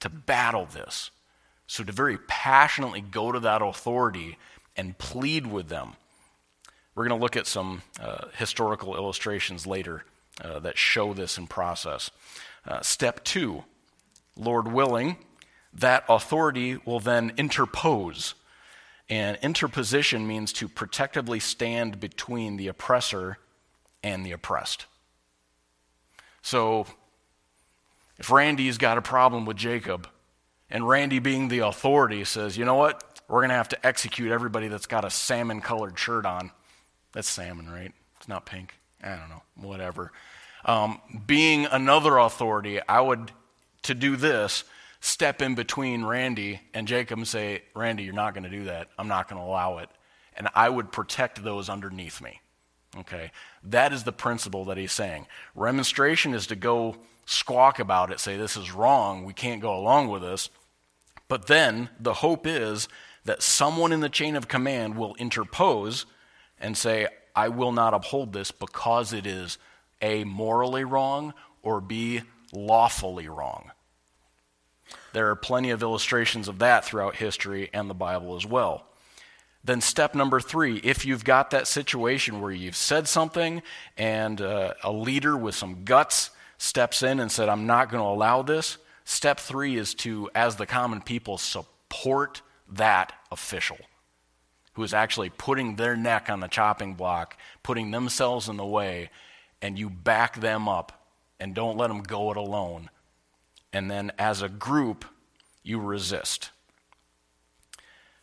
to 0.00 0.08
battle 0.08 0.64
this. 0.64 1.10
So, 1.66 1.84
to 1.84 1.92
very 1.92 2.16
passionately 2.16 3.02
go 3.02 3.30
to 3.30 3.40
that 3.40 3.60
authority 3.60 4.38
and 4.74 4.96
plead 4.96 5.46
with 5.46 5.68
them. 5.68 5.96
We're 6.96 7.06
going 7.06 7.20
to 7.20 7.22
look 7.22 7.36
at 7.36 7.46
some 7.46 7.82
uh, 8.00 8.28
historical 8.38 8.96
illustrations 8.96 9.66
later 9.66 10.02
uh, 10.42 10.60
that 10.60 10.78
show 10.78 11.12
this 11.12 11.36
in 11.36 11.46
process. 11.46 12.10
Uh, 12.66 12.80
step 12.80 13.22
two 13.22 13.64
Lord 14.34 14.66
willing, 14.66 15.18
that 15.74 16.04
authority 16.08 16.78
will 16.86 17.00
then 17.00 17.34
interpose. 17.36 18.34
And 19.10 19.38
interposition 19.42 20.26
means 20.26 20.52
to 20.54 20.68
protectively 20.68 21.38
stand 21.38 22.00
between 22.00 22.56
the 22.56 22.68
oppressor 22.68 23.38
and 24.02 24.24
the 24.24 24.32
oppressed. 24.32 24.86
So, 26.40 26.86
if 28.18 28.30
Randy's 28.30 28.78
got 28.78 28.96
a 28.96 29.02
problem 29.02 29.44
with 29.44 29.58
Jacob, 29.58 30.08
and 30.70 30.88
Randy, 30.88 31.18
being 31.18 31.48
the 31.48 31.58
authority, 31.60 32.24
says, 32.24 32.56
you 32.56 32.64
know 32.64 32.74
what? 32.74 33.20
We're 33.28 33.40
going 33.40 33.50
to 33.50 33.56
have 33.56 33.68
to 33.70 33.86
execute 33.86 34.32
everybody 34.32 34.68
that's 34.68 34.86
got 34.86 35.04
a 35.04 35.10
salmon 35.10 35.60
colored 35.60 35.98
shirt 35.98 36.24
on. 36.24 36.50
That's 37.16 37.30
salmon, 37.30 37.70
right? 37.70 37.94
It's 38.18 38.28
not 38.28 38.44
pink. 38.44 38.74
I 39.02 39.16
don't 39.16 39.30
know, 39.30 39.42
whatever. 39.54 40.12
Um, 40.66 41.00
being 41.26 41.64
another 41.64 42.18
authority, 42.18 42.78
I 42.86 43.00
would, 43.00 43.32
to 43.84 43.94
do 43.94 44.16
this, 44.16 44.64
step 45.00 45.40
in 45.40 45.54
between 45.54 46.04
Randy 46.04 46.60
and 46.74 46.86
Jacob 46.86 47.16
and 47.16 47.26
say, 47.26 47.62
Randy, 47.74 48.02
you're 48.02 48.12
not 48.12 48.34
going 48.34 48.44
to 48.44 48.50
do 48.50 48.64
that. 48.64 48.88
I'm 48.98 49.08
not 49.08 49.30
going 49.30 49.40
to 49.40 49.48
allow 49.48 49.78
it. 49.78 49.88
And 50.36 50.48
I 50.54 50.68
would 50.68 50.92
protect 50.92 51.42
those 51.42 51.70
underneath 51.70 52.20
me. 52.20 52.42
Okay? 52.98 53.30
That 53.64 53.94
is 53.94 54.04
the 54.04 54.12
principle 54.12 54.66
that 54.66 54.76
he's 54.76 54.92
saying. 54.92 55.26
Remonstration 55.54 56.34
is 56.34 56.46
to 56.48 56.54
go 56.54 56.96
squawk 57.24 57.78
about 57.78 58.12
it, 58.12 58.20
say, 58.20 58.36
this 58.36 58.58
is 58.58 58.72
wrong, 58.72 59.24
we 59.24 59.32
can't 59.32 59.62
go 59.62 59.74
along 59.74 60.08
with 60.08 60.20
this. 60.20 60.50
But 61.28 61.46
then 61.46 61.88
the 61.98 62.12
hope 62.12 62.46
is 62.46 62.88
that 63.24 63.42
someone 63.42 63.92
in 63.92 64.00
the 64.00 64.10
chain 64.10 64.36
of 64.36 64.48
command 64.48 64.98
will 64.98 65.14
interpose 65.14 66.04
and 66.60 66.76
say, 66.76 67.08
I 67.34 67.48
will 67.48 67.72
not 67.72 67.94
uphold 67.94 68.32
this 68.32 68.50
because 68.50 69.12
it 69.12 69.26
is 69.26 69.58
A, 70.00 70.24
morally 70.24 70.84
wrong, 70.84 71.34
or 71.62 71.80
B, 71.80 72.22
lawfully 72.52 73.28
wrong. 73.28 73.70
There 75.12 75.30
are 75.30 75.36
plenty 75.36 75.70
of 75.70 75.82
illustrations 75.82 76.48
of 76.48 76.58
that 76.60 76.84
throughout 76.84 77.16
history 77.16 77.70
and 77.72 77.90
the 77.90 77.94
Bible 77.94 78.36
as 78.36 78.46
well. 78.46 78.86
Then, 79.64 79.80
step 79.80 80.14
number 80.14 80.40
three 80.40 80.76
if 80.78 81.04
you've 81.04 81.24
got 81.24 81.50
that 81.50 81.66
situation 81.66 82.40
where 82.40 82.52
you've 82.52 82.76
said 82.76 83.08
something 83.08 83.62
and 83.98 84.40
uh, 84.40 84.74
a 84.84 84.92
leader 84.92 85.36
with 85.36 85.56
some 85.56 85.84
guts 85.84 86.30
steps 86.58 87.02
in 87.02 87.20
and 87.20 87.30
said, 87.30 87.48
I'm 87.48 87.66
not 87.66 87.90
going 87.90 88.02
to 88.02 88.08
allow 88.08 88.42
this, 88.42 88.78
step 89.04 89.40
three 89.40 89.76
is 89.76 89.94
to, 89.94 90.30
as 90.34 90.56
the 90.56 90.66
common 90.66 91.00
people, 91.02 91.36
support 91.36 92.42
that 92.68 93.12
official 93.30 93.78
who 94.76 94.82
is 94.82 94.92
actually 94.92 95.30
putting 95.30 95.76
their 95.76 95.96
neck 95.96 96.28
on 96.28 96.40
the 96.40 96.48
chopping 96.48 96.92
block, 96.94 97.36
putting 97.62 97.90
themselves 97.90 98.46
in 98.46 98.58
the 98.58 98.66
way, 98.66 99.08
and 99.62 99.78
you 99.78 99.88
back 99.88 100.38
them 100.38 100.68
up 100.68 101.06
and 101.40 101.54
don't 101.54 101.78
let 101.78 101.88
them 101.88 102.02
go 102.02 102.30
it 102.30 102.36
alone. 102.36 102.90
And 103.72 103.90
then 103.90 104.12
as 104.18 104.42
a 104.42 104.50
group, 104.50 105.06
you 105.62 105.80
resist. 105.80 106.50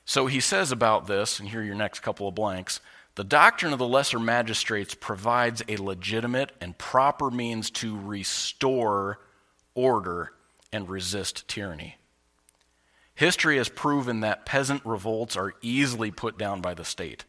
So 0.05 0.27
he 0.27 0.39
says 0.39 0.71
about 0.71 1.07
this, 1.07 1.39
and 1.39 1.49
here 1.49 1.61
are 1.61 1.63
your 1.63 1.73
next 1.73 2.01
couple 2.01 2.27
of 2.27 2.35
blanks 2.35 2.79
the 3.15 3.23
doctrine 3.23 3.73
of 3.73 3.79
the 3.79 3.87
lesser 3.87 4.19
magistrates 4.19 4.95
provides 4.95 5.61
a 5.67 5.77
legitimate 5.77 6.51
and 6.61 6.75
proper 6.77 7.29
means 7.29 7.69
to 7.71 7.99
restore 7.99 9.19
order 9.75 10.33
and 10.71 10.89
resist 10.89 11.47
tyranny. 11.47 11.97
History 13.15 13.57
has 13.57 13.69
proven 13.69 14.21
that 14.21 14.45
peasant 14.45 14.85
revolts 14.85 15.35
are 15.35 15.53
easily 15.61 16.11
put 16.11 16.37
down 16.37 16.61
by 16.61 16.73
the 16.73 16.85
state. 16.85 17.25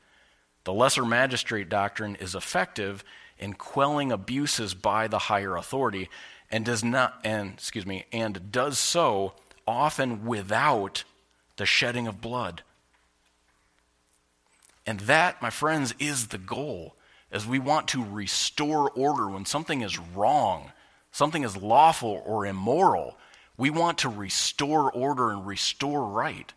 The 0.64 0.72
lesser 0.72 1.04
magistrate 1.04 1.68
doctrine 1.68 2.16
is 2.16 2.34
effective 2.34 3.04
in 3.38 3.54
quelling 3.54 4.10
abuses 4.10 4.74
by 4.74 5.08
the 5.08 5.18
higher 5.18 5.56
authority 5.56 6.08
and 6.50 6.64
does 6.64 6.82
not 6.82 7.20
and 7.24 7.52
excuse 7.52 7.84
me 7.84 8.06
and 8.12 8.50
does 8.50 8.78
so 8.78 9.34
often 9.66 10.24
without 10.24 11.04
the 11.56 11.66
shedding 11.66 12.06
of 12.06 12.20
blood. 12.20 12.62
And 14.86 15.00
that, 15.00 15.40
my 15.40 15.50
friends, 15.50 15.94
is 15.98 16.28
the 16.28 16.38
goal, 16.38 16.94
as 17.30 17.46
we 17.46 17.58
want 17.58 17.88
to 17.88 18.04
restore 18.04 18.90
order 18.90 19.28
when 19.28 19.46
something 19.46 19.80
is 19.80 19.98
wrong, 19.98 20.72
something 21.10 21.42
is 21.42 21.56
lawful 21.56 22.22
or 22.26 22.46
immoral. 22.46 23.16
We 23.56 23.70
want 23.70 23.98
to 23.98 24.08
restore 24.08 24.90
order 24.92 25.30
and 25.30 25.46
restore 25.46 26.06
right. 26.06 26.52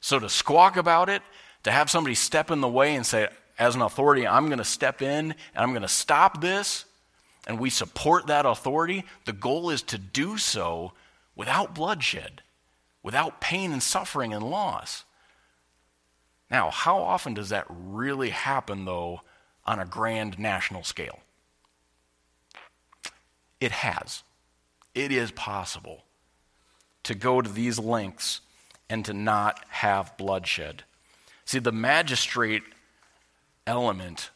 So 0.00 0.18
to 0.18 0.28
squawk 0.28 0.76
about 0.76 1.08
it, 1.08 1.22
to 1.64 1.70
have 1.70 1.90
somebody 1.90 2.14
step 2.14 2.50
in 2.50 2.60
the 2.60 2.68
way 2.68 2.94
and 2.94 3.04
say, 3.06 3.28
as 3.58 3.74
an 3.74 3.82
authority, 3.82 4.26
I'm 4.26 4.46
going 4.46 4.58
to 4.58 4.64
step 4.64 5.02
in 5.02 5.32
and 5.32 5.36
I'm 5.56 5.70
going 5.70 5.82
to 5.82 5.88
stop 5.88 6.40
this, 6.40 6.84
and 7.46 7.58
we 7.58 7.70
support 7.70 8.28
that 8.28 8.46
authority, 8.46 9.04
the 9.24 9.32
goal 9.32 9.70
is 9.70 9.82
to 9.82 9.98
do 9.98 10.38
so 10.38 10.92
without 11.34 11.74
bloodshed, 11.74 12.42
without 13.02 13.40
pain 13.40 13.72
and 13.72 13.82
suffering 13.82 14.32
and 14.32 14.48
loss. 14.48 15.04
Now, 16.50 16.70
how 16.70 16.98
often 16.98 17.34
does 17.34 17.48
that 17.48 17.66
really 17.68 18.30
happen, 18.30 18.84
though, 18.84 19.22
on 19.64 19.78
a 19.78 19.86
grand 19.86 20.38
national 20.38 20.84
scale? 20.84 21.20
It 23.60 23.72
has. 23.72 24.22
It 24.94 25.10
is 25.10 25.30
possible 25.30 26.04
to 27.04 27.14
go 27.14 27.40
to 27.40 27.50
these 27.50 27.78
lengths 27.78 28.40
and 28.88 29.04
to 29.04 29.12
not 29.12 29.64
have 29.68 30.16
bloodshed. 30.16 30.84
See, 31.44 31.58
the 31.58 31.72
magistrate 31.72 32.62
element 33.66 34.30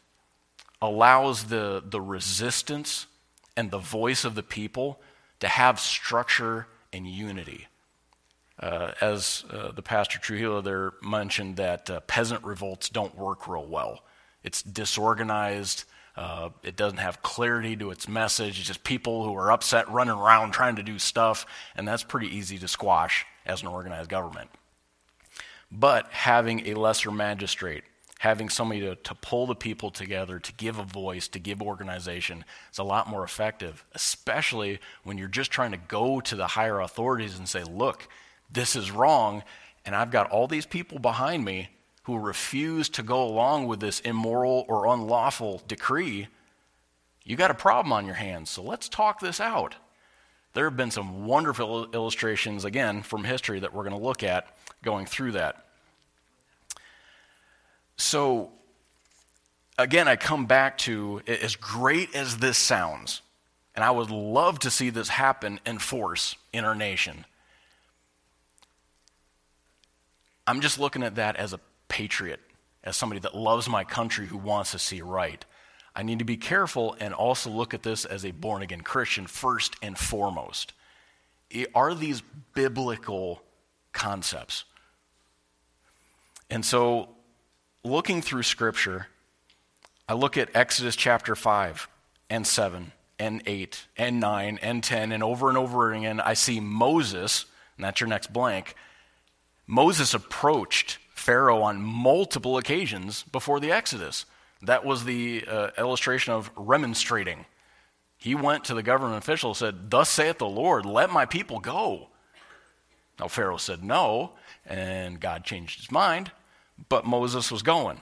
allows 0.81 1.45
the, 1.45 1.83
the 1.85 2.01
resistance 2.01 3.07
and 3.55 3.71
the 3.71 3.77
voice 3.79 4.25
of 4.25 4.35
the 4.35 4.43
people 4.43 4.99
to 5.39 5.47
have 5.47 5.79
structure 5.79 6.67
and 6.93 7.07
unity. 7.07 7.67
Uh, 8.59 8.91
as 9.01 9.45
uh, 9.51 9.71
the 9.71 9.81
pastor 9.83 10.19
Trewhella 10.19 10.63
there 10.63 10.93
mentioned, 11.01 11.57
that 11.57 11.89
uh, 11.89 11.99
peasant 12.01 12.43
revolts 12.43 12.89
don't 12.89 13.15
work 13.15 13.47
real 13.47 13.65
well. 13.65 14.03
It's 14.43 14.63
disorganized. 14.63 15.83
Uh, 16.17 16.49
it 16.63 16.75
doesn't 16.75 16.97
have 16.97 17.21
clarity 17.21 17.75
to 17.77 17.91
its 17.91 18.07
message. 18.07 18.57
It's 18.57 18.67
just 18.67 18.83
people 18.83 19.23
who 19.23 19.35
are 19.35 19.51
upset 19.51 19.87
running 19.89 20.15
around 20.15 20.51
trying 20.51 20.75
to 20.77 20.83
do 20.83 20.97
stuff, 20.97 21.45
and 21.75 21.87
that's 21.87 22.03
pretty 22.03 22.35
easy 22.35 22.57
to 22.57 22.67
squash 22.67 23.23
as 23.45 23.61
an 23.61 23.67
organized 23.67 24.09
government. 24.09 24.49
But 25.71 26.11
having 26.11 26.67
a 26.67 26.73
lesser 26.73 27.11
magistrate, 27.11 27.83
having 28.19 28.49
somebody 28.49 28.81
to, 28.81 28.95
to 28.95 29.13
pull 29.13 29.45
the 29.45 29.53
people 29.55 29.91
together, 29.91 30.39
to 30.39 30.53
give 30.53 30.79
a 30.79 30.83
voice, 30.83 31.27
to 31.27 31.39
give 31.39 31.61
organization, 31.61 32.43
is 32.71 32.79
a 32.79 32.83
lot 32.83 33.07
more 33.07 33.23
effective, 33.23 33.85
especially 33.93 34.79
when 35.03 35.19
you're 35.19 35.27
just 35.27 35.51
trying 35.51 35.71
to 35.71 35.77
go 35.77 36.19
to 36.21 36.35
the 36.35 36.47
higher 36.47 36.79
authorities 36.79 37.37
and 37.37 37.47
say, 37.47 37.63
look, 37.63 38.07
this 38.51 38.75
is 38.75 38.89
wrong, 38.89 39.43
and 39.85 39.95
I've 39.95 40.09
got 40.09 40.31
all 40.31 40.47
these 40.47 40.65
people 40.65 40.97
behind 40.97 41.45
me 41.45 41.69
who 42.07 42.17
refuse 42.17 42.87
to 42.87 43.03
go 43.03 43.21
along 43.21 43.67
with 43.67 43.81
this 43.81 43.99
immoral 43.99 44.63
or 44.69 44.87
unlawful 44.87 45.61
decree, 45.67 46.29
you 47.25 47.35
got 47.35 47.51
a 47.51 47.53
problem 47.53 47.91
on 47.91 48.05
your 48.05 48.15
hands. 48.15 48.49
So 48.49 48.63
let's 48.63 48.87
talk 48.87 49.19
this 49.19 49.41
out. 49.41 49.75
There 50.53 50.63
have 50.63 50.77
been 50.77 50.89
some 50.89 51.25
wonderful 51.25 51.91
illustrations, 51.91 52.63
again, 52.63 53.03
from 53.03 53.25
history 53.25 53.59
that 53.59 53.73
we're 53.73 53.83
going 53.83 53.99
to 53.99 54.01
look 54.01 54.23
at 54.23 54.47
going 54.85 55.05
through 55.05 55.33
that. 55.33 55.65
So, 57.97 58.51
again, 59.77 60.07
I 60.07 60.15
come 60.15 60.45
back 60.45 60.77
to 60.79 61.21
as 61.27 61.57
great 61.57 62.15
as 62.15 62.37
this 62.37 62.57
sounds, 62.57 63.21
and 63.75 63.83
I 63.83 63.91
would 63.91 64.11
love 64.11 64.59
to 64.59 64.71
see 64.71 64.91
this 64.91 65.09
happen 65.09 65.59
in 65.65 65.77
force 65.77 66.37
in 66.53 66.63
our 66.63 66.73
nation. 66.73 67.25
I'm 70.47 70.61
just 70.61 70.79
looking 70.79 71.03
at 71.03 71.15
that 71.15 71.35
as 71.35 71.51
a 71.51 71.59
patriot, 71.87 72.39
as 72.83 72.95
somebody 72.95 73.19
that 73.21 73.35
loves 73.35 73.67
my 73.67 73.83
country 73.83 74.27
who 74.27 74.37
wants 74.37 74.71
to 74.71 74.79
see 74.79 75.01
right. 75.01 75.43
I 75.95 76.03
need 76.03 76.19
to 76.19 76.25
be 76.25 76.37
careful 76.37 76.95
and 76.99 77.13
also 77.13 77.49
look 77.49 77.73
at 77.73 77.83
this 77.83 78.05
as 78.05 78.23
a 78.23 78.31
born 78.31 78.61
again 78.61 78.81
Christian 78.81 79.25
first 79.25 79.75
and 79.81 79.97
foremost. 79.97 80.73
Are 81.73 81.95
these 81.95 82.21
biblical 82.53 83.41
concepts? 83.93 84.65
And 86.49 86.63
so, 86.63 87.09
looking 87.83 88.21
through 88.21 88.43
Scripture, 88.43 89.07
I 90.07 90.13
look 90.13 90.37
at 90.37 90.55
Exodus 90.55 90.95
chapter 90.95 91.35
5 91.35 91.87
and 92.29 92.45
7 92.45 92.91
and 93.19 93.41
8 93.45 93.87
and 93.97 94.19
9 94.19 94.59
and 94.61 94.83
10, 94.83 95.11
and 95.11 95.23
over 95.23 95.49
and 95.49 95.57
over 95.57 95.91
again, 95.93 96.21
I 96.21 96.33
see 96.33 96.59
Moses, 96.59 97.45
and 97.75 97.83
that's 97.83 97.99
your 97.99 98.07
next 98.07 98.31
blank, 98.31 98.75
Moses 99.65 100.13
approached 100.13 100.99
Pharaoh 101.27 101.61
on 101.61 101.81
multiple 101.81 102.57
occasions 102.57 103.23
before 103.23 103.59
the 103.59 103.69
Exodus. 103.69 104.25
That 104.61 104.85
was 104.85 105.03
the 105.03 105.43
uh, 105.45 105.71
illustration 105.77 106.31
of 106.31 106.49
remonstrating. 106.55 107.45
He 108.15 108.33
went 108.33 108.63
to 108.63 108.73
the 108.73 108.81
government 108.81 109.17
official 109.17 109.49
and 109.49 109.57
said, 109.57 109.91
Thus 109.91 110.07
saith 110.07 110.37
the 110.37 110.47
Lord, 110.47 110.85
let 110.85 111.11
my 111.11 111.25
people 111.25 111.59
go. 111.59 112.07
Now, 113.19 113.27
Pharaoh 113.27 113.57
said 113.57 113.83
no, 113.83 114.35
and 114.65 115.19
God 115.19 115.43
changed 115.43 115.81
his 115.81 115.91
mind, 115.91 116.31
but 116.87 117.05
Moses 117.05 117.51
was 117.51 117.61
going. 117.61 117.99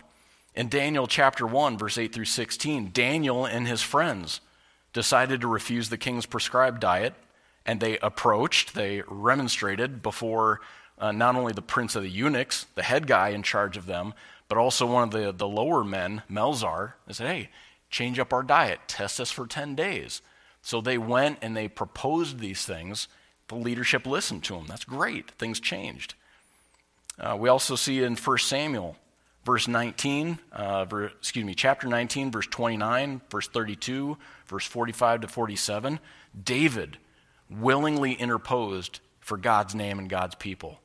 In 0.53 0.69
Daniel 0.69 1.07
chapter 1.07 1.47
1, 1.47 1.79
verse 1.79 1.97
8 1.97 2.13
through 2.13 2.25
16, 2.25 2.91
Daniel 2.93 3.43
and 3.43 3.67
his 3.67 3.81
friends 3.81 4.39
decided 4.93 5.41
to 5.41 5.47
refuse 5.47 5.89
the 5.89 5.97
king's 5.97 6.27
prescribed 6.27 6.79
diet, 6.79 7.15
and 7.65 7.79
they 7.79 7.97
approached, 8.03 8.75
they 8.75 9.01
remonstrated 9.07 10.03
before 10.03 10.61
uh, 10.97 11.11
not 11.11 11.35
only 11.35 11.53
the 11.53 11.61
prince 11.61 11.95
of 11.95 12.03
the 12.03 12.09
eunuchs, 12.09 12.65
the 12.75 12.83
head 12.83 13.07
guy 13.07 13.29
in 13.29 13.43
charge 13.43 13.77
of 13.77 13.85
them, 13.85 14.13
but 14.47 14.57
also 14.57 14.85
one 14.85 15.03
of 15.03 15.11
the, 15.11 15.31
the 15.31 15.47
lower 15.47 15.83
men, 15.83 16.21
Melzar, 16.29 16.93
and 17.07 17.15
said, 17.15 17.27
hey, 17.27 17.49
change 17.89 18.19
up 18.19 18.33
our 18.33 18.43
diet, 18.43 18.79
test 18.87 19.19
us 19.19 19.31
for 19.31 19.47
10 19.47 19.75
days. 19.75 20.21
So 20.61 20.81
they 20.81 20.97
went 20.97 21.39
and 21.41 21.55
they 21.55 21.67
proposed 21.67 22.39
these 22.39 22.65
things. 22.65 23.07
The 23.47 23.55
leadership 23.55 24.05
listened 24.05 24.43
to 24.45 24.53
them. 24.55 24.65
That's 24.67 24.85
great. 24.85 25.31
Things 25.31 25.59
changed. 25.59 26.15
Uh, 27.19 27.37
we 27.39 27.49
also 27.49 27.75
see 27.75 28.03
in 28.03 28.15
1 28.15 28.37
Samuel, 28.39 28.97
verse 29.45 29.67
19, 29.67 30.39
uh, 30.51 30.85
ver, 30.85 31.05
excuse 31.05 31.45
me, 31.45 31.53
chapter 31.53 31.87
19, 31.87 32.31
verse 32.31 32.47
29, 32.47 33.21
verse 33.29 33.47
32, 33.47 34.17
verse 34.47 34.65
45 34.65 35.21
to 35.21 35.27
47, 35.27 35.99
David 36.43 36.97
willingly 37.49 38.13
interposed 38.13 38.99
for 39.19 39.37
God's 39.37 39.75
name 39.75 39.99
and 39.99 40.09
God's 40.09 40.35
people. 40.35 40.79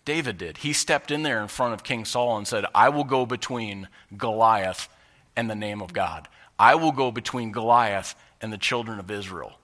David 0.00 0.38
did. 0.38 0.58
He 0.58 0.72
stepped 0.72 1.10
in 1.10 1.22
there 1.22 1.40
in 1.42 1.48
front 1.48 1.74
of 1.74 1.84
King 1.84 2.04
Saul 2.04 2.36
and 2.36 2.46
said, 2.46 2.64
I 2.74 2.88
will 2.88 3.04
go 3.04 3.26
between 3.26 3.88
Goliath 4.16 4.88
and 5.36 5.48
the 5.48 5.54
name 5.54 5.82
of 5.82 5.92
God. 5.92 6.28
I 6.58 6.74
will 6.74 6.92
go 6.92 7.10
between 7.10 7.52
Goliath 7.52 8.14
and 8.40 8.52
the 8.52 8.58
children 8.58 8.98
of 8.98 9.10
Israel. 9.10 9.58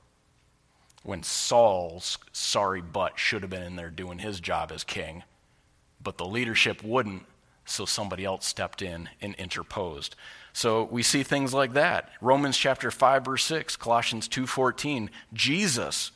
When 1.03 1.23
Saul's 1.23 2.19
sorry 2.33 2.81
butt 2.81 3.19
should 3.19 3.43
have 3.43 3.51
been 3.51 3.63
in 3.63 3.77
there 3.77 3.91
doing 3.91 4.19
his 4.19 4.41
job 4.41 4.73
as 4.73 4.83
king, 4.83 5.23
but 6.03 6.19
the 6.19 6.27
leadership 6.27 6.83
wouldn't, 6.83 7.25
so 7.65 7.85
somebody 7.85 8.25
else 8.25 8.47
stepped 8.47 8.83
in 8.83 9.09
and 9.21 9.35
interposed. 9.35 10.17
So 10.53 10.85
we 10.85 11.03
see 11.03 11.23
things 11.23 11.53
like 11.53 11.75
that. 11.75 12.11
Romans 12.21 12.57
chapter 12.57 12.91
5 12.91 13.25
verse 13.25 13.45
6, 13.45 13.77
Colossians 13.77 14.29
2:14, 14.29 15.11
Jesus 15.33 16.13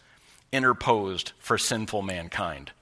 interposed 0.52 1.32
for 1.38 1.58
sinful 1.58 2.02
mankind. 2.02 2.72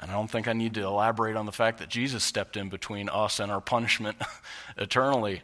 And 0.00 0.10
I 0.10 0.14
don't 0.14 0.30
think 0.30 0.46
I 0.46 0.52
need 0.52 0.74
to 0.74 0.84
elaborate 0.84 1.36
on 1.36 1.46
the 1.46 1.52
fact 1.52 1.78
that 1.78 1.88
Jesus 1.88 2.22
stepped 2.22 2.56
in 2.56 2.68
between 2.68 3.08
us 3.08 3.40
and 3.40 3.50
our 3.50 3.60
punishment 3.60 4.16
eternally. 4.76 5.42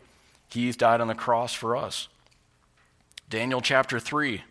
He's 0.49 0.77
died 0.77 1.01
on 1.01 1.09
the 1.09 1.15
cross 1.15 1.53
for 1.53 1.77
us. 1.77 2.09
Daniel 3.29 3.61
chapter 3.61 3.99
3, 3.99 4.43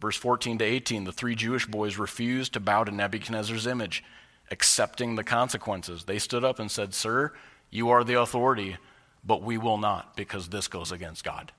verse 0.00 0.16
14 0.16 0.58
to 0.58 0.64
18, 0.64 1.04
the 1.04 1.12
three 1.12 1.36
Jewish 1.36 1.66
boys 1.66 1.96
refused 1.96 2.54
to 2.54 2.60
bow 2.60 2.82
to 2.82 2.90
Nebuchadnezzar's 2.90 3.66
image, 3.66 4.02
accepting 4.50 5.14
the 5.14 5.22
consequences. 5.22 6.04
They 6.04 6.18
stood 6.18 6.44
up 6.44 6.58
and 6.58 6.70
said, 6.70 6.92
Sir, 6.92 7.32
you 7.70 7.90
are 7.90 8.02
the 8.02 8.20
authority, 8.20 8.78
but 9.24 9.42
we 9.42 9.58
will 9.58 9.78
not, 9.78 10.16
because 10.16 10.48
this 10.48 10.66
goes 10.66 10.90
against 10.90 11.22
God. 11.22 11.52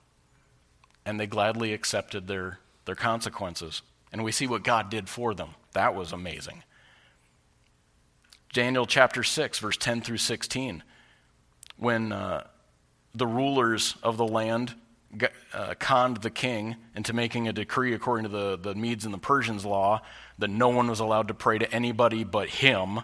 And 1.06 1.18
they 1.18 1.26
gladly 1.26 1.72
accepted 1.72 2.26
their, 2.26 2.58
their 2.84 2.94
consequences. 2.94 3.80
And 4.12 4.22
we 4.22 4.32
see 4.32 4.46
what 4.46 4.62
God 4.62 4.90
did 4.90 5.08
for 5.08 5.32
them. 5.32 5.50
That 5.72 5.94
was 5.94 6.12
amazing. 6.12 6.62
Daniel 8.54 8.86
chapter 8.86 9.24
6, 9.24 9.58
verse 9.58 9.76
10 9.76 10.00
through 10.00 10.16
16, 10.16 10.84
when 11.76 12.12
uh, 12.12 12.46
the 13.12 13.26
rulers 13.26 13.96
of 14.00 14.16
the 14.16 14.24
land 14.24 14.76
uh, 15.52 15.74
conned 15.80 16.18
the 16.18 16.30
king 16.30 16.76
into 16.94 17.12
making 17.12 17.48
a 17.48 17.52
decree 17.52 17.94
according 17.94 18.22
to 18.22 18.28
the, 18.30 18.56
the 18.56 18.76
Medes 18.76 19.04
and 19.04 19.12
the 19.12 19.18
Persians' 19.18 19.64
law 19.64 20.02
that 20.38 20.50
no 20.50 20.68
one 20.68 20.88
was 20.88 21.00
allowed 21.00 21.26
to 21.28 21.34
pray 21.34 21.58
to 21.58 21.74
anybody 21.74 22.22
but 22.22 22.48
him 22.48 23.00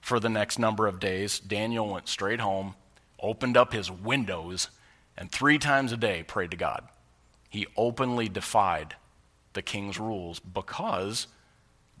for 0.00 0.18
the 0.18 0.30
next 0.30 0.58
number 0.58 0.86
of 0.86 0.98
days, 0.98 1.40
Daniel 1.40 1.86
went 1.86 2.08
straight 2.08 2.40
home, 2.40 2.74
opened 3.22 3.58
up 3.58 3.74
his 3.74 3.90
windows, 3.90 4.70
and 5.14 5.30
three 5.30 5.58
times 5.58 5.92
a 5.92 5.98
day 5.98 6.22
prayed 6.22 6.52
to 6.52 6.56
God. 6.56 6.88
He 7.50 7.66
openly 7.76 8.30
defied 8.30 8.96
the 9.52 9.60
king's 9.60 10.00
rules 10.00 10.40
because 10.40 11.26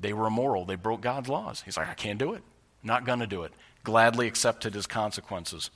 they 0.00 0.14
were 0.14 0.28
immoral. 0.28 0.64
They 0.64 0.76
broke 0.76 1.02
God's 1.02 1.28
laws. 1.28 1.60
He's 1.66 1.76
like, 1.76 1.90
I 1.90 1.94
can't 1.94 2.18
do 2.18 2.32
it. 2.32 2.42
Not 2.82 3.04
going 3.04 3.20
to 3.20 3.26
do 3.26 3.42
it. 3.42 3.52
Gladly 3.84 4.26
accepted 4.26 4.74
his 4.74 4.86
consequences. 4.86 5.70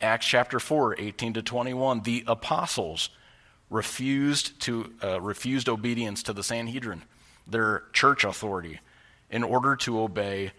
Acts 0.00 0.26
chapter 0.26 0.60
4, 0.60 0.96
18 0.98 1.34
to 1.34 1.42
21, 1.42 2.02
the 2.02 2.24
apostles 2.26 3.10
refused, 3.70 4.60
to, 4.60 4.92
uh, 5.02 5.20
refused 5.20 5.68
obedience 5.68 6.22
to 6.22 6.32
the 6.32 6.42
Sanhedrin, 6.42 7.02
their 7.46 7.84
church 7.92 8.24
authority, 8.24 8.80
in 9.30 9.42
order 9.42 9.76
to 9.76 10.00
obey 10.00 10.52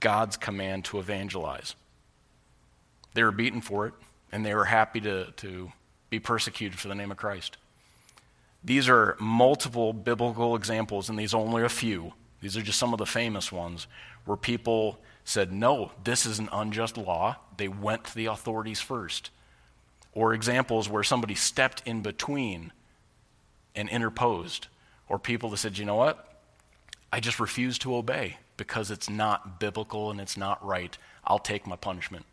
God's 0.00 0.36
command 0.36 0.84
to 0.86 0.98
evangelize. 0.98 1.74
They 3.14 3.22
were 3.22 3.32
beaten 3.32 3.60
for 3.60 3.86
it, 3.86 3.94
and 4.32 4.44
they 4.44 4.54
were 4.54 4.64
happy 4.64 5.00
to, 5.00 5.30
to 5.32 5.72
be 6.10 6.20
persecuted 6.20 6.78
for 6.78 6.88
the 6.88 6.94
name 6.94 7.10
of 7.10 7.16
Christ. 7.16 7.56
These 8.62 8.88
are 8.88 9.16
multiple 9.20 9.92
biblical 9.92 10.56
examples, 10.56 11.08
and 11.08 11.18
these 11.18 11.34
are 11.34 11.40
only 11.40 11.64
a 11.64 11.68
few. 11.68 12.12
These 12.40 12.56
are 12.56 12.62
just 12.62 12.78
some 12.78 12.92
of 12.92 12.98
the 12.98 13.06
famous 13.06 13.52
ones 13.52 13.86
where 14.24 14.36
people 14.36 14.98
said, 15.24 15.52
No, 15.52 15.92
this 16.04 16.26
is 16.26 16.38
an 16.38 16.48
unjust 16.52 16.96
law. 16.96 17.36
They 17.56 17.68
went 17.68 18.04
to 18.04 18.14
the 18.14 18.26
authorities 18.26 18.80
first. 18.80 19.30
Or 20.12 20.32
examples 20.32 20.88
where 20.88 21.02
somebody 21.02 21.34
stepped 21.34 21.82
in 21.84 22.02
between 22.02 22.72
and 23.74 23.88
interposed. 23.88 24.68
Or 25.08 25.18
people 25.18 25.50
that 25.50 25.56
said, 25.56 25.78
You 25.78 25.84
know 25.84 25.96
what? 25.96 26.30
I 27.12 27.20
just 27.20 27.40
refuse 27.40 27.78
to 27.78 27.94
obey 27.96 28.38
because 28.56 28.90
it's 28.90 29.08
not 29.08 29.58
biblical 29.58 30.10
and 30.10 30.20
it's 30.20 30.36
not 30.36 30.64
right. 30.64 30.96
I'll 31.24 31.38
take 31.38 31.66
my 31.66 31.76
punishment. 31.76 32.26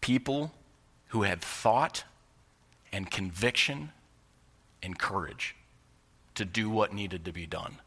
People 0.00 0.52
who 1.08 1.22
had 1.22 1.40
thought 1.40 2.04
and 2.92 3.10
conviction 3.10 3.92
and 4.82 4.98
courage 4.98 5.54
to 6.34 6.44
do 6.44 6.68
what 6.68 6.92
needed 6.92 7.24
to 7.24 7.32
be 7.32 7.46
done. 7.46 7.78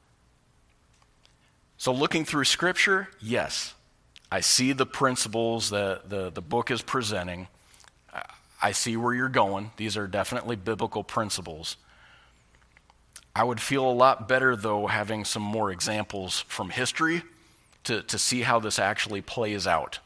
So, 1.78 1.91
looking 1.93 2.25
through 2.25 2.45
Scripture, 2.45 3.07
yes, 3.21 3.75
I 4.32 4.41
see 4.41 4.73
the 4.73 4.86
principles 4.86 5.69
that 5.69 6.09
the, 6.09 6.32
the 6.32 6.41
book 6.41 6.71
is 6.71 6.82
presenting. 6.82 7.47
I 8.61 8.71
see 8.71 8.97
where 8.97 9.13
you're 9.13 9.30
going. 9.30 9.71
These 9.78 9.97
are 9.97 10.07
definitely 10.07 10.55
biblical 10.55 11.03
principles. 11.03 11.78
I 13.36 13.43
would 13.43 13.61
feel 13.61 13.88
a 13.88 13.93
lot 13.93 14.28
better, 14.28 14.55
though, 14.55 14.88
having 14.88 15.23
some 15.25 15.43
more 15.43 15.71
examples 15.71 16.39
from 16.47 16.71
history 16.71 17.21
to, 17.84 18.01
to 18.01 18.17
see 18.17 18.41
how 18.41 18.59
this 18.59 18.80
actually 18.80 19.21
plays 19.21 19.67
out. 19.67 19.99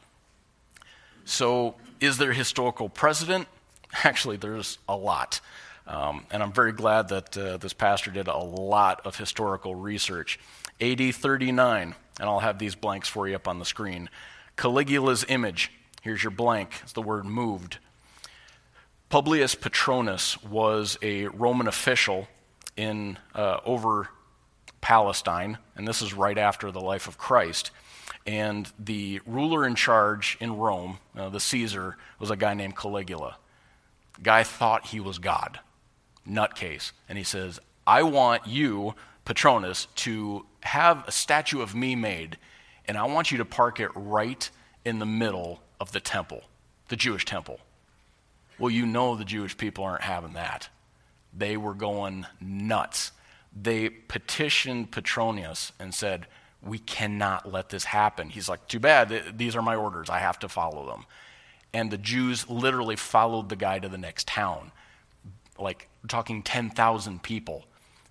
So, 1.24 1.76
is 2.00 2.18
there 2.18 2.34
historical 2.34 2.90
precedent? 2.90 3.48
Actually, 4.04 4.36
there's 4.36 4.78
a 4.88 4.96
lot. 4.96 5.40
Um, 5.86 6.26
and 6.30 6.42
I'm 6.42 6.52
very 6.52 6.72
glad 6.72 7.08
that 7.08 7.36
uh, 7.36 7.56
this 7.56 7.72
pastor 7.72 8.10
did 8.10 8.28
a 8.28 8.36
lot 8.36 9.00
of 9.04 9.16
historical 9.16 9.74
research. 9.74 10.38
AD 10.82 11.14
39, 11.14 11.94
and 12.18 12.28
I'll 12.28 12.40
have 12.40 12.58
these 12.58 12.74
blanks 12.74 13.08
for 13.08 13.28
you 13.28 13.36
up 13.36 13.46
on 13.46 13.58
the 13.58 13.64
screen. 13.64 14.10
Caligula's 14.56 15.24
image, 15.28 15.70
here's 16.02 16.22
your 16.24 16.32
blank, 16.32 16.80
it's 16.82 16.92
the 16.92 17.00
word 17.00 17.24
moved. 17.24 17.78
Publius 19.08 19.54
Petronius 19.54 20.42
was 20.42 20.98
a 21.02 21.28
Roman 21.28 21.68
official 21.68 22.26
in 22.76 23.18
uh, 23.34 23.60
over 23.64 24.08
Palestine, 24.80 25.58
and 25.76 25.86
this 25.86 26.02
is 26.02 26.12
right 26.12 26.36
after 26.36 26.72
the 26.72 26.80
life 26.80 27.06
of 27.06 27.16
Christ. 27.16 27.70
And 28.26 28.70
the 28.78 29.20
ruler 29.24 29.66
in 29.66 29.74
charge 29.74 30.36
in 30.40 30.56
Rome, 30.56 30.98
uh, 31.16 31.28
the 31.28 31.40
Caesar, 31.40 31.96
was 32.18 32.30
a 32.30 32.36
guy 32.36 32.54
named 32.54 32.76
Caligula. 32.76 33.36
Guy 34.22 34.42
thought 34.42 34.86
he 34.86 35.00
was 35.00 35.18
God 35.18 35.60
nutcase. 36.28 36.92
And 37.08 37.18
he 37.18 37.24
says, 37.24 37.58
I 37.86 38.02
want 38.02 38.46
you, 38.46 38.94
Petronius, 39.24 39.86
to 39.96 40.46
have 40.62 41.06
a 41.06 41.12
statue 41.12 41.60
of 41.60 41.74
me 41.74 41.94
made, 41.94 42.38
and 42.86 42.96
I 42.96 43.04
want 43.04 43.30
you 43.30 43.38
to 43.38 43.44
park 43.44 43.80
it 43.80 43.90
right 43.94 44.48
in 44.84 44.98
the 44.98 45.06
middle 45.06 45.60
of 45.80 45.92
the 45.92 46.00
temple, 46.00 46.42
the 46.88 46.96
Jewish 46.96 47.24
temple. 47.24 47.60
Well, 48.58 48.70
you 48.70 48.86
know 48.86 49.16
the 49.16 49.24
Jewish 49.24 49.56
people 49.56 49.84
aren't 49.84 50.02
having 50.02 50.34
that. 50.34 50.68
They 51.36 51.56
were 51.56 51.74
going 51.74 52.26
nuts. 52.40 53.12
They 53.54 53.88
petitioned 53.88 54.90
Petronius 54.90 55.72
and 55.78 55.94
said, 55.94 56.26
We 56.62 56.78
cannot 56.78 57.50
let 57.50 57.70
this 57.70 57.84
happen. 57.84 58.28
He's 58.28 58.48
like, 58.48 58.68
Too 58.68 58.80
bad. 58.80 59.38
These 59.38 59.56
are 59.56 59.62
my 59.62 59.74
orders. 59.74 60.10
I 60.10 60.18
have 60.18 60.38
to 60.40 60.48
follow 60.48 60.86
them. 60.86 61.06
And 61.74 61.90
the 61.90 61.98
Jews 61.98 62.48
literally 62.50 62.96
followed 62.96 63.48
the 63.48 63.56
guy 63.56 63.78
to 63.78 63.88
the 63.88 63.98
next 63.98 64.28
town 64.28 64.72
like 65.58 65.88
talking 66.08 66.42
10,000 66.42 67.22
people, 67.22 67.64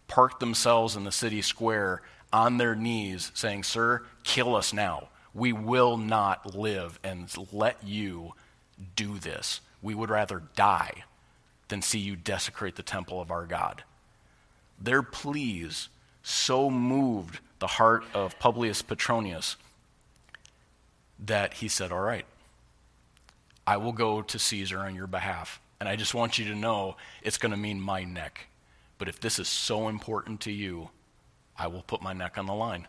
parked 0.07 0.39
themselves 0.39 0.95
in 0.95 1.03
the 1.03 1.11
city 1.11 1.41
square 1.41 2.01
on 2.33 2.57
their 2.57 2.75
knees 2.75 3.31
saying, 3.33 3.63
Sir, 3.63 4.03
kill 4.23 4.55
us 4.55 4.73
now. 4.73 5.09
We 5.33 5.53
will 5.53 5.97
not 5.97 6.55
live 6.55 6.99
and 7.03 7.33
let 7.51 7.83
you 7.83 8.33
do 8.95 9.17
this. 9.17 9.61
We 9.81 9.95
would 9.95 10.09
rather 10.09 10.43
die 10.55 11.03
than 11.69 11.81
see 11.81 11.99
you 11.99 12.15
desecrate 12.15 12.75
the 12.75 12.83
temple 12.83 13.21
of 13.21 13.31
our 13.31 13.45
God. 13.45 13.83
Their 14.79 15.01
pleas 15.01 15.89
so 16.23 16.69
moved 16.69 17.39
the 17.59 17.67
heart 17.67 18.03
of 18.13 18.37
Publius 18.39 18.81
Petronius 18.81 19.55
that 21.19 21.55
he 21.55 21.67
said, 21.67 21.91
All 21.91 22.01
right, 22.01 22.25
I 23.65 23.77
will 23.77 23.93
go 23.93 24.21
to 24.21 24.39
Caesar 24.39 24.79
on 24.79 24.95
your 24.95 25.07
behalf. 25.07 25.61
And 25.79 25.89
I 25.89 25.95
just 25.95 26.13
want 26.13 26.37
you 26.37 26.45
to 26.45 26.55
know 26.55 26.97
it's 27.23 27.37
going 27.37 27.51
to 27.51 27.57
mean 27.57 27.79
my 27.79 28.03
neck. 28.03 28.47
But 28.97 29.07
if 29.07 29.19
this 29.19 29.39
is 29.39 29.47
so 29.47 29.87
important 29.87 30.41
to 30.41 30.51
you, 30.51 30.89
I 31.57 31.67
will 31.67 31.83
put 31.83 32.01
my 32.01 32.13
neck 32.13 32.37
on 32.37 32.45
the 32.45 32.53
line. 32.53 32.87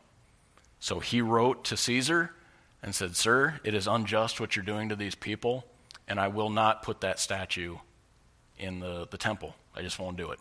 So 0.80 1.00
he 1.00 1.20
wrote 1.20 1.64
to 1.64 1.76
Caesar 1.76 2.32
and 2.82 2.94
said, 2.94 3.16
Sir, 3.16 3.60
it 3.64 3.74
is 3.74 3.86
unjust 3.86 4.40
what 4.40 4.56
you're 4.56 4.64
doing 4.64 4.88
to 4.88 4.96
these 4.96 5.14
people, 5.14 5.64
and 6.08 6.18
I 6.18 6.28
will 6.28 6.50
not 6.50 6.82
put 6.82 7.00
that 7.02 7.20
statue 7.20 7.76
in 8.58 8.80
the, 8.80 9.06
the 9.10 9.18
temple. 9.18 9.54
I 9.74 9.82
just 9.82 9.98
won't 9.98 10.16
do 10.16 10.30
it. 10.30 10.38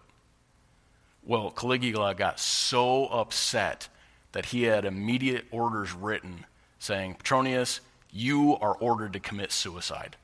Well, 1.23 1.51
Caligula 1.51 2.15
got 2.15 2.39
so 2.39 3.05
upset 3.07 3.87
that 4.31 4.47
he 4.47 4.63
had 4.63 4.85
immediate 4.85 5.45
orders 5.51 5.93
written 5.93 6.45
saying, 6.79 7.15
Petronius, 7.15 7.79
you 8.11 8.57
are 8.57 8.73
ordered 8.75 9.13
to 9.13 9.19
commit 9.19 9.51
suicide. 9.51 10.15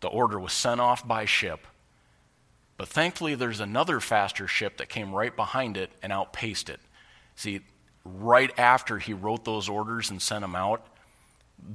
The 0.00 0.08
order 0.08 0.38
was 0.38 0.52
sent 0.52 0.80
off 0.80 1.06
by 1.06 1.24
ship. 1.24 1.66
But 2.76 2.88
thankfully, 2.88 3.34
there's 3.34 3.60
another 3.60 4.00
faster 4.00 4.46
ship 4.46 4.78
that 4.78 4.88
came 4.88 5.14
right 5.14 5.34
behind 5.34 5.76
it 5.76 5.90
and 6.02 6.12
outpaced 6.12 6.70
it. 6.70 6.80
See, 7.40 7.62
right 8.04 8.52
after 8.58 8.98
he 8.98 9.14
wrote 9.14 9.46
those 9.46 9.70
orders 9.70 10.10
and 10.10 10.20
sent 10.20 10.42
them 10.42 10.54
out, 10.54 10.86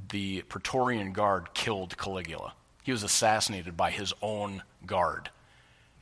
the 0.09 0.43
Praetorian 0.43 1.11
Guard 1.11 1.55
killed 1.55 1.97
Caligula. 1.97 2.53
He 2.84 2.91
was 2.91 3.01
assassinated 3.01 3.76
by 3.76 3.89
his 3.89 4.13
own 4.22 4.61
guard. 4.86 5.32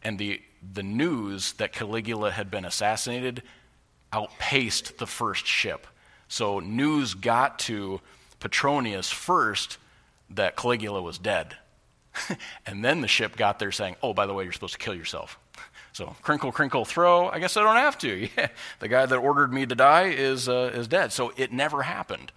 And 0.03 0.19
the, 0.19 0.41
the 0.73 0.83
news 0.83 1.53
that 1.53 1.71
Caligula 1.71 2.31
had 2.31 2.51
been 2.51 2.65
assassinated 2.65 3.41
outpaced 4.11 4.97
the 4.97 5.07
first 5.07 5.45
ship. 5.45 5.87
So 6.27 6.59
news 6.59 7.13
got 7.13 7.57
to 7.59 8.01
Petronius 8.41 9.09
first 9.11 9.77
that 10.31 10.57
Caligula 10.57 11.01
was 11.01 11.17
dead. 11.17 11.55
and 12.65 12.83
then 12.83 12.99
the 12.99 13.07
ship 13.07 13.37
got 13.37 13.59
there 13.59 13.71
saying, 13.71 13.95
oh, 14.03 14.13
by 14.13 14.25
the 14.25 14.33
way, 14.33 14.43
you're 14.43 14.51
supposed 14.51 14.73
to 14.73 14.79
kill 14.79 14.93
yourself. 14.93 15.39
So, 15.93 16.15
crinkle, 16.23 16.51
crinkle, 16.51 16.85
throw. 16.85 17.29
I 17.29 17.37
guess 17.37 17.55
I 17.55 17.61
don't 17.61 17.75
have 17.75 17.97
to. 17.99 18.27
Yeah, 18.37 18.47
the 18.79 18.87
guy 18.87 19.05
that 19.05 19.15
ordered 19.15 19.53
me 19.53 19.67
to 19.67 19.75
die 19.75 20.07
is, 20.07 20.49
uh, 20.49 20.71
is 20.73 20.87
dead. 20.87 21.13
So, 21.13 21.31
it 21.37 21.53
never 21.53 21.83
happened. 21.83 22.31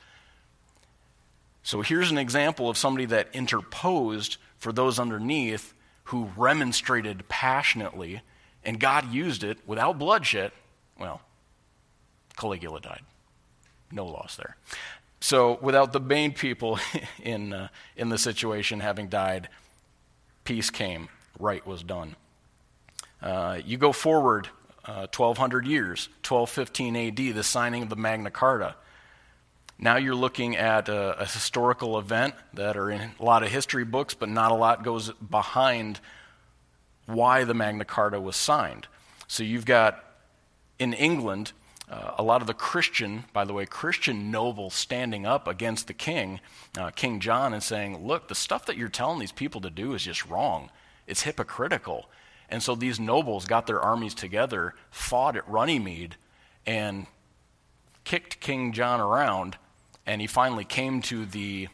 So, 1.63 1.81
here's 1.81 2.11
an 2.11 2.19
example 2.19 2.69
of 2.69 2.77
somebody 2.77 3.07
that 3.07 3.29
interposed 3.33 4.37
for 4.59 4.73
those 4.73 4.99
underneath 4.99 5.73
who 6.05 6.29
remonstrated 6.37 7.29
passionately, 7.29 8.21
and 8.63 8.79
God 8.79 9.11
used 9.11 9.43
it 9.43 9.59
without 9.67 9.99
bloodshed. 9.99 10.53
Well, 11.01 11.23
Caligula 12.37 12.81
died. 12.81 13.03
No 13.91 14.07
loss 14.07 14.37
there. 14.37 14.57
So, 15.21 15.59
without 15.63 15.95
the 15.95 16.01
main 16.01 16.33
people 16.33 16.79
in, 17.23 17.55
uh, 17.55 17.69
in 17.97 18.11
the 18.11 18.19
situation 18.19 18.81
having 18.81 19.09
died, 19.09 19.49
peace 20.45 20.69
came, 20.69 21.09
right 21.39 21.67
was 21.67 21.83
done. 21.83 22.17
Uh, 23.23 23.59
you 23.65 23.77
go 23.77 23.93
forward 23.93 24.49
uh, 24.85 25.07
1,200 25.15 25.67
years, 25.67 26.09
1215 26.27 26.97
AD, 26.97 27.35
the 27.35 27.43
signing 27.43 27.83
of 27.83 27.89
the 27.89 27.97
Magna 27.97 28.31
Carta. 28.31 28.77
Now 29.79 29.97
you're 29.97 30.15
looking 30.15 30.57
at 30.57 30.89
a, 30.89 31.21
a, 31.21 31.25
historical 31.27 31.99
event 31.99 32.35
that 32.55 32.77
are 32.77 32.91
in 32.91 33.11
a 33.19 33.23
lot 33.23 33.43
of 33.43 33.51
history 33.51 33.85
books, 33.85 34.15
but 34.15 34.29
not 34.29 34.51
a 34.51 34.55
lot 34.55 34.83
goes 34.83 35.11
behind 35.13 36.01
why 37.05 37.45
the 37.45 37.53
Magna 37.53 37.85
Carta 37.85 38.21
was 38.21 38.37
signed. 38.37 38.87
So 39.29 39.43
you've 39.43 39.67
got 39.67 40.03
in 40.79 40.95
England, 40.95 41.53
uh, 41.91 42.13
a 42.17 42.23
lot 42.23 42.41
of 42.41 42.47
the 42.47 42.55
Christian, 42.55 43.25
by 43.33 43.45
the 43.45 43.53
way, 43.53 43.67
Christian 43.67 44.31
nobles 44.31 44.75
standing 44.75 45.27
up 45.27 45.47
against 45.47 45.89
the 45.89 45.95
king, 45.95 46.41
uh, 46.79 46.91
King 46.91 47.21
John, 47.21 47.53
and 47.53 47.63
saying, 47.63 48.07
Look, 48.07 48.29
the 48.29 48.35
stuff 48.35 48.67
that 48.67 48.77
you're 48.77 48.89
telling 48.89 49.19
these 49.19 49.33
people 49.33 49.61
to 49.61 49.71
do 49.71 49.95
is 49.95 50.03
just 50.03 50.27
wrong. 50.27 50.71
It's 51.07 51.23
hypocritical. 51.23 52.09
And 52.49 52.63
so 52.63 52.75
these 52.75 53.01
nobles 53.01 53.47
got 53.47 53.67
their 53.67 53.81
armies 53.81 54.15
together, 54.15 54.75
fought 54.91 55.37
at 55.37 55.49
Runnymede, 55.49 56.17
and 56.65 57.07
kicked 58.05 58.41
King 58.41 58.73
John 58.73 59.01
around. 59.01 59.57
And 60.07 60.21
he 60.21 60.27
finally 60.27 60.65
came 60.65 61.03
to 61.03 61.27
the 61.27 61.69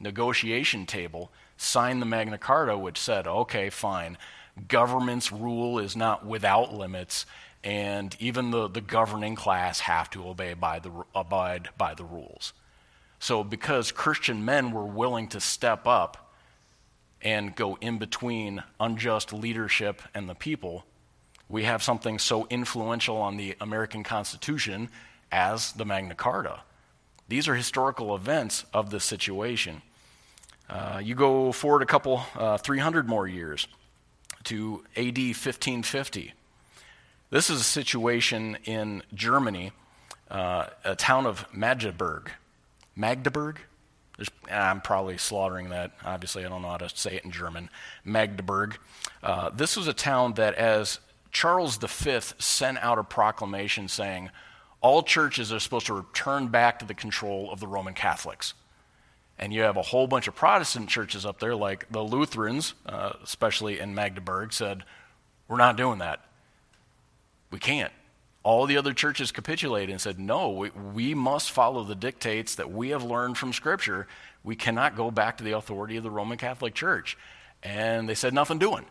negotiation 0.00 0.86
table, 0.86 1.30
signed 1.56 2.02
the 2.02 2.06
Magna 2.06 2.38
Carta, 2.38 2.76
which 2.76 2.98
said, 2.98 3.26
okay, 3.26 3.70
fine, 3.70 4.18
government's 4.68 5.32
rule 5.32 5.78
is 5.78 5.96
not 5.96 6.26
without 6.26 6.74
limits, 6.74 7.26
and 7.64 8.16
even 8.18 8.50
the, 8.50 8.68
the 8.68 8.80
governing 8.80 9.34
class 9.34 9.80
have 9.80 10.10
to 10.10 10.28
obey 10.28 10.54
by 10.54 10.78
the, 10.78 10.90
abide 11.14 11.70
by 11.76 11.94
the 11.94 12.04
rules. 12.04 12.52
So, 13.18 13.42
because 13.42 13.90
Christian 13.90 14.44
men 14.44 14.70
were 14.70 14.84
willing 14.84 15.28
to 15.28 15.40
step 15.40 15.86
up 15.86 16.27
and 17.22 17.54
go 17.54 17.76
in 17.80 17.98
between 17.98 18.62
unjust 18.78 19.32
leadership 19.32 20.02
and 20.14 20.28
the 20.28 20.34
people, 20.34 20.84
we 21.48 21.64
have 21.64 21.82
something 21.82 22.18
so 22.18 22.46
influential 22.48 23.16
on 23.16 23.36
the 23.36 23.56
American 23.60 24.04
Constitution 24.04 24.90
as 25.32 25.72
the 25.72 25.84
Magna 25.84 26.14
Carta. 26.14 26.60
These 27.28 27.48
are 27.48 27.54
historical 27.54 28.14
events 28.14 28.64
of 28.72 28.90
this 28.90 29.04
situation. 29.04 29.82
Uh, 30.68 31.00
you 31.02 31.14
go 31.14 31.52
forward 31.52 31.82
a 31.82 31.86
couple, 31.86 32.22
uh, 32.34 32.58
300 32.58 33.08
more 33.08 33.26
years 33.26 33.66
to 34.44 34.84
AD 34.96 35.18
1550. 35.18 36.34
This 37.30 37.50
is 37.50 37.60
a 37.60 37.64
situation 37.64 38.56
in 38.64 39.02
Germany, 39.12 39.72
uh, 40.30 40.66
a 40.84 40.96
town 40.96 41.26
of 41.26 41.46
Magdeburg. 41.52 42.30
Magdeburg? 42.96 43.60
I'm 44.50 44.80
probably 44.80 45.18
slaughtering 45.18 45.70
that. 45.70 45.92
Obviously, 46.04 46.44
I 46.44 46.48
don't 46.48 46.62
know 46.62 46.70
how 46.70 46.78
to 46.78 46.88
say 46.88 47.16
it 47.16 47.24
in 47.24 47.30
German. 47.30 47.70
Magdeburg. 48.04 48.78
Uh, 49.22 49.50
this 49.50 49.76
was 49.76 49.86
a 49.86 49.92
town 49.92 50.34
that, 50.34 50.54
as 50.54 50.98
Charles 51.30 51.76
V 51.76 52.20
sent 52.38 52.78
out 52.78 52.98
a 52.98 53.04
proclamation 53.04 53.88
saying, 53.88 54.30
all 54.80 55.02
churches 55.02 55.52
are 55.52 55.60
supposed 55.60 55.86
to 55.86 55.94
return 55.94 56.48
back 56.48 56.78
to 56.78 56.84
the 56.84 56.94
control 56.94 57.50
of 57.50 57.60
the 57.60 57.66
Roman 57.66 57.94
Catholics. 57.94 58.54
And 59.38 59.52
you 59.52 59.62
have 59.62 59.76
a 59.76 59.82
whole 59.82 60.06
bunch 60.06 60.26
of 60.26 60.34
Protestant 60.34 60.88
churches 60.88 61.24
up 61.24 61.38
there, 61.38 61.54
like 61.54 61.90
the 61.90 62.02
Lutherans, 62.02 62.74
uh, 62.86 63.12
especially 63.22 63.78
in 63.78 63.94
Magdeburg, 63.94 64.52
said, 64.52 64.84
We're 65.46 65.58
not 65.58 65.76
doing 65.76 65.98
that. 65.98 66.24
We 67.50 67.58
can't. 67.58 67.92
All 68.48 68.64
the 68.64 68.78
other 68.78 68.94
churches 68.94 69.30
capitulated 69.30 69.90
and 69.90 70.00
said, 70.00 70.18
no, 70.18 70.48
we, 70.48 70.70
we 70.70 71.12
must 71.12 71.50
follow 71.50 71.84
the 71.84 71.94
dictates 71.94 72.54
that 72.54 72.70
we 72.70 72.88
have 72.88 73.04
learned 73.04 73.36
from 73.36 73.52
Scripture. 73.52 74.06
We 74.42 74.56
cannot 74.56 74.96
go 74.96 75.10
back 75.10 75.36
to 75.36 75.44
the 75.44 75.52
authority 75.52 75.98
of 75.98 76.02
the 76.02 76.10
Roman 76.10 76.38
Catholic 76.38 76.72
Church. 76.72 77.18
And 77.62 78.08
they 78.08 78.14
said, 78.14 78.32
nothing 78.32 78.58
doing. 78.58 78.86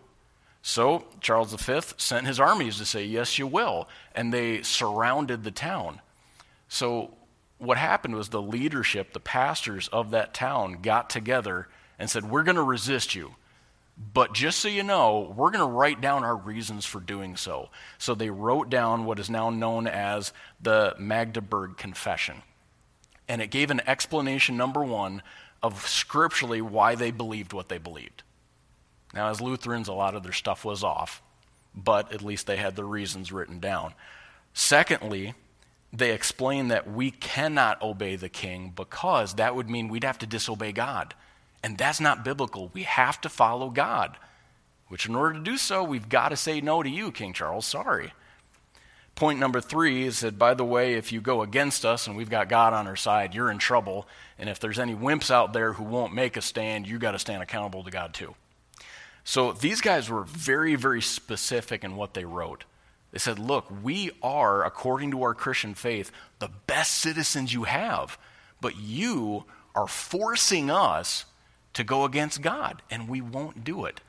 So 0.62 1.06
Charles 1.22 1.56
V 1.56 1.80
sent 1.98 2.28
his 2.28 2.40
armies 2.40 2.78
to 2.78 2.86
say, 2.86 3.04
yes, 3.06 3.40
you 3.40 3.48
will. 3.48 3.90
And 4.14 4.32
they 4.32 4.62
surrounded 4.62 5.44
the 5.44 5.50
town. 5.50 6.02
So 6.70 7.16
what 7.58 7.80
happened 7.80 8.14
was 8.14 8.30
the 8.30 8.40
leadership, 8.40 9.12
the 9.12 9.20
pastors 9.20 9.88
of 9.88 10.12
that 10.12 10.36
town, 10.36 10.84
got 10.84 11.10
together 11.10 11.68
and 11.98 12.12
said, 12.12 12.30
we're 12.30 12.44
going 12.44 12.58
to 12.58 12.62
resist 12.62 13.16
you. 13.16 13.34
But 13.98 14.34
just 14.34 14.60
so 14.60 14.68
you 14.68 14.84
know, 14.84 15.34
we're 15.36 15.50
going 15.50 15.68
to 15.68 15.76
write 15.76 16.02
down 16.02 16.24
our 16.24 16.36
reasons 16.36 16.86
for 16.86 17.00
doing 17.00 17.36
so. 17.36 17.70
So 17.98 18.14
they 18.14 18.30
wrote 18.30 18.70
down 18.70 19.06
what 19.06 19.20
is 19.20 19.30
now 19.30 19.50
known 19.50 19.88
as 19.88 20.34
the 20.62 20.96
Magdeburg 21.00 21.78
Confession. 21.78 22.44
And 23.28 23.42
it 23.42 23.52
gave 23.52 23.72
an 23.72 23.82
explanation, 23.88 24.56
number 24.56 24.84
one, 24.84 25.24
of 25.64 25.88
scripturally 25.88 26.62
why 26.62 26.96
they 26.96 27.10
believed 27.10 27.54
what 27.54 27.70
they 27.70 27.80
believed. 27.80 28.24
Now, 29.14 29.30
as 29.30 29.42
Lutherans, 29.42 29.88
a 29.88 29.94
lot 29.94 30.16
of 30.16 30.24
their 30.24 30.34
stuff 30.34 30.64
was 30.64 30.84
off, 30.84 31.22
but 31.74 32.14
at 32.14 32.22
least 32.22 32.46
they 32.46 32.58
had 32.58 32.76
their 32.76 32.86
reasons 32.86 33.32
written 33.32 33.60
down. 33.60 33.94
Secondly, 34.54 35.34
they 35.92 36.12
explained 36.12 36.70
that 36.70 36.92
we 36.92 37.12
cannot 37.12 37.82
obey 37.82 38.16
the 38.16 38.30
king 38.30 38.74
because 38.76 39.36
that 39.36 39.56
would 39.56 39.70
mean 39.70 39.88
we'd 39.88 40.04
have 40.04 40.20
to 40.20 40.28
disobey 40.28 40.72
God. 40.72 41.16
And 41.68 41.78
that's 41.78 42.00
not 42.00 42.24
biblical. 42.24 42.72
We 42.74 42.84
have 42.84 43.20
to 43.20 43.28
follow 43.28 43.70
God, 43.70 44.16
which, 44.88 45.06
in 45.06 45.16
order 45.16 45.34
to 45.34 45.44
do 45.44 45.58
so, 45.58 45.84
we've 45.84 46.08
got 46.08 46.30
to 46.30 46.38
say 46.38 46.62
no 46.62 46.82
to 46.82 46.88
you, 46.88 47.12
King 47.12 47.34
Charles. 47.34 47.66
Sorry. 47.66 48.14
Point 49.16 49.38
number 49.38 49.60
three 49.60 50.04
is 50.04 50.22
that, 50.22 50.40
by 50.40 50.54
the 50.54 50.64
way, 50.64 50.94
if 50.94 51.12
you 51.12 51.20
go 51.20 51.42
against 51.42 51.84
us 51.84 52.08
and 52.08 52.16
we've 52.16 52.30
got 52.30 52.48
God 52.48 52.72
on 52.72 52.88
our 52.88 52.96
side, 52.96 53.36
you're 53.36 53.52
in 53.52 53.58
trouble. 53.58 54.08
And 54.40 54.48
if 54.48 54.62
there's 54.62 54.80
any 54.80 54.96
wimps 54.96 55.30
out 55.30 55.52
there 55.52 55.74
who 55.74 55.84
won't 55.84 56.14
make 56.14 56.38
a 56.38 56.42
stand, 56.42 56.88
you 56.88 57.00
got 57.00 57.12
to 57.12 57.20
stand 57.20 57.44
accountable 57.44 57.84
to 57.84 57.92
God 57.92 58.14
too. 58.14 58.36
So 59.26 59.52
these 59.52 59.82
guys 59.82 60.10
were 60.10 60.24
very, 60.24 60.76
very 60.76 61.02
specific 61.02 61.84
in 61.84 61.98
what 61.98 62.14
they 62.14 62.24
wrote. 62.24 62.64
They 63.12 63.20
said, 63.20 63.40
Look, 63.40 63.66
we 63.84 64.12
are, 64.24 64.64
according 64.64 65.12
to 65.12 65.24
our 65.24 65.34
Christian 65.34 65.74
faith, 65.74 66.14
the 66.40 66.52
best 66.66 66.94
citizens 66.94 67.54
you 67.54 67.66
have, 67.66 68.18
but 68.62 68.78
you 68.78 69.44
are 69.76 69.90
forcing 69.90 70.72
us 70.72 71.26
to 71.78 71.84
go 71.84 72.06
against 72.06 72.42
God, 72.42 72.82
and 72.90 73.08
we 73.08 73.22
won't 73.22 73.64
do 73.64 73.86
it. 73.86 74.02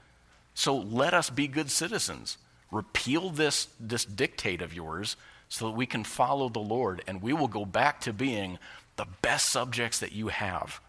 So 0.55 0.75
let 0.75 1.13
us 1.13 1.29
be 1.29 1.47
good 1.47 1.71
citizens. 1.71 2.39
Repeal 2.71 3.29
this, 3.29 3.69
this 3.79 4.07
dictate 4.07 4.63
of 4.63 4.73
yours 4.73 5.17
so 5.51 5.67
that 5.67 5.77
we 5.77 5.85
can 5.85 6.03
follow 6.03 6.49
the 6.49 6.61
Lord, 6.61 7.05
and 7.07 7.21
we 7.21 7.35
will 7.35 7.47
go 7.47 7.67
back 7.67 8.01
to 8.01 8.15
being 8.15 8.59
the 8.97 9.05
best 9.21 9.51
subjects 9.51 9.99
that 9.99 10.13
you 10.13 10.29
have. 10.29 10.81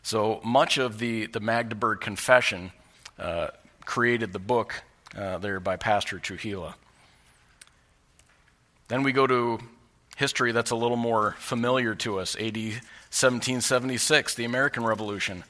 So 0.00 0.40
much 0.44 0.78
of 0.78 1.00
the, 1.00 1.26
the 1.26 1.40
Magdeburg 1.40 2.00
Confession 2.00 2.70
uh, 3.18 3.48
created 3.84 4.32
the 4.32 4.38
book 4.38 4.80
uh, 5.16 5.38
there 5.38 5.58
by 5.58 5.74
Pastor 5.74 6.18
Trewhella. 6.20 6.74
Then 8.86 9.02
we 9.02 9.10
go 9.10 9.26
to 9.26 9.58
history 10.16 10.50
that's 10.50 10.72
a 10.72 10.76
little 10.76 10.96
more 10.96 11.36
familiar 11.38 11.94
to 11.94 12.18
us 12.18 12.34
AD 12.36 12.56
1776, 12.56 14.34
the 14.34 14.44
American 14.44 14.84
Revolution. 14.84 15.44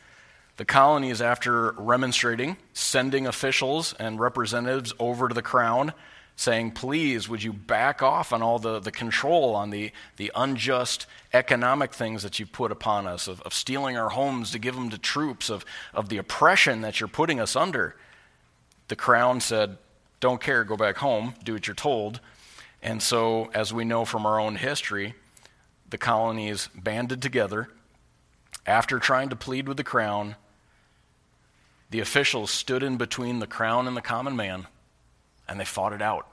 The 0.58 0.64
colonies, 0.64 1.22
after 1.22 1.72
remonstrating, 1.72 2.56
sending 2.72 3.26
officials 3.26 3.94
and 3.94 4.20
representatives 4.20 4.92
over 4.98 5.28
to 5.28 5.34
the 5.34 5.42
crown, 5.42 5.92
saying, 6.34 6.72
Please, 6.72 7.28
would 7.28 7.42
you 7.42 7.52
back 7.52 8.02
off 8.02 8.32
on 8.32 8.42
all 8.42 8.58
the, 8.58 8.80
the 8.80 8.90
control, 8.90 9.54
on 9.54 9.70
the, 9.70 9.92
the 10.16 10.32
unjust 10.34 11.06
economic 11.32 11.92
things 11.92 12.22
that 12.22 12.38
you 12.38 12.46
put 12.46 12.72
upon 12.72 13.06
us, 13.06 13.28
of, 13.28 13.40
of 13.42 13.54
stealing 13.54 13.96
our 13.96 14.10
homes 14.10 14.50
to 14.50 14.58
give 14.58 14.74
them 14.74 14.90
to 14.90 14.98
troops, 14.98 15.50
of, 15.50 15.64
of 15.94 16.08
the 16.08 16.18
oppression 16.18 16.80
that 16.80 17.00
you're 17.00 17.08
putting 17.08 17.38
us 17.38 17.54
under? 17.54 17.94
The 18.88 18.96
crown 18.96 19.40
said, 19.40 19.78
Don't 20.20 20.40
care, 20.40 20.64
go 20.64 20.76
back 20.76 20.96
home, 20.96 21.34
do 21.44 21.52
what 21.52 21.66
you're 21.66 21.74
told. 21.74 22.20
And 22.86 23.02
so, 23.02 23.50
as 23.52 23.72
we 23.72 23.84
know 23.84 24.04
from 24.04 24.26
our 24.26 24.38
own 24.38 24.54
history, 24.54 25.16
the 25.90 25.98
colonies 25.98 26.68
banded 26.72 27.20
together. 27.20 27.68
After 28.64 29.00
trying 29.00 29.28
to 29.30 29.36
plead 29.36 29.66
with 29.66 29.76
the 29.76 29.82
crown, 29.82 30.36
the 31.90 31.98
officials 31.98 32.52
stood 32.52 32.84
in 32.84 32.96
between 32.96 33.40
the 33.40 33.48
crown 33.48 33.88
and 33.88 33.96
the 33.96 34.00
common 34.00 34.36
man, 34.36 34.68
and 35.48 35.58
they 35.58 35.64
fought 35.64 35.94
it 35.94 36.00
out. 36.00 36.28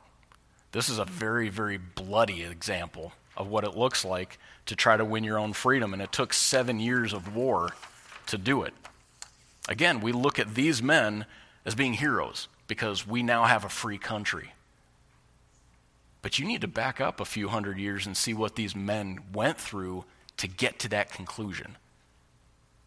This 0.74 0.90
is 0.90 1.00
a 1.00 1.06
very, 1.06 1.50
very 1.50 1.80
bloody 1.80 2.44
example 2.44 3.14
of 3.36 3.48
what 3.48 3.64
it 3.64 3.76
looks 3.76 4.06
like 4.06 4.38
to 4.68 4.76
try 4.76 4.96
to 4.96 5.04
win 5.04 5.24
your 5.24 5.40
own 5.40 5.54
freedom, 5.54 5.92
and 5.92 6.04
it 6.04 6.12
took 6.12 6.34
seven 6.34 6.80
years 6.80 7.14
of 7.14 7.36
war 7.36 7.72
to 8.28 8.38
do 8.38 8.62
it. 8.62 8.76
Again, 9.68 10.02
we 10.02 10.12
look 10.12 10.38
at 10.38 10.54
these 10.54 10.84
men 10.84 11.26
as 11.66 11.74
being 11.74 11.94
heroes 11.94 12.48
because 12.68 13.08
we 13.08 13.24
now 13.24 13.46
have 13.46 13.66
a 13.66 13.70
free 13.70 13.98
country. 13.98 14.53
But 16.24 16.40
you 16.40 16.46
need 16.46 16.62
to 16.62 16.68
back 16.68 17.00
up 17.02 17.20
a 17.20 17.26
few 17.26 17.50
hundred 17.50 17.78
years 17.78 18.08
and 18.08 18.18
see 18.18 18.34
what 18.34 18.56
these 18.56 18.76
men 18.76 19.20
went 19.34 19.60
through 19.60 20.06
to 20.38 20.48
get 20.48 20.80
to 20.80 20.90
that 20.90 21.12
conclusion. 21.12 21.78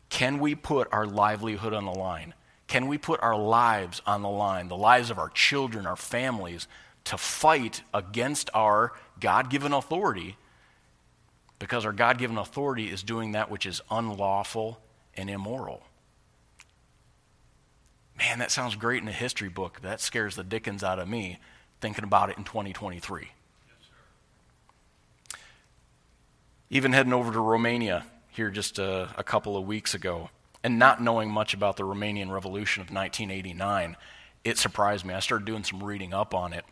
Can 0.09 0.41
we 0.41 0.55
put 0.55 0.89
our 0.91 1.07
livelihood 1.07 1.75
on 1.75 1.85
the 1.85 1.93
line? 1.93 2.33
Can 2.67 2.89
we 2.89 2.97
put 2.97 3.23
our 3.23 3.37
lives 3.37 4.01
on 4.07 4.23
the 4.23 4.31
line, 4.31 4.69
the 4.69 4.77
lives 4.77 5.11
of 5.11 5.19
our 5.19 5.29
children, 5.29 5.87
our 5.87 5.97
families, 5.97 6.67
to 7.05 7.19
fight 7.19 7.83
against 7.93 8.49
our 8.55 8.93
God 9.21 9.51
given 9.51 9.75
authority? 9.75 10.39
Because 11.59 11.85
our 11.85 11.93
God 11.93 12.17
given 12.17 12.39
authority 12.39 12.91
is 12.91 13.03
doing 13.03 13.33
that 13.33 13.51
which 13.51 13.67
is 13.67 13.83
unlawful 13.91 14.81
and 15.15 15.29
immoral. 15.29 15.83
Man, 18.17 18.39
that 18.39 18.51
sounds 18.51 18.77
great 18.77 19.03
in 19.03 19.09
a 19.09 19.13
history 19.13 19.51
book. 19.51 19.83
That 19.83 20.01
scares 20.01 20.37
the 20.37 20.43
dickens 20.43 20.83
out 20.83 20.99
of 20.99 21.07
me 21.07 21.39
thinking 21.81 22.05
about 22.05 22.31
it 22.31 22.39
in 22.39 22.45
2023. 22.45 23.31
Even 26.71 26.93
heading 26.93 27.13
over 27.13 27.33
to 27.33 27.41
Romania 27.41 28.05
here 28.31 28.51
just 28.51 28.79
a, 28.79 29.09
a 29.17 29.23
couple 29.23 29.57
of 29.57 29.67
weeks 29.67 29.95
ago, 29.95 30.31
and 30.65 30.79
not 30.79 31.01
knowing 31.01 31.31
much 31.31 31.55
about 31.55 31.77
the 31.77 31.85
Romanian 31.85 32.31
Revolution 32.31 32.81
of 32.81 32.87
1989, 32.87 33.97
it 34.45 34.59
surprised 34.59 35.05
me. 35.05 35.15
I 35.15 35.21
started 35.21 35.45
doing 35.45 35.65
some 35.65 35.83
reading 35.83 36.13
up 36.13 36.35
on 36.35 36.53
it. 36.53 36.65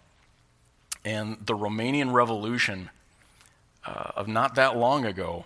And 1.05 1.37
the 1.45 1.55
Romanian 1.55 2.13
Revolution 2.13 2.91
uh, 3.87 4.13
of 4.17 4.27
not 4.27 4.57
that 4.57 4.77
long 4.77 5.05
ago 5.05 5.45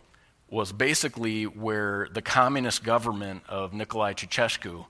was 0.51 0.73
basically 0.73 1.45
where 1.45 2.09
the 2.13 2.23
communist 2.23 2.85
government 2.85 3.43
of 3.49 3.73
Nicolae 3.73 4.15
Ceausescu 4.15 4.87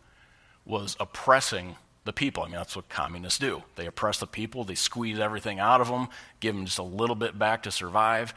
was 0.64 0.97
oppressing 1.01 1.77
the 2.09 2.12
people. 2.14 2.42
I 2.42 2.46
mean, 2.46 2.56
that's 2.56 2.74
what 2.74 2.88
communists 2.88 3.38
do. 3.38 3.62
They 3.76 3.86
oppress 3.86 4.18
the 4.18 4.26
people, 4.26 4.64
they 4.64 4.74
squeeze 4.74 5.18
everything 5.18 5.61
out 5.61 5.80
of 5.80 5.88
them, 5.88 6.09
give 6.40 6.56
them 6.56 6.64
just 6.64 6.78
a 6.78 6.82
little 6.82 7.14
bit 7.14 7.38
back 7.38 7.64
to 7.64 7.70
survive. 7.70 8.32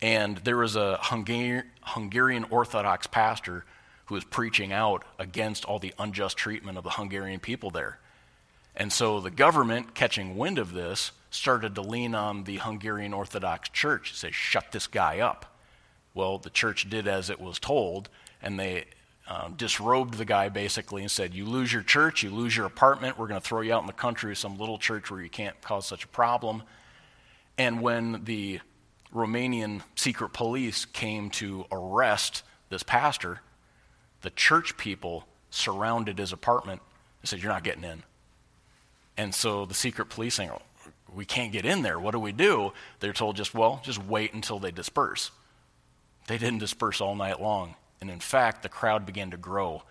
And 0.00 0.38
there 0.38 0.56
was 0.56 0.74
a 0.74 0.98
Hungarian 1.00 2.44
Orthodox 2.50 3.06
pastor 3.06 3.64
who 4.06 4.16
was 4.16 4.24
preaching 4.24 4.72
out 4.72 5.04
against 5.20 5.64
all 5.64 5.78
the 5.78 5.94
unjust 6.00 6.36
treatment 6.36 6.76
of 6.76 6.82
the 6.82 6.90
Hungarian 6.90 7.38
people 7.38 7.70
there. 7.70 8.00
And 8.74 8.92
so 8.92 9.20
the 9.20 9.30
government, 9.30 9.94
catching 9.94 10.36
wind 10.36 10.58
of 10.58 10.72
this, 10.72 11.12
started 11.30 11.76
to 11.76 11.82
lean 11.82 12.16
on 12.16 12.42
the 12.44 12.56
Hungarian 12.56 13.14
Orthodox 13.14 13.68
Church, 13.68 14.14
say, 14.14 14.32
shut 14.32 14.72
this 14.72 14.88
guy 14.88 15.20
up. 15.20 15.56
Well, 16.14 16.38
the 16.38 16.50
church 16.50 16.90
did 16.90 17.06
as 17.06 17.30
it 17.30 17.40
was 17.40 17.60
told, 17.60 18.08
and 18.42 18.58
they 18.58 18.86
uh, 19.28 19.48
disrobed 19.56 20.14
the 20.14 20.24
guy 20.24 20.48
basically 20.48 21.02
and 21.02 21.10
said, 21.10 21.34
You 21.34 21.46
lose 21.46 21.72
your 21.72 21.82
church, 21.82 22.22
you 22.22 22.30
lose 22.30 22.56
your 22.56 22.66
apartment, 22.66 23.18
we're 23.18 23.28
going 23.28 23.40
to 23.40 23.46
throw 23.46 23.60
you 23.60 23.72
out 23.72 23.82
in 23.82 23.86
the 23.86 23.92
country 23.92 24.34
to 24.34 24.40
some 24.40 24.58
little 24.58 24.78
church 24.78 25.10
where 25.10 25.20
you 25.20 25.30
can't 25.30 25.60
cause 25.62 25.86
such 25.86 26.04
a 26.04 26.08
problem. 26.08 26.62
And 27.56 27.80
when 27.80 28.24
the 28.24 28.60
Romanian 29.14 29.82
secret 29.94 30.32
police 30.32 30.84
came 30.84 31.30
to 31.30 31.66
arrest 31.70 32.42
this 32.70 32.82
pastor, 32.82 33.40
the 34.22 34.30
church 34.30 34.76
people 34.76 35.26
surrounded 35.50 36.18
his 36.18 36.32
apartment 36.32 36.80
and 37.20 37.28
said, 37.28 37.40
You're 37.42 37.52
not 37.52 37.64
getting 37.64 37.84
in. 37.84 38.02
And 39.16 39.34
so 39.34 39.66
the 39.66 39.74
secret 39.74 40.06
police 40.06 40.34
saying, 40.34 40.50
oh, 40.50 40.62
We 41.14 41.24
can't 41.24 41.52
get 41.52 41.64
in 41.64 41.82
there. 41.82 42.00
What 42.00 42.12
do 42.12 42.18
we 42.18 42.32
do? 42.32 42.72
They're 43.00 43.12
told 43.12 43.36
just, 43.36 43.54
well, 43.54 43.80
just 43.84 44.02
wait 44.02 44.32
until 44.32 44.58
they 44.58 44.70
disperse. 44.70 45.30
They 46.26 46.38
didn't 46.38 46.60
disperse 46.60 47.00
all 47.00 47.14
night 47.14 47.40
long. 47.40 47.74
And 48.02 48.10
in 48.10 48.18
fact, 48.18 48.64
the 48.64 48.68
crowd 48.68 49.06
began 49.06 49.30
to 49.30 49.36
grow. 49.36 49.84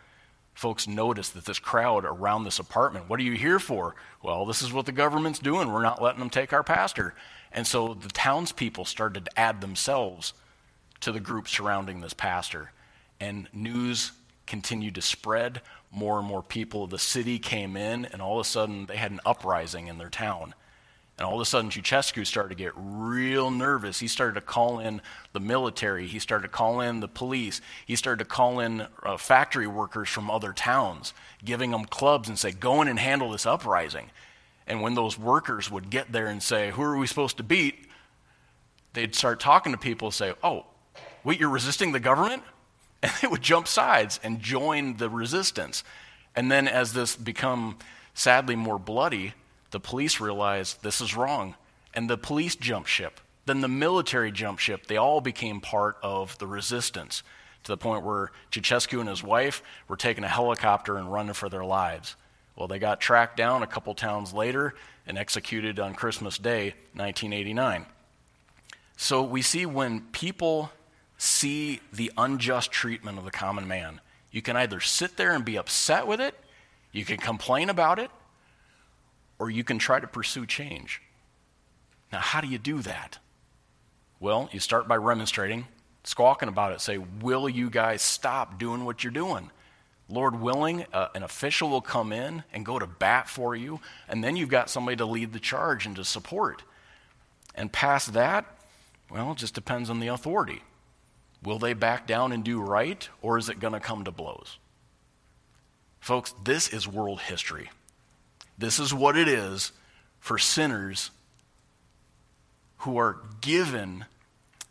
Folks 0.54 0.86
noticed 0.86 1.34
that 1.34 1.46
this 1.46 1.60
crowd 1.60 2.04
around 2.04 2.44
this 2.44 2.60
apartment, 2.60 3.08
what 3.08 3.22
are 3.22 3.24
you 3.24 3.38
here 3.38 3.58
for? 3.58 3.96
Well, 4.22 4.46
this 4.46 4.62
is 4.62 4.74
what 4.74 4.86
the 4.86 4.92
government's 4.92 5.40
doing. 5.40 5.72
We're 5.72 5.82
not 5.82 6.02
letting 6.02 6.20
them 6.20 6.30
take 6.30 6.52
our 6.52 6.62
pastor. 6.62 7.16
And 7.54 7.66
so 7.66 7.94
the 7.94 8.10
townspeople 8.10 8.84
started 8.84 9.24
to 9.24 9.40
add 9.40 9.62
themselves 9.62 10.34
to 11.00 11.14
the 11.14 11.22
group 11.22 11.48
surrounding 11.48 12.02
this 12.02 12.14
pastor. 12.14 12.74
And 13.22 13.48
news 13.54 14.12
continued 14.46 14.96
to 14.96 15.02
spread. 15.02 15.62
More 15.90 16.20
and 16.20 16.28
more 16.28 16.44
people 16.44 16.84
of 16.84 16.90
the 16.90 17.00
city 17.00 17.40
came 17.40 17.78
in, 17.78 18.04
and 18.04 18.22
all 18.22 18.42
of 18.42 18.46
a 18.46 18.50
sudden 18.50 18.88
they 18.88 18.98
had 18.98 19.12
an 19.12 19.22
uprising 19.26 19.88
in 19.88 20.00
their 20.00 20.10
town. 20.10 20.54
And 21.18 21.28
all 21.28 21.36
of 21.36 21.42
a 21.42 21.46
sudden, 21.46 21.70
Ceausescu 21.70 22.26
started 22.26 22.50
to 22.50 22.56
get 22.56 22.74
real 22.76 23.52
nervous. 23.52 24.00
He 24.00 24.08
started 24.08 24.36
to 24.36 24.42
call 24.42 24.80
in 24.80 25.02
the 25.34 25.40
military. 25.40 26.08
He 26.08 26.20
started 26.20 26.44
to 26.44 26.52
call 26.52 26.82
in 26.82 27.00
the 27.00 27.08
police. 27.08 27.62
He 27.86 27.96
started 27.96 28.24
to 28.24 28.30
call 28.30 28.60
in 28.60 28.88
uh, 29.04 29.18
factory 29.18 29.68
workers 29.68 30.10
from 30.10 30.32
other 30.32 30.52
towns, 30.52 31.14
giving 31.46 31.72
them 31.72 31.86
clubs 31.86 32.28
and 32.28 32.40
say, 32.40 32.52
go 32.52 32.82
in 32.82 32.88
and 32.88 32.98
handle 32.98 33.32
this 33.32 33.46
uprising. 33.46 34.10
And 34.66 34.82
when 34.82 34.96
those 34.96 35.18
workers 35.18 35.70
would 35.70 35.90
get 35.90 36.12
there 36.12 36.28
and 36.28 36.42
say, 36.42 36.72
who 36.72 36.82
are 36.82 36.98
we 36.98 37.06
supposed 37.06 37.38
to 37.38 37.44
beat? 37.44 37.88
They'd 38.94 39.16
start 39.16 39.40
talking 39.40 39.74
to 39.74 39.78
people 39.78 40.08
and 40.08 40.16
say, 40.16 40.34
oh, 40.44 40.66
wait, 41.24 41.40
you're 41.40 41.50
resisting 41.50 41.92
the 41.92 42.00
government? 42.00 42.44
And 43.04 43.12
they 43.20 43.28
would 43.28 43.42
jump 43.42 43.68
sides 43.68 44.20
and 44.22 44.40
join 44.40 44.98
the 44.98 45.10
resistance. 45.10 45.84
And 46.36 46.52
then 46.52 46.68
as 46.68 46.94
this 46.94 47.16
become 47.16 47.80
sadly 48.14 48.56
more 48.56 48.78
bloody, 48.78 49.34
the 49.72 49.80
police 49.80 50.20
realized 50.20 50.84
this 50.84 51.02
is 51.02 51.16
wrong, 51.16 51.56
and 51.94 52.10
the 52.10 52.18
police 52.18 52.56
jumped 52.56 52.90
ship. 52.90 53.20
Then 53.46 53.62
the 53.62 53.68
military 53.68 54.32
jumped 54.32 54.62
ship. 54.62 54.86
They 54.86 54.98
all 54.98 55.22
became 55.22 55.62
part 55.62 55.98
of 56.04 56.38
the 56.38 56.48
resistance 56.48 57.24
to 57.64 57.72
the 57.72 57.78
point 57.78 58.06
where 58.06 58.32
Ceausescu 58.52 59.00
and 59.00 59.10
his 59.10 59.24
wife 59.24 59.64
were 59.88 59.98
taking 59.98 60.24
a 60.24 60.30
helicopter 60.30 60.98
and 60.98 61.12
running 61.12 61.34
for 61.34 61.50
their 61.50 61.66
lives. 61.66 62.16
Well, 62.56 62.68
they 62.68 62.80
got 62.80 63.00
tracked 63.00 63.38
down 63.38 63.64
a 63.64 63.68
couple 63.68 63.94
towns 63.96 64.34
later 64.34 64.76
and 65.08 65.18
executed 65.18 65.80
on 65.80 65.94
Christmas 65.94 66.38
Day, 66.38 66.74
1989. 66.94 67.86
So 68.98 69.24
we 69.24 69.42
see 69.42 69.66
when 69.66 70.02
people 70.12 70.72
see 71.18 71.80
the 71.92 72.12
unjust 72.18 72.72
treatment 72.72 73.18
of 73.18 73.26
the 73.26 73.32
common 73.32 73.68
man, 73.68 74.02
you 74.32 74.42
can 74.42 74.56
either 74.58 74.80
sit 74.80 75.18
there 75.18 75.32
and 75.32 75.44
be 75.44 75.58
upset 75.58 76.08
with 76.08 76.22
it, 76.22 76.36
you 76.92 77.06
can 77.06 77.18
complain 77.18 77.70
about 77.70 78.00
it, 78.00 78.12
or 79.42 79.50
you 79.50 79.64
can 79.64 79.80
try 79.80 80.00
to 80.00 80.06
pursue 80.06 80.46
change. 80.46 81.02
Now, 82.12 82.20
how 82.20 82.42
do 82.42 82.48
you 82.48 82.60
do 82.60 82.84
that? 82.84 83.18
Well, 84.20 84.48
you 84.52 84.60
start 84.60 84.88
by 84.88 84.98
remonstrating, 84.98 85.68
squawking 86.04 86.48
about 86.48 86.74
it. 86.74 86.80
Say, 86.80 87.00
Will 87.00 87.50
you 87.50 87.72
guys 87.72 88.04
stop 88.04 88.60
doing 88.60 88.86
what 88.86 89.04
you're 89.04 89.10
doing? 89.10 89.50
Lord 90.08 90.40
willing, 90.40 90.86
uh, 90.94 91.08
an 91.16 91.24
official 91.24 91.70
will 91.70 91.82
come 91.82 92.14
in 92.14 92.44
and 92.54 92.64
go 92.64 92.78
to 92.78 92.86
bat 92.86 93.28
for 93.28 93.56
you, 93.56 93.80
and 94.08 94.24
then 94.24 94.36
you've 94.36 94.50
got 94.50 94.70
somebody 94.70 94.98
to 94.98 95.06
lead 95.06 95.34
the 95.34 95.40
charge 95.40 95.88
and 95.88 95.96
to 95.96 96.06
support. 96.06 96.62
And 97.56 97.74
past 97.74 98.14
that, 98.14 98.46
well, 99.10 99.32
it 99.32 99.40
just 99.40 99.56
depends 99.56 99.90
on 99.90 100.00
the 100.00 100.10
authority. 100.10 100.62
Will 101.42 101.58
they 101.58 101.74
back 101.74 102.06
down 102.06 102.32
and 102.32 102.44
do 102.44 102.62
right, 102.62 103.10
or 103.24 103.40
is 103.40 103.50
it 103.50 103.60
going 103.60 103.74
to 103.74 103.80
come 103.80 104.04
to 104.04 104.12
blows? 104.12 104.60
Folks, 106.00 106.36
this 106.44 106.68
is 106.68 106.88
world 106.88 107.22
history. 107.22 107.72
This 108.62 108.80
is 108.80 108.94
what 108.94 109.18
it 109.18 109.28
is 109.28 109.72
for 110.20 110.38
sinners 110.38 111.10
who 112.78 112.96
are 112.98 113.18
given 113.42 114.06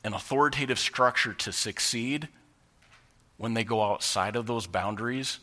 an 0.05 0.15
authoritative 0.15 0.79
structure 0.79 1.35
to 1.35 1.51
succeed 1.51 2.29
when 3.37 3.55
they 3.55 3.65
go 3.65 3.83
outside 3.83 4.37
of 4.37 4.47
those 4.47 4.69
boundaries 4.69 5.41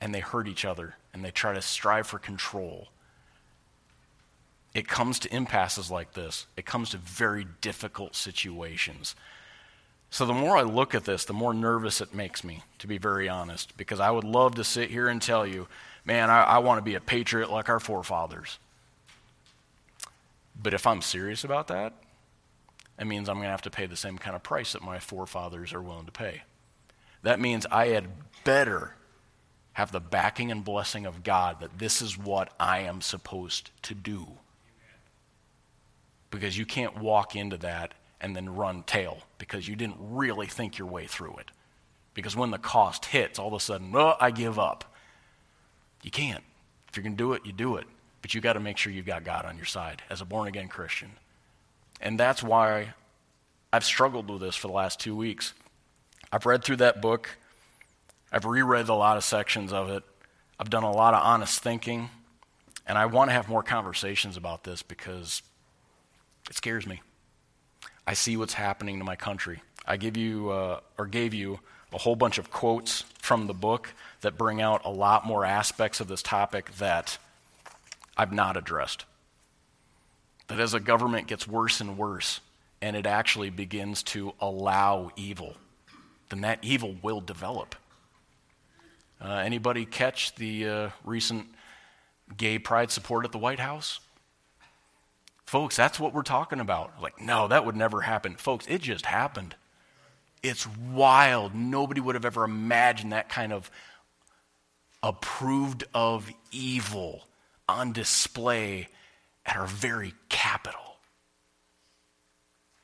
and 0.00 0.12
they 0.12 0.18
hurt 0.18 0.48
each 0.48 0.64
other 0.64 0.96
and 1.12 1.24
they 1.24 1.30
try 1.30 1.54
to 1.54 1.62
strive 1.62 2.08
for 2.08 2.18
control. 2.18 2.88
It 4.74 4.88
comes 4.88 5.20
to 5.20 5.32
impasses 5.32 5.88
like 5.88 6.14
this, 6.14 6.48
it 6.56 6.66
comes 6.66 6.90
to 6.90 6.98
very 6.98 7.46
difficult 7.60 8.16
situations. 8.16 9.14
So, 10.10 10.26
the 10.26 10.32
more 10.32 10.56
I 10.56 10.62
look 10.62 10.94
at 10.94 11.04
this, 11.04 11.24
the 11.24 11.32
more 11.32 11.54
nervous 11.54 12.00
it 12.00 12.14
makes 12.14 12.44
me, 12.44 12.62
to 12.78 12.86
be 12.86 12.98
very 12.98 13.28
honest, 13.28 13.76
because 13.76 13.98
I 13.98 14.10
would 14.10 14.24
love 14.24 14.56
to 14.56 14.64
sit 14.64 14.90
here 14.90 15.08
and 15.08 15.22
tell 15.22 15.46
you 15.46 15.66
man, 16.04 16.30
I, 16.30 16.42
I 16.42 16.58
want 16.58 16.78
to 16.78 16.82
be 16.82 16.94
a 16.94 17.00
patriot 17.00 17.50
like 17.50 17.68
our 17.68 17.80
forefathers. 17.80 18.58
But 20.60 20.74
if 20.74 20.86
I'm 20.86 21.02
serious 21.02 21.44
about 21.44 21.68
that, 21.68 21.92
it 22.98 23.06
means 23.06 23.28
I'm 23.28 23.36
going 23.36 23.46
to 23.46 23.50
have 23.50 23.62
to 23.62 23.70
pay 23.70 23.86
the 23.86 23.96
same 23.96 24.18
kind 24.18 24.36
of 24.36 24.42
price 24.42 24.72
that 24.72 24.82
my 24.82 24.98
forefathers 24.98 25.72
are 25.72 25.82
willing 25.82 26.06
to 26.06 26.12
pay. 26.12 26.42
That 27.22 27.40
means 27.40 27.66
I 27.70 27.88
had 27.88 28.06
better 28.44 28.94
have 29.72 29.90
the 29.90 30.00
backing 30.00 30.52
and 30.52 30.64
blessing 30.64 31.04
of 31.04 31.24
God 31.24 31.60
that 31.60 31.78
this 31.78 32.00
is 32.00 32.16
what 32.16 32.52
I 32.60 32.80
am 32.80 33.00
supposed 33.00 33.70
to 33.82 33.94
do. 33.94 34.26
Because 36.30 36.56
you 36.56 36.64
can't 36.64 36.98
walk 36.98 37.34
into 37.34 37.56
that 37.58 37.94
and 38.20 38.36
then 38.36 38.54
run 38.54 38.84
tail 38.84 39.18
because 39.38 39.66
you 39.66 39.74
didn't 39.74 39.96
really 39.98 40.46
think 40.46 40.78
your 40.78 40.86
way 40.86 41.06
through 41.06 41.36
it. 41.38 41.50
Because 42.14 42.36
when 42.36 42.52
the 42.52 42.58
cost 42.58 43.06
hits, 43.06 43.38
all 43.38 43.48
of 43.48 43.54
a 43.54 43.60
sudden, 43.60 43.90
well, 43.90 44.16
I 44.20 44.30
give 44.30 44.58
up. 44.58 44.93
You 46.04 46.10
can't. 46.10 46.44
If 46.88 46.96
you're 46.96 47.02
going 47.02 47.16
to 47.16 47.18
do 47.18 47.32
it, 47.32 47.44
you 47.44 47.52
do 47.52 47.76
it. 47.76 47.86
But 48.22 48.34
you 48.34 48.40
got 48.40 48.52
to 48.52 48.60
make 48.60 48.76
sure 48.76 48.92
you've 48.92 49.06
got 49.06 49.24
God 49.24 49.46
on 49.46 49.56
your 49.56 49.66
side 49.66 50.02
as 50.08 50.20
a 50.20 50.24
born 50.24 50.46
again 50.46 50.68
Christian. 50.68 51.10
And 52.00 52.20
that's 52.20 52.42
why 52.42 52.94
I've 53.72 53.84
struggled 53.84 54.30
with 54.30 54.40
this 54.40 54.54
for 54.54 54.68
the 54.68 54.74
last 54.74 55.00
two 55.00 55.16
weeks. 55.16 55.54
I've 56.30 56.46
read 56.46 56.62
through 56.62 56.76
that 56.76 57.00
book, 57.00 57.30
I've 58.30 58.44
reread 58.44 58.88
a 58.88 58.94
lot 58.94 59.16
of 59.16 59.24
sections 59.24 59.72
of 59.72 59.90
it, 59.90 60.02
I've 60.58 60.70
done 60.70 60.82
a 60.82 60.92
lot 60.92 61.14
of 61.14 61.22
honest 61.22 61.62
thinking, 61.62 62.10
and 62.86 62.98
I 62.98 63.06
want 63.06 63.30
to 63.30 63.32
have 63.32 63.48
more 63.48 63.62
conversations 63.62 64.36
about 64.36 64.64
this 64.64 64.82
because 64.82 65.42
it 66.48 66.56
scares 66.56 66.86
me. 66.86 67.02
I 68.06 68.14
see 68.14 68.36
what's 68.36 68.54
happening 68.54 68.98
to 68.98 69.04
my 69.04 69.16
country. 69.16 69.62
I 69.86 69.96
give 69.96 70.16
you, 70.16 70.50
uh, 70.50 70.80
or 70.98 71.06
gave 71.06 71.34
you, 71.34 71.60
a 71.92 71.98
whole 71.98 72.16
bunch 72.16 72.38
of 72.38 72.50
quotes 72.50 73.02
from 73.18 73.46
the 73.46 73.54
book 73.54 73.94
that 74.24 74.36
bring 74.36 74.60
out 74.60 74.84
a 74.84 74.90
lot 74.90 75.24
more 75.24 75.44
aspects 75.44 76.00
of 76.00 76.08
this 76.08 76.22
topic 76.22 76.74
that 76.76 77.16
I've 78.16 78.32
not 78.32 78.56
addressed. 78.56 79.04
That 80.48 80.60
as 80.60 80.74
a 80.74 80.80
government 80.80 81.26
gets 81.26 81.48
worse 81.48 81.80
and 81.80 81.96
worse, 81.96 82.40
and 82.82 82.96
it 82.96 83.06
actually 83.06 83.50
begins 83.50 84.02
to 84.02 84.34
allow 84.40 85.10
evil, 85.16 85.56
then 86.28 86.42
that 86.42 86.58
evil 86.62 86.96
will 87.02 87.20
develop. 87.20 87.74
Uh, 89.24 89.36
anybody 89.36 89.86
catch 89.86 90.34
the 90.34 90.68
uh, 90.68 90.90
recent 91.04 91.46
gay 92.36 92.58
pride 92.58 92.90
support 92.90 93.24
at 93.24 93.32
the 93.32 93.38
White 93.38 93.60
House? 93.60 94.00
Folks, 95.46 95.76
that's 95.76 96.00
what 96.00 96.12
we're 96.12 96.22
talking 96.22 96.60
about. 96.60 97.00
Like, 97.00 97.20
no, 97.20 97.48
that 97.48 97.64
would 97.64 97.76
never 97.76 98.02
happen. 98.02 98.34
Folks, 98.34 98.66
it 98.66 98.82
just 98.82 99.06
happened. 99.06 99.54
It's 100.42 100.66
wild. 100.66 101.54
Nobody 101.54 102.00
would 102.00 102.16
have 102.16 102.24
ever 102.24 102.44
imagined 102.44 103.12
that 103.12 103.28
kind 103.28 103.52
of 103.52 103.70
approved 105.04 105.84
of 105.92 106.32
evil 106.50 107.28
on 107.68 107.92
display 107.92 108.88
at 109.44 109.56
our 109.56 109.66
very 109.66 110.14
capital. 110.30 110.80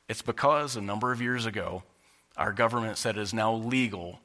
It's 0.07 0.21
because 0.21 0.75
a 0.75 0.81
number 0.81 1.11
of 1.11 1.19
years 1.19 1.47
ago, 1.47 1.81
our 2.37 2.53
government 2.53 2.97
said 2.97 3.17
it 3.17 3.21
is 3.21 3.33
now 3.33 3.53
legal 3.53 4.19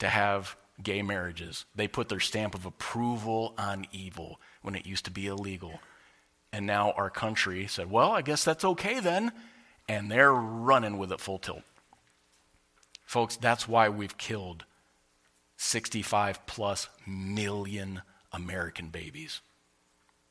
to 0.00 0.08
have 0.08 0.54
gay 0.82 1.00
marriages. 1.00 1.64
They 1.74 1.88
put 1.88 2.10
their 2.10 2.20
stamp 2.20 2.54
of 2.54 2.66
approval 2.66 3.54
on 3.56 3.86
evil 3.90 4.38
when 4.60 4.74
it 4.74 4.86
used 4.86 5.06
to 5.06 5.10
be 5.10 5.26
illegal. 5.26 5.80
And 6.52 6.66
now 6.66 6.92
our 6.92 7.10
country 7.10 7.66
said, 7.68 7.90
well, 7.90 8.12
I 8.12 8.20
guess 8.20 8.44
that's 8.44 8.64
okay 8.64 9.00
then. 9.00 9.32
And 9.88 10.10
they're 10.10 10.32
running 10.32 10.98
with 10.98 11.10
it 11.10 11.20
full 11.20 11.38
tilt. 11.38 11.62
Folks, 13.06 13.36
that's 13.36 13.66
why 13.66 13.88
we've 13.88 14.18
killed 14.18 14.64
65 15.62 16.46
plus 16.46 16.88
million 17.06 18.00
American 18.32 18.88
babies. 18.88 19.42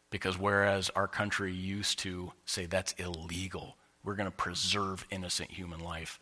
Because 0.10 0.40
whereas 0.40 0.90
our 0.96 1.08
country 1.08 1.54
used 1.54 2.00
to 2.00 2.32
say 2.46 2.66
that's 2.66 2.94
illegal, 2.94 3.78
we're 4.04 4.16
going 4.16 4.26
to 4.26 4.36
preserve 4.36 5.06
innocent 5.12 5.52
human 5.52 5.82
life. 5.82 6.20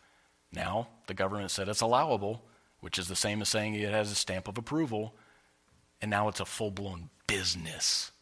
Now, 0.52 0.88
the 1.06 1.14
government 1.14 1.50
said 1.50 1.70
it's 1.70 1.80
allowable, 1.80 2.42
which 2.80 2.98
is 2.98 3.08
the 3.08 3.16
same 3.16 3.40
as 3.40 3.48
saying 3.48 3.76
it 3.76 3.90
has 3.90 4.12
a 4.12 4.14
stamp 4.14 4.46
of 4.46 4.58
approval, 4.58 5.14
and 6.02 6.10
now 6.10 6.28
it's 6.28 6.40
a 6.40 6.44
full 6.44 6.70
blown 6.70 7.08
business. 7.26 8.12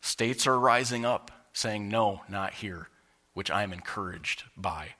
States 0.00 0.46
are 0.46 0.60
rising 0.60 1.04
up 1.04 1.48
saying, 1.52 1.88
no, 1.88 2.20
not 2.28 2.54
here, 2.54 2.88
which 3.34 3.50
I'm 3.50 3.72
encouraged 3.72 4.44
by. 4.56 4.90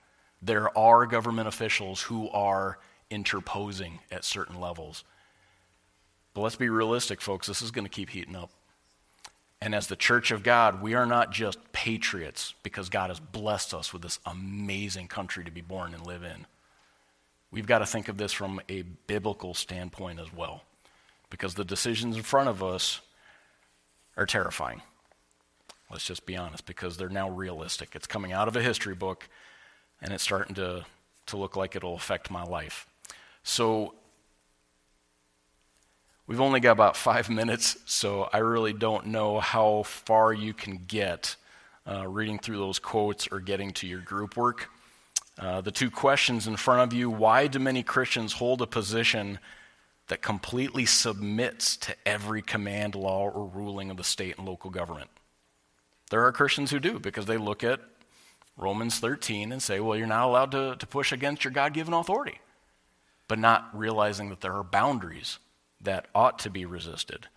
There 0.43 0.77
are 0.77 1.07
government 1.07 1.47
officials 1.47 2.03
who 2.03 2.29
are 2.31 2.81
interposing 3.11 4.01
at 4.11 4.25
certain 4.25 4.61
levels. 4.61 5.05
But 6.35 6.43
let's 6.43 6.57
be 6.57 6.69
realistic, 6.69 7.21
folks, 7.21 7.47
this 7.47 7.63
is 7.63 7.71
going 7.71 7.85
to 7.85 7.91
keep 7.91 8.11
heating 8.11 8.37
up. 8.37 8.51
And 9.61 9.75
as 9.75 9.89
the 9.89 9.97
church 9.97 10.31
of 10.31 10.43
God, 10.43 10.81
we 10.81 10.95
are 10.95 11.07
not 11.07 11.33
just 11.33 11.59
patriots 11.73 12.55
because 12.63 12.89
God 12.89 13.11
has 13.11 13.19
blessed 13.19 13.75
us 13.75 13.93
with 13.93 14.03
this 14.03 14.21
amazing 14.25 15.09
country 15.09 15.45
to 15.45 15.51
be 15.51 15.63
born 15.63 15.95
and 15.95 16.07
live 16.07 16.23
in. 16.23 16.47
We've 17.51 17.67
got 17.67 17.79
to 17.79 17.87
think 17.87 18.09
of 18.09 18.19
this 18.19 18.33
from 18.33 18.61
a 18.69 18.83
biblical 18.83 19.55
standpoint 19.55 20.21
as 20.21 20.33
well 20.33 20.63
because 21.31 21.55
the 21.55 21.65
decisions 21.65 22.17
in 22.17 22.23
front 22.23 22.49
of 22.49 22.63
us 22.63 23.01
are 24.17 24.27
terrifying. 24.27 24.83
Let's 25.91 26.05
just 26.05 26.27
be 26.27 26.37
honest 26.37 26.67
because 26.67 26.97
they're 26.97 27.09
now 27.09 27.31
realistic. 27.31 27.95
It's 27.95 28.07
coming 28.07 28.33
out 28.33 28.49
of 28.49 28.57
a 28.57 28.63
history 28.63 28.95
book 28.95 29.29
and 30.03 30.13
it's 30.13 30.23
starting 30.23 30.55
to, 30.57 30.85
to 31.27 31.37
look 31.37 31.57
like 31.57 31.75
it'll 31.75 31.95
affect 31.95 32.31
my 32.31 32.45
life. 32.45 32.87
So 33.43 33.95
We've 36.29 36.43
only 36.43 36.61
got 36.61 36.73
about 36.73 36.97
five 37.09 37.31
minutes, 37.31 37.79
so 37.87 38.29
I 38.33 38.39
really 38.39 38.75
don't 38.75 39.07
know 39.07 39.41
how 39.41 39.83
far 39.83 40.33
you 40.33 40.53
can 40.53 40.85
get 40.87 41.35
uh, 41.91 42.07
reading 42.07 42.39
through 42.39 42.59
those 42.59 42.79
quotes 42.79 43.27
or 43.29 43.41
getting 43.41 43.73
to 43.73 43.87
your 43.87 44.01
group 44.01 44.37
work. 44.37 44.69
Uh, 45.39 45.63
the 45.63 45.71
two 45.71 45.91
questions 45.91 46.47
in 46.47 46.57
front 46.57 46.83
of 46.83 46.93
you 46.93 47.09
why 47.09 47.47
do 47.47 47.59
many 47.59 47.83
Christians 47.83 48.35
hold 48.35 48.61
a 48.61 48.67
position 48.67 49.39
that 50.09 50.21
completely 50.21 50.85
submits 50.85 51.77
to 51.79 51.95
every 52.07 52.43
command, 52.43 52.95
law, 52.95 53.31
or 53.31 53.47
ruling 53.47 53.91
of 53.91 53.97
the 53.97 54.05
state 54.05 54.37
and 54.37 54.47
local 54.47 54.71
government? 54.71 55.09
There 56.11 56.25
are 56.25 56.33
Christians 56.33 56.71
who 56.71 56.81
do 56.81 56.99
because 56.99 57.27
they 57.27 57.37
look 57.39 57.65
at 57.65 57.81
Romans 58.57 58.99
13 58.99 59.53
and 59.53 59.63
say, 59.63 59.81
well, 59.81 59.97
you're 59.97 60.07
not 60.07 60.27
allowed 60.27 60.51
to, 60.51 60.77
to 60.77 60.87
push 60.87 61.13
against 61.13 61.45
your 61.45 61.53
God 61.53 61.73
given 61.73 61.95
authority, 61.95 62.41
but 63.29 63.39
not 63.39 63.69
realizing 63.73 64.31
that 64.31 64.41
there 64.41 64.55
are 64.55 64.65
boundaries 64.65 65.39
that 65.81 66.07
ought 66.15 66.39
to 66.41 66.51
be 66.51 66.65
resisted. 66.65 67.29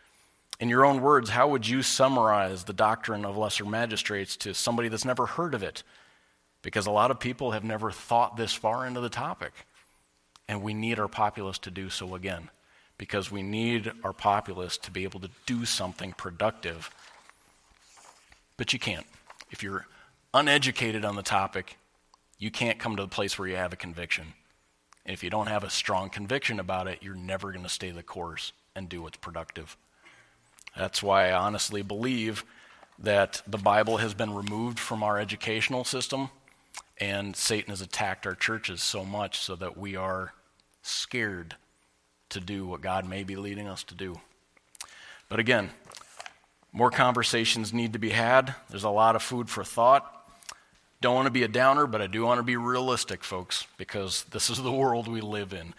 In 0.59 0.69
your 0.69 0.85
own 0.85 1.01
words, 1.01 1.31
how 1.31 1.47
would 1.49 1.67
you 1.67 1.81
summarize 1.81 2.63
the 2.63 2.73
doctrine 2.73 3.25
of 3.25 3.37
lesser 3.37 3.65
magistrates 3.65 4.37
to 4.37 4.53
somebody 4.53 4.89
that's 4.89 5.05
never 5.05 5.25
heard 5.25 5.53
of 5.53 5.63
it? 5.63 5.83
Because 6.61 6.85
a 6.85 6.91
lot 6.91 7.11
of 7.11 7.19
people 7.19 7.51
have 7.51 7.63
never 7.63 7.91
thought 7.91 8.37
this 8.37 8.53
far 8.53 8.85
into 8.85 9.01
the 9.01 9.09
topic. 9.09 9.51
And 10.47 10.61
we 10.61 10.73
need 10.73 10.99
our 10.99 11.07
populace 11.07 11.57
to 11.59 11.71
do 11.71 11.89
so 11.89 12.13
again. 12.13 12.49
Because 12.97 13.31
we 13.31 13.41
need 13.41 13.91
our 14.03 14.13
populace 14.13 14.77
to 14.77 14.91
be 14.91 15.03
able 15.03 15.19
to 15.21 15.29
do 15.47 15.65
something 15.65 16.13
productive. 16.13 16.91
But 18.57 18.71
you 18.71 18.77
can't. 18.77 19.07
If 19.49 19.63
you're 19.63 19.87
uneducated 20.33 21.03
on 21.03 21.15
the 21.15 21.23
topic, 21.23 21.77
you 22.37 22.51
can't 22.51 22.77
come 22.77 22.95
to 22.95 23.01
the 23.01 23.09
place 23.09 23.39
where 23.39 23.47
you 23.47 23.55
have 23.55 23.73
a 23.73 23.77
conviction. 23.77 24.33
And 25.11 25.17
if 25.17 25.25
you 25.25 25.29
don't 25.29 25.47
have 25.47 25.65
a 25.65 25.69
strong 25.69 26.09
conviction 26.09 26.57
about 26.57 26.87
it, 26.87 26.99
you're 27.01 27.15
never 27.15 27.51
going 27.51 27.63
to 27.63 27.69
stay 27.69 27.91
the 27.91 28.01
course 28.01 28.53
and 28.77 28.87
do 28.87 29.01
what's 29.01 29.17
productive. 29.17 29.75
That's 30.77 31.03
why 31.03 31.27
I 31.27 31.33
honestly 31.33 31.81
believe 31.81 32.45
that 32.97 33.41
the 33.45 33.57
Bible 33.57 33.97
has 33.97 34.13
been 34.13 34.33
removed 34.33 34.79
from 34.79 35.03
our 35.03 35.19
educational 35.19 35.83
system 35.83 36.29
and 36.97 37.35
Satan 37.35 37.71
has 37.71 37.81
attacked 37.81 38.25
our 38.25 38.35
churches 38.35 38.81
so 38.81 39.03
much 39.03 39.39
so 39.39 39.57
that 39.57 39.77
we 39.77 39.97
are 39.97 40.33
scared 40.81 41.57
to 42.29 42.39
do 42.39 42.65
what 42.65 42.79
God 42.79 43.05
may 43.05 43.25
be 43.25 43.35
leading 43.35 43.67
us 43.67 43.83
to 43.83 43.95
do. 43.95 44.15
But 45.27 45.41
again, 45.41 45.71
more 46.71 46.89
conversations 46.89 47.73
need 47.73 47.91
to 47.91 47.99
be 47.99 48.11
had. 48.11 48.55
There's 48.69 48.85
a 48.85 48.89
lot 48.89 49.17
of 49.17 49.21
food 49.21 49.49
for 49.49 49.65
thought. 49.65 50.20
Don't 51.01 51.15
want 51.15 51.25
to 51.25 51.31
be 51.31 51.41
a 51.41 51.47
downer, 51.47 51.87
but 51.87 51.99
I 52.01 52.07
do 52.07 52.23
want 52.23 52.37
to 52.37 52.43
be 52.43 52.57
realistic, 52.57 53.23
folks, 53.23 53.65
because 53.77 54.23
this 54.25 54.51
is 54.51 54.61
the 54.61 54.71
world 54.71 55.07
we 55.07 55.19
live 55.19 55.51
in. 55.51 55.73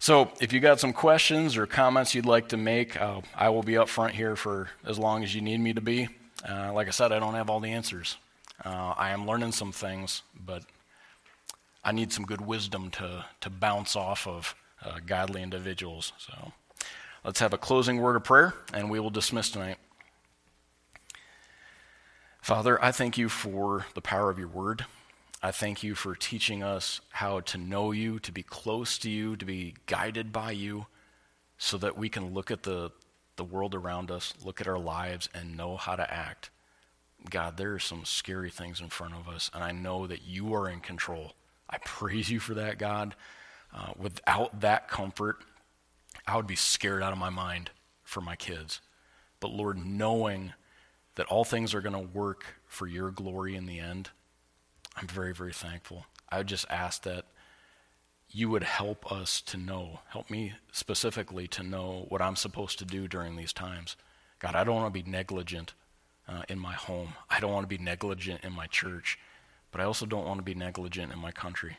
So, 0.00 0.32
if 0.40 0.52
you 0.52 0.58
got 0.58 0.80
some 0.80 0.92
questions 0.92 1.56
or 1.56 1.64
comments 1.68 2.12
you'd 2.12 2.26
like 2.26 2.48
to 2.48 2.56
make, 2.56 3.00
uh, 3.00 3.20
I 3.36 3.50
will 3.50 3.62
be 3.62 3.78
up 3.78 3.88
front 3.88 4.14
here 4.14 4.34
for 4.34 4.68
as 4.84 4.98
long 4.98 5.22
as 5.22 5.32
you 5.32 5.40
need 5.40 5.60
me 5.60 5.72
to 5.74 5.80
be. 5.80 6.08
Uh, 6.46 6.72
like 6.72 6.88
I 6.88 6.90
said, 6.90 7.12
I 7.12 7.20
don't 7.20 7.34
have 7.34 7.48
all 7.48 7.60
the 7.60 7.70
answers. 7.70 8.16
Uh, 8.64 8.94
I 8.96 9.10
am 9.10 9.28
learning 9.28 9.52
some 9.52 9.70
things, 9.70 10.22
but 10.44 10.64
I 11.84 11.92
need 11.92 12.12
some 12.12 12.24
good 12.24 12.40
wisdom 12.40 12.90
to, 12.92 13.24
to 13.40 13.50
bounce 13.50 13.94
off 13.94 14.26
of 14.26 14.56
uh, 14.84 14.98
godly 15.06 15.40
individuals. 15.40 16.12
So, 16.18 16.52
let's 17.24 17.38
have 17.38 17.52
a 17.52 17.58
closing 17.58 17.98
word 17.98 18.16
of 18.16 18.24
prayer, 18.24 18.54
and 18.74 18.90
we 18.90 18.98
will 18.98 19.10
dismiss 19.10 19.50
tonight. 19.50 19.78
Father, 22.42 22.84
I 22.84 22.90
thank 22.90 23.16
you 23.16 23.28
for 23.28 23.86
the 23.94 24.00
power 24.00 24.28
of 24.28 24.36
your 24.36 24.48
word. 24.48 24.84
I 25.44 25.52
thank 25.52 25.84
you 25.84 25.94
for 25.94 26.16
teaching 26.16 26.60
us 26.60 27.00
how 27.10 27.38
to 27.38 27.56
know 27.56 27.92
you, 27.92 28.18
to 28.18 28.32
be 28.32 28.42
close 28.42 28.98
to 28.98 29.08
you, 29.08 29.36
to 29.36 29.44
be 29.44 29.76
guided 29.86 30.32
by 30.32 30.50
you, 30.50 30.86
so 31.56 31.78
that 31.78 31.96
we 31.96 32.08
can 32.08 32.34
look 32.34 32.50
at 32.50 32.64
the, 32.64 32.90
the 33.36 33.44
world 33.44 33.76
around 33.76 34.10
us, 34.10 34.34
look 34.44 34.60
at 34.60 34.66
our 34.66 34.80
lives, 34.80 35.28
and 35.32 35.56
know 35.56 35.76
how 35.76 35.94
to 35.94 36.12
act. 36.12 36.50
God, 37.30 37.58
there 37.58 37.74
are 37.74 37.78
some 37.78 38.04
scary 38.04 38.50
things 38.50 38.80
in 38.80 38.88
front 38.88 39.14
of 39.14 39.28
us, 39.28 39.48
and 39.54 39.62
I 39.62 39.70
know 39.70 40.08
that 40.08 40.24
you 40.24 40.52
are 40.52 40.68
in 40.68 40.80
control. 40.80 41.34
I 41.70 41.78
praise 41.84 42.28
you 42.28 42.40
for 42.40 42.54
that, 42.54 42.76
God. 42.76 43.14
Uh, 43.72 43.92
without 43.96 44.62
that 44.62 44.88
comfort, 44.88 45.36
I 46.26 46.34
would 46.34 46.48
be 46.48 46.56
scared 46.56 47.04
out 47.04 47.12
of 47.12 47.18
my 47.18 47.30
mind 47.30 47.70
for 48.02 48.20
my 48.20 48.34
kids. 48.34 48.80
But 49.38 49.52
Lord, 49.52 49.78
knowing 49.78 50.54
that 51.14 51.26
all 51.26 51.44
things 51.44 51.74
are 51.74 51.80
going 51.80 51.94
to 51.94 52.12
work 52.16 52.44
for 52.66 52.86
your 52.86 53.10
glory 53.10 53.54
in 53.54 53.66
the 53.66 53.78
end, 53.78 54.10
I'm 54.96 55.06
very, 55.06 55.34
very 55.34 55.52
thankful. 55.52 56.06
I 56.28 56.38
would 56.38 56.46
just 56.46 56.66
ask 56.70 57.02
that 57.02 57.26
you 58.30 58.48
would 58.48 58.62
help 58.62 59.10
us 59.12 59.42
to 59.42 59.58
know, 59.58 60.00
help 60.08 60.30
me 60.30 60.54
specifically 60.72 61.46
to 61.48 61.62
know 61.62 62.06
what 62.08 62.22
I'm 62.22 62.36
supposed 62.36 62.78
to 62.78 62.84
do 62.84 63.06
during 63.06 63.36
these 63.36 63.52
times. 63.52 63.96
God, 64.38 64.54
I 64.54 64.64
don't 64.64 64.76
want 64.76 64.92
to 64.92 65.02
be 65.02 65.08
negligent 65.08 65.74
uh, 66.26 66.42
in 66.48 66.58
my 66.58 66.72
home. 66.72 67.14
I 67.28 67.40
don't 67.40 67.52
want 67.52 67.64
to 67.64 67.76
be 67.76 67.82
negligent 67.82 68.42
in 68.42 68.52
my 68.52 68.66
church, 68.66 69.18
but 69.70 69.80
I 69.80 69.84
also 69.84 70.06
don't 70.06 70.26
want 70.26 70.38
to 70.38 70.44
be 70.44 70.54
negligent 70.54 71.12
in 71.12 71.18
my 71.18 71.30
country. 71.30 71.76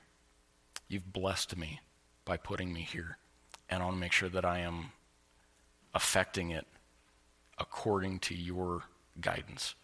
You've 0.88 1.12
blessed 1.12 1.58
me 1.58 1.80
by 2.24 2.38
putting 2.38 2.72
me 2.72 2.82
here, 2.82 3.18
and 3.68 3.82
I 3.82 3.86
want 3.86 3.98
to 3.98 4.02
make 4.02 4.12
sure 4.12 4.30
that 4.30 4.46
I 4.46 4.60
am 4.60 4.92
affecting 5.94 6.52
it 6.52 6.68
according 7.58 8.20
to 8.20 8.36
your 8.36 8.84
guidance. 9.20 9.76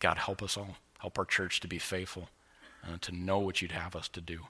God, 0.00 0.18
help 0.18 0.42
us 0.42 0.56
all. 0.56 0.76
Help 0.98 1.18
our 1.18 1.24
church 1.24 1.60
to 1.60 1.68
be 1.68 1.78
faithful, 1.78 2.30
uh, 2.82 2.96
to 3.00 3.12
know 3.12 3.38
what 3.38 3.60
you'd 3.60 3.72
have 3.72 3.94
us 3.94 4.08
to 4.08 4.20
do. 4.20 4.40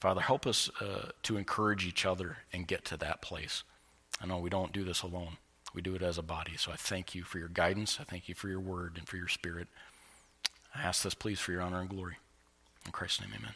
Father, 0.00 0.20
help 0.20 0.46
us 0.46 0.70
uh, 0.80 1.10
to 1.22 1.36
encourage 1.36 1.86
each 1.86 2.04
other 2.04 2.38
and 2.52 2.68
get 2.68 2.84
to 2.86 2.96
that 2.98 3.22
place. 3.22 3.64
I 4.20 4.26
know 4.26 4.38
we 4.38 4.50
don't 4.50 4.72
do 4.72 4.84
this 4.84 5.02
alone. 5.02 5.38
We 5.74 5.82
do 5.82 5.94
it 5.94 6.02
as 6.02 6.18
a 6.18 6.22
body. 6.22 6.56
So 6.56 6.70
I 6.70 6.76
thank 6.76 7.14
you 7.14 7.24
for 7.24 7.38
your 7.38 7.48
guidance. 7.48 7.98
I 8.00 8.04
thank 8.04 8.28
you 8.28 8.34
for 8.34 8.48
your 8.48 8.60
word 8.60 8.96
and 8.96 9.08
for 9.08 9.16
your 9.16 9.28
spirit. 9.28 9.66
I 10.74 10.82
ask 10.82 11.02
this, 11.02 11.14
please, 11.14 11.40
for 11.40 11.52
your 11.52 11.62
honor 11.62 11.80
and 11.80 11.88
glory. 11.88 12.16
In 12.86 12.92
Christ's 12.92 13.22
name, 13.22 13.30
amen. 13.36 13.54